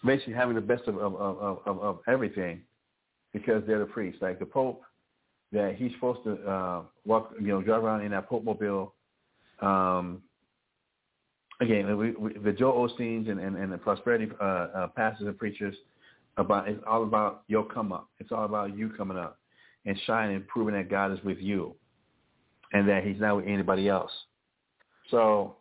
[0.02, 2.62] basically having the best of of, of, of, of everything
[3.34, 4.22] because they're the priests.
[4.22, 4.80] Like the Pope,
[5.52, 8.94] that he's supposed to uh, walk, you know, drive around in that Pope mobile.
[9.60, 10.22] Um,
[11.60, 15.38] again, we, we, the Joel Osteens and, and, and the prosperity uh, uh, pastors and
[15.38, 15.74] preachers
[16.36, 18.08] about it's all about your come up.
[18.18, 19.38] It's all about you coming up
[19.84, 21.74] and shining, and proving that God is with you,
[22.72, 24.12] and that He's not with anybody else.
[25.10, 25.56] So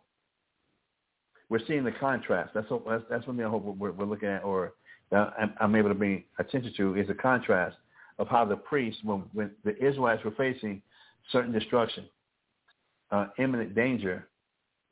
[1.48, 2.52] we're seeing the contrast.
[2.54, 4.74] That's what, that's, that's I hope we're, we're looking at, or
[5.12, 7.76] I'm, I'm able to bring attention to, is the contrast
[8.18, 10.80] of how the priests, when, when the Israelites were facing
[11.30, 12.04] certain destruction,
[13.10, 14.28] uh, imminent danger,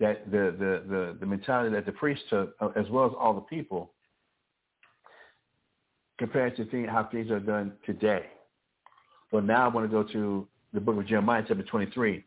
[0.00, 3.34] that the, the, the, the mentality that the priests took, uh, as well as all
[3.34, 3.92] the people,
[6.18, 8.26] compared to how things are done today.
[9.30, 12.24] Well, now I want to go to the book of Jeremiah, chapter 23.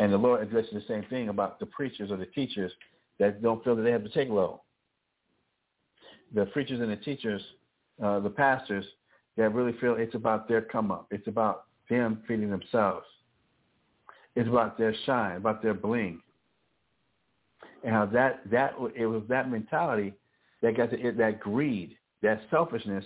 [0.00, 2.70] And the Lord addresses the same thing about the preachers or the teachers
[3.18, 4.62] that don't feel that they have to take low.
[6.34, 7.42] The preachers and the teachers,
[8.02, 8.84] uh, the pastors,
[9.36, 11.06] that really feel it's about their come up.
[11.10, 13.06] It's about them feeding themselves.
[14.36, 16.20] It's about their shine, about their bling.
[17.84, 20.14] And how that, that it was that mentality
[20.62, 23.04] that got the, that greed, that selfishness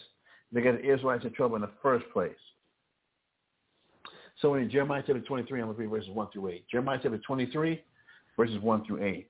[0.53, 2.33] that got the Israelites in trouble in the first place.
[4.41, 6.69] So in Jeremiah chapter 23, I'm going to read verses 1 through 8.
[6.69, 7.83] Jeremiah chapter 23,
[8.37, 9.29] verses 1 through 8.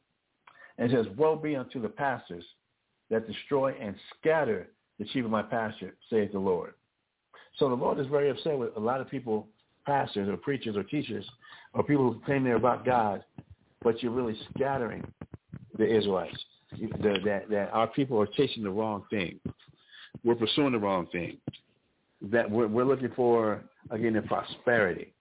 [0.79, 2.45] And it says, Woe be unto the pastors
[3.11, 6.75] that destroy and scatter the sheep of my pasture, saith the Lord.
[7.59, 9.49] So the Lord is very upset with a lot of people,
[9.85, 11.29] pastors or preachers or teachers,
[11.75, 13.23] or people who claim they're about God,
[13.83, 15.05] but you're really scattering
[15.79, 16.39] the Israelites.
[16.79, 19.39] The, that, that our people are chasing the wrong thing.
[20.25, 21.39] We're pursuing the wrong thing.
[22.23, 25.13] That we're, we're looking for, again, the prosperity.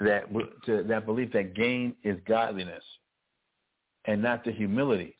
[0.00, 0.24] That,
[0.66, 2.84] to, that belief that gain is godliness
[4.04, 5.16] and not the humility.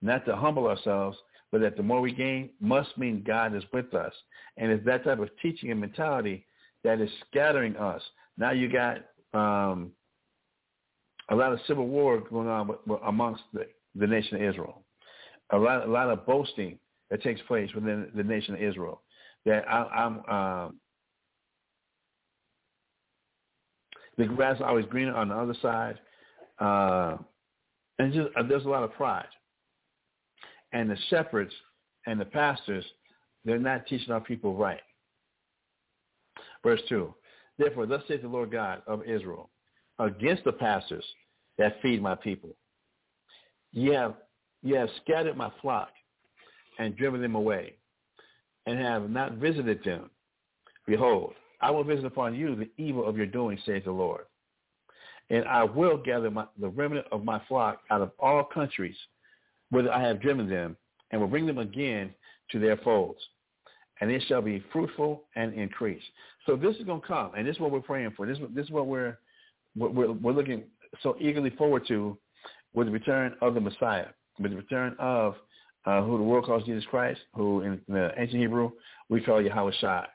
[0.00, 1.18] Not to humble ourselves,
[1.50, 4.12] but that the more we gain must mean God is with us.
[4.56, 6.46] And it's that type of teaching and mentality
[6.82, 8.02] that is scattering us.
[8.38, 8.98] Now you got
[9.34, 9.92] um,
[11.32, 12.70] a lot of civil war going on
[13.06, 14.82] amongst the, the nation of Israel.
[15.50, 16.78] A lot, a lot of boasting
[17.10, 19.00] that takes place within the nation of Israel.
[19.46, 20.80] That I, am um,
[24.18, 25.98] the grass is always greener on the other side,
[26.58, 27.16] uh,
[27.98, 29.26] and just uh, there's a lot of pride.
[30.72, 31.52] And the shepherds
[32.06, 32.84] and the pastors,
[33.44, 34.80] they're not teaching our people right.
[36.62, 37.14] Verse two.
[37.58, 39.50] Therefore, thus saith the Lord God of Israel,
[39.98, 41.04] against the pastors
[41.62, 42.50] that feed my people.
[43.70, 44.14] You have,
[44.64, 45.90] ye have scattered my flock
[46.80, 47.74] and driven them away,
[48.66, 50.10] and have not visited them.
[50.88, 54.22] Behold, I will visit upon you the evil of your doing, saith the Lord.
[55.30, 58.96] And I will gather my, the remnant of my flock out of all countries
[59.70, 60.76] whither I have driven them,
[61.12, 62.12] and will bring them again
[62.50, 63.20] to their folds.
[64.00, 66.02] And it shall be fruitful and increase.
[66.44, 68.26] So this is going to come, and this is what we're praying for.
[68.26, 69.16] This, this is what we're,
[69.76, 70.64] we're, we're looking
[71.02, 72.18] so eagerly forward to
[72.74, 74.08] with the return of the Messiah,
[74.38, 75.34] with the return of
[75.84, 78.70] uh, who the world calls Jesus Christ, who in the ancient Hebrew
[79.08, 80.06] we call Yahawashi.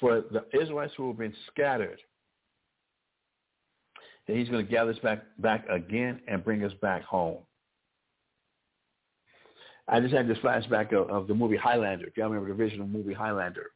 [0.00, 2.00] For the Israelites who have been scattered,
[4.26, 7.38] that he's going to gather us back, back again and bring us back home.
[9.86, 12.06] I just had this flashback of, of the movie Highlander.
[12.06, 13.70] If y'all remember the original movie Highlander.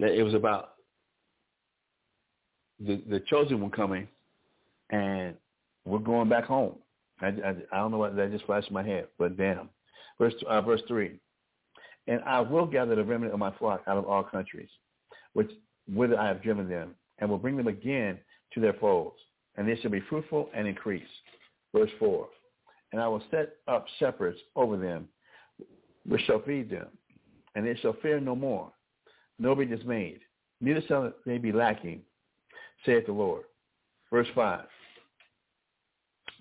[0.00, 0.70] That it was about
[2.84, 4.08] the the chosen one coming
[4.90, 5.34] and
[5.84, 6.76] we're going back home.
[7.20, 9.68] I, I, I don't know what that just flashed in my head, but damn.
[10.18, 11.18] Verse uh, verse three,
[12.06, 14.68] and I will gather the remnant of my flock out of all countries,
[15.32, 15.50] which
[15.92, 18.18] whither I have driven them, and will bring them again
[18.54, 19.16] to their folds,
[19.56, 21.02] and they shall be fruitful and increase.
[21.74, 22.28] Verse four,
[22.92, 25.08] and I will set up shepherds over them,
[26.06, 26.88] which shall feed them,
[27.54, 28.72] and they shall fear no more,
[29.40, 30.20] nor be dismayed,
[30.60, 32.02] neither shall they be lacking,
[32.84, 33.44] saith the Lord.
[34.12, 34.66] Verse 5.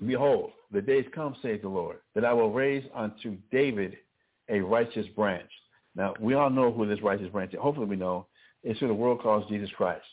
[0.05, 3.95] Behold, the days come, saith the Lord, that I will raise unto David
[4.49, 5.49] a righteous branch.
[5.95, 7.59] Now, we all know who this righteous branch is.
[7.59, 8.27] Hopefully we know.
[8.63, 10.05] It's who the world calls Jesus Christ,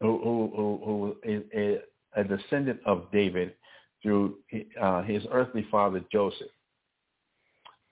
[0.00, 1.78] who, who, who is a,
[2.20, 3.54] a, descendant of David
[4.00, 4.36] through
[4.80, 6.46] uh, his earthly father, Joseph.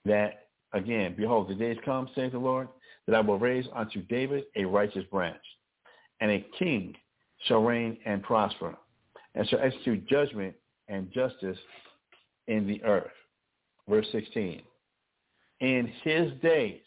[0.05, 2.69] That, again, behold, the days come, saith the Lord,
[3.07, 5.41] that I will raise unto David a righteous branch,
[6.21, 6.95] and a king
[7.47, 8.75] shall reign and prosper,
[9.35, 10.55] and shall execute judgment
[10.87, 11.57] and justice
[12.47, 13.11] in the earth.
[13.87, 14.61] Verse 16.
[15.59, 16.81] In his days,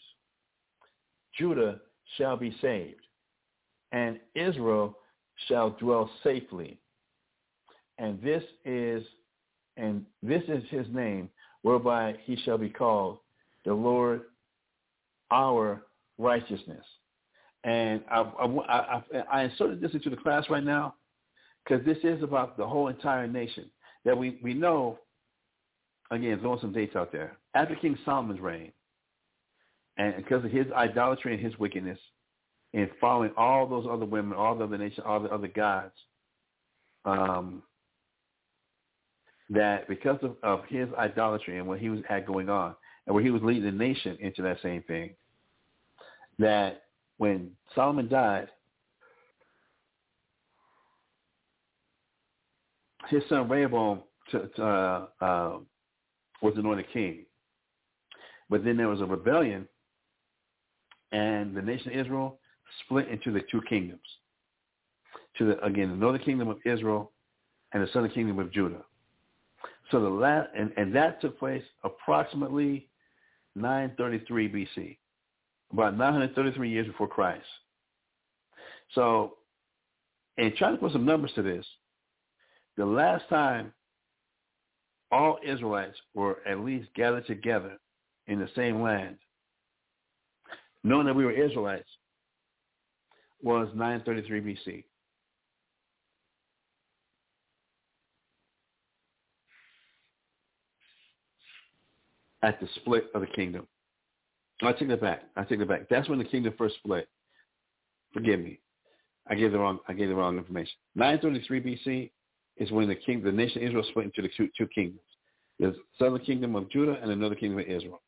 [1.38, 1.80] Judah
[2.16, 3.01] shall be saved,
[3.93, 4.97] and Israel
[5.48, 6.78] shall dwell safely.
[7.98, 9.05] And this is
[9.78, 11.28] and this is his name,
[11.60, 13.18] whereby he shall be called
[13.66, 14.22] the Lord
[15.30, 15.82] our
[16.18, 16.84] righteousness.
[17.64, 19.02] And I, I, I,
[19.32, 20.94] I inserted this into the class right now
[21.64, 23.70] because this is about the whole entire nation.
[24.05, 24.98] That we, we know,
[26.10, 27.38] again, throwing some dates out there.
[27.55, 28.72] After King Solomon's reign,
[29.97, 31.98] and because of his idolatry and his wickedness,
[32.72, 35.94] and following all those other women, all the other nations, all the other gods,
[37.05, 37.62] um,
[39.51, 42.74] that because of, of his idolatry and what he was had going on,
[43.06, 45.14] and where he was leading the nation into that same thing,
[46.38, 46.82] that
[47.18, 48.48] when Solomon died,
[53.08, 54.02] his son Rehoboam
[54.34, 55.58] uh, uh,
[56.42, 57.24] was anointed king.
[58.50, 59.66] But then there was a rebellion,
[61.12, 62.38] and the nation of Israel
[62.84, 64.00] split into the two kingdoms.
[65.38, 67.12] To the, again, the northern kingdom of Israel
[67.72, 68.82] and the southern kingdom of Judah.
[69.90, 72.88] So the last, and, and that took place approximately
[73.54, 74.96] 933 BC
[75.72, 77.44] about 933 years before Christ.
[78.94, 79.34] So,
[80.38, 81.66] and trying to put some numbers to this,
[82.76, 83.72] the last time
[85.10, 87.78] all Israelites were at least gathered together
[88.26, 89.16] in the same land,
[90.84, 91.88] knowing that we were Israelites,
[93.43, 94.84] was 933 BC.
[102.43, 103.66] At the split of the kingdom.
[104.62, 105.22] I take that back.
[105.36, 105.88] I take that back.
[105.90, 107.08] That's when the kingdom first split.
[108.12, 108.58] Forgive me.
[109.28, 109.80] I gave the wrong.
[109.88, 110.72] I gave the wrong information.
[110.94, 112.10] 933 BC
[112.56, 115.00] is when the king, the nation of Israel split into the two, two kingdoms.
[115.58, 118.00] The southern kingdom of Judah and another kingdom of Israel.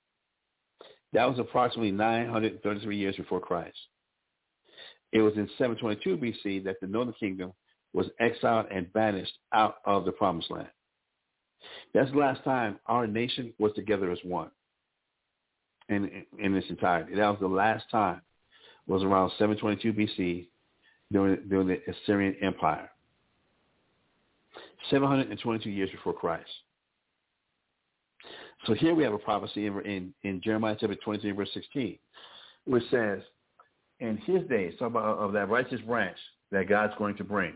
[1.12, 3.76] That was approximately 933 years before Christ.
[5.12, 7.52] It was in 722 BC that the northern kingdom
[7.94, 10.68] was exiled and banished out of the promised land.
[11.94, 14.50] That's the last time our nation was together as one.
[15.89, 17.15] In in its entirety.
[17.15, 18.20] That was the last time.
[18.86, 20.47] It was around 722 BC
[21.12, 22.90] during during the Assyrian Empire.
[24.90, 26.51] 722 years before Christ.
[28.66, 31.98] So here we have a prophecy in, in, in Jeremiah chapter 23, verse 16,
[32.66, 33.20] which says,
[34.01, 36.16] in his days, talk about of that righteous branch
[36.51, 37.55] that God's going to bring.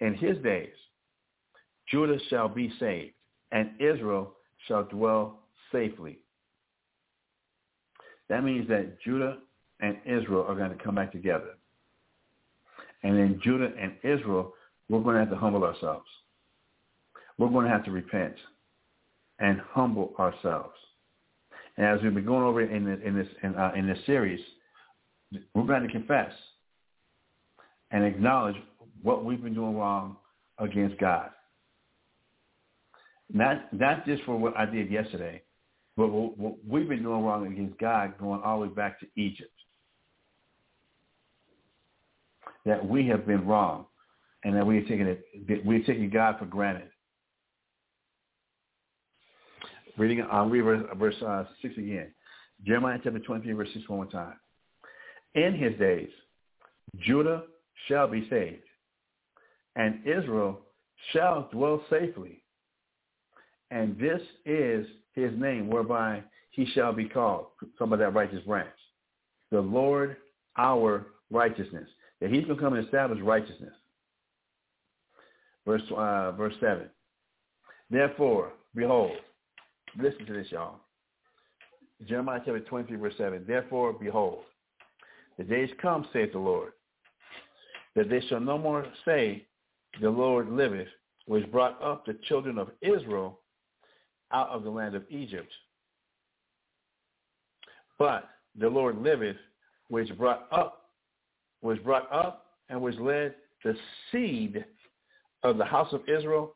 [0.00, 0.72] In his days,
[1.90, 3.14] Judah shall be saved,
[3.52, 4.34] and Israel
[4.66, 5.40] shall dwell
[5.72, 6.18] safely.
[8.28, 9.38] That means that Judah
[9.80, 11.56] and Israel are going to come back together.
[13.02, 14.54] And then Judah and Israel,
[14.88, 16.06] we're going to have to humble ourselves.
[17.38, 18.34] We're going to have to repent
[19.38, 20.74] and humble ourselves.
[21.76, 24.40] And as we've been going over in in this in, uh, in this series,
[25.54, 26.32] we're going to confess
[27.90, 28.56] and acknowledge
[29.02, 30.16] what we've been doing wrong
[30.58, 31.30] against God.
[33.32, 35.42] Not not just for what I did yesterday,
[35.96, 39.50] but what we've been doing wrong against God going all the way back to Egypt.
[42.66, 43.86] That we have been wrong,
[44.44, 46.90] and that we are taking it, we're taking God for granted.
[49.96, 52.12] Reading, I'll read verse, verse uh, 6 again.
[52.66, 54.34] Jeremiah chapter 23, verse 6 one more time.
[55.34, 56.10] In his days,
[56.98, 57.44] Judah
[57.88, 58.62] shall be saved,
[59.76, 60.60] and Israel
[61.12, 62.42] shall dwell safely.
[63.70, 64.86] And this is
[65.16, 67.46] his name whereby he shall be called,
[67.78, 68.68] some of that righteous branch.
[69.50, 70.16] The Lord
[70.56, 71.88] our righteousness.
[72.20, 73.74] That he's going to come and establish righteousness.
[75.66, 76.88] Verse, uh, verse 7.
[77.90, 79.12] Therefore, behold,
[79.98, 80.80] Listen to this, y'all.
[82.06, 83.44] Jeremiah chapter 23, verse 7.
[83.46, 84.40] Therefore, behold,
[85.38, 86.72] the days come, saith the Lord,
[87.94, 89.46] that they shall no more say,
[90.02, 90.88] the Lord liveth,
[91.26, 93.40] which brought up the children of Israel
[94.32, 95.50] out of the land of Egypt.
[97.98, 98.28] But
[98.58, 99.36] the Lord liveth,
[99.88, 100.90] which brought up,
[101.62, 103.34] was brought up and which led
[103.64, 103.74] the
[104.10, 104.64] seed
[105.42, 106.54] of the house of Israel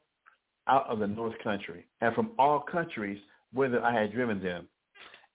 [0.68, 3.18] out of the north country, and from all countries
[3.52, 4.68] whither I had driven them,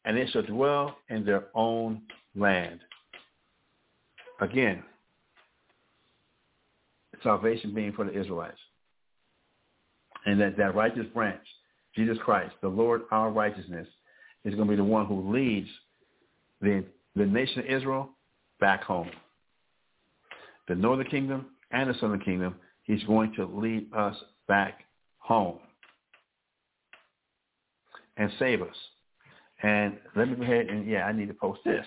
[0.05, 2.01] and they shall dwell in their own
[2.35, 2.79] land.
[4.39, 4.83] Again,
[7.23, 8.59] salvation being for the Israelites.
[10.25, 11.45] And that, that righteous branch,
[11.95, 13.87] Jesus Christ, the Lord our righteousness,
[14.43, 15.69] is going to be the one who leads
[16.61, 16.83] the,
[17.15, 18.09] the nation of Israel
[18.59, 19.09] back home.
[20.67, 24.15] The northern kingdom and the southern kingdom, he's going to lead us
[24.47, 24.81] back
[25.19, 25.59] home
[28.17, 28.75] and save us.
[29.63, 31.85] And let me go ahead and, yeah, I need to post this.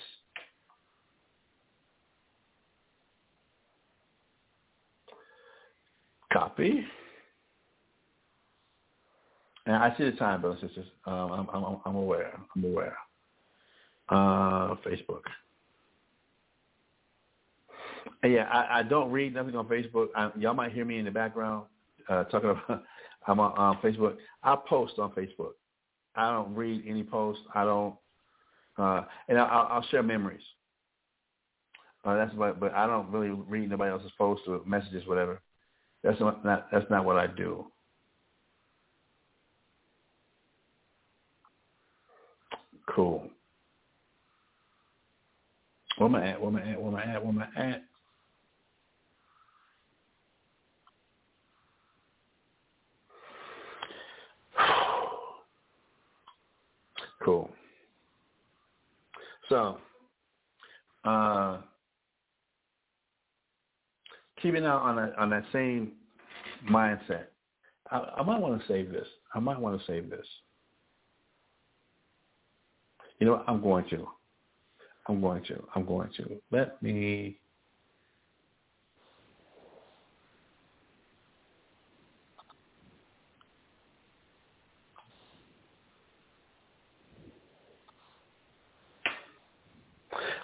[6.32, 6.84] Copy.
[9.68, 10.88] And I see the time, brothers and sisters.
[11.04, 12.40] Um, I'm, I'm, I'm aware.
[12.56, 12.96] I'm aware.
[14.08, 15.20] Uh, Facebook.
[18.22, 20.06] And yeah, I, I don't read nothing on Facebook.
[20.16, 21.66] I, y'all might hear me in the background
[22.08, 22.82] uh, talking about
[23.26, 24.16] I'm on, on Facebook.
[24.42, 25.52] I post on Facebook.
[26.14, 27.42] I don't read any posts.
[27.54, 27.94] I don't,
[28.78, 30.40] uh, and I'll, I'll share memories.
[32.06, 35.42] Uh, that's what, but I don't really read nobody else's posts or messages, whatever.
[36.02, 37.66] That's not, not that's not what I do.
[42.94, 43.28] Cool.
[45.98, 46.40] Where am I at?
[46.40, 46.80] Where am I at?
[46.80, 47.24] Where am I at?
[47.24, 47.82] Where am I at?
[57.24, 57.50] Cool.
[59.48, 59.78] So,
[61.04, 61.58] uh,
[64.40, 65.92] keeping out on that on that same
[66.70, 67.24] mindset,
[67.90, 69.06] I, I might want to save this.
[69.34, 70.26] I might want to save this.
[73.20, 74.08] You know, I'm going to.
[75.08, 75.64] I'm going to.
[75.74, 76.40] I'm going to.
[76.52, 77.38] Let me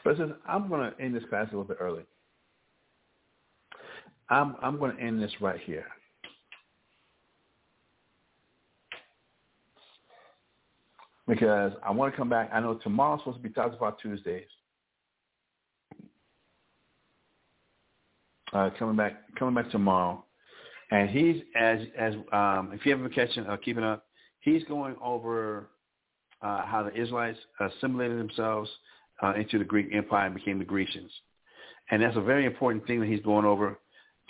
[0.04, 2.04] But says, I'm going to end this class a little bit early.
[4.30, 5.86] I'm I'm going to end this right here.
[11.26, 12.50] Because I want to come back.
[12.52, 14.46] I know tomorrow's supposed to be talked about Tuesdays.
[18.52, 20.24] Uh, coming back coming back tomorrow.
[20.90, 24.06] And he's as as um, if you haven't been catching uh, keeping up,
[24.40, 25.70] he's going over
[26.42, 28.70] uh, how the Israelites assimilated themselves
[29.22, 31.10] uh, into the Greek Empire and became the Grecians.
[31.90, 33.78] And that's a very important thing that he's going over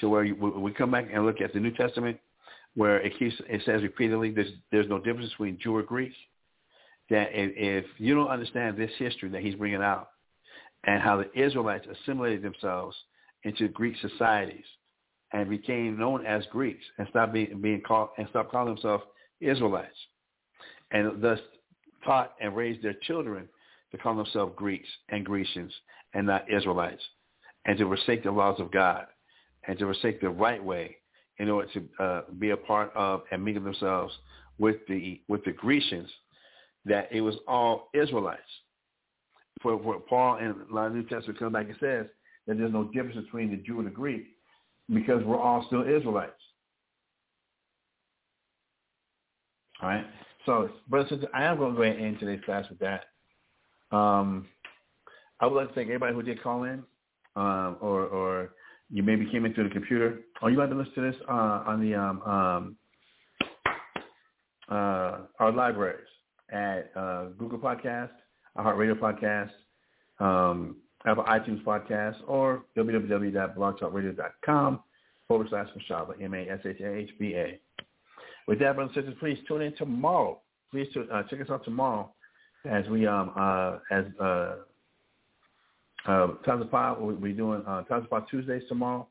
[0.01, 2.19] to where you, we come back and look at the New Testament
[2.75, 6.13] where it keeps it says repeatedly there's there's no difference between Jew or Greek.
[7.11, 10.09] That if, if you don't understand this history that he's bringing out
[10.85, 12.97] and how the Israelites assimilated themselves
[13.45, 14.65] into Greek societies
[15.33, 19.05] and became known as Greeks and stopped being, being called and stopped calling themselves
[19.41, 19.97] Israelites
[20.93, 21.39] and thus
[22.05, 23.49] taught and raised their children
[23.91, 25.73] to call themselves Greeks and Grecians
[26.15, 27.03] and not Israelites
[27.67, 29.07] and to forsake the laws of God
[29.67, 30.97] and to forsake the right way
[31.39, 34.13] in order to uh, be a part of and mingle themselves
[34.59, 36.09] with the with the Grecians,
[36.85, 38.43] that it was all Israelites.
[39.63, 42.07] For, for Paul in a lot of New Testament comes back and says
[42.47, 44.27] that there's no difference between the Jew and the Greek
[44.93, 46.33] because we're all still Israelites.
[49.83, 50.05] All right.
[50.45, 53.05] So, brothers and I am going to go ahead and end today's class with that.
[53.97, 54.47] Um,
[55.41, 56.83] I would like to thank everybody who did call in,
[57.37, 58.51] um, or, or
[58.91, 61.63] you maybe came in through the computer, or you might to listen to this uh,
[61.67, 62.77] on the um, um,
[64.71, 66.07] uh, our libraries
[66.51, 68.11] at uh, Google Podcast,
[68.57, 69.51] iHeartRadio Podcast,
[70.21, 70.77] um,
[71.07, 74.81] Apple iTunes Podcast, or www.blogtalkradio.com
[75.29, 77.61] forward slash Mashahba, M-A-S-H-A-H-B-A.
[78.47, 80.41] With that, brothers and sisters, please tune in tomorrow.
[80.71, 82.11] Please uh, check us out tomorrow
[82.67, 84.57] as we um uh as uh
[86.07, 89.07] uh Times of Five we'll be doing uh Times of Five Tuesdays tomorrow.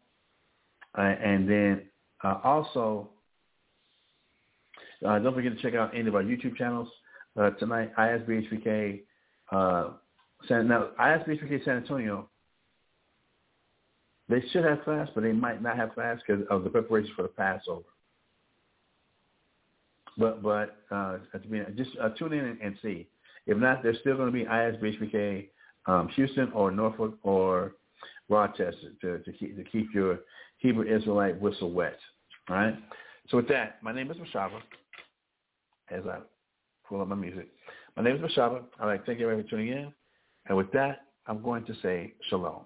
[0.97, 1.81] Uh, and then
[2.23, 3.09] uh, also
[5.05, 6.87] uh, don't forget to check out any of our YouTube channels.
[7.35, 9.01] Uh, tonight, ISBHPK,
[9.51, 9.89] uh,
[10.47, 12.29] San, now ISBHPK San Antonio,
[14.29, 17.23] they should have class, but they might not have class because of the preparation for
[17.23, 17.83] the Passover.
[20.17, 21.17] But but uh,
[21.75, 23.07] just uh, tune in and, and, see.
[23.47, 25.47] If not, there's still going to be ISBHPK
[25.87, 27.73] um, Houston or Norfolk or
[28.29, 30.19] Rochester to, to keep to keep your
[30.57, 31.97] Hebrew Israelite whistle wet.
[32.49, 32.75] All right.
[33.29, 34.59] So with that, my name is Mashahba.
[35.89, 36.19] As I
[37.01, 37.49] up my music,
[37.95, 38.63] my name is Mashahba.
[38.79, 39.93] I'd like to thank you everybody for tuning in.
[40.47, 42.65] And with that, I'm going to say shalom.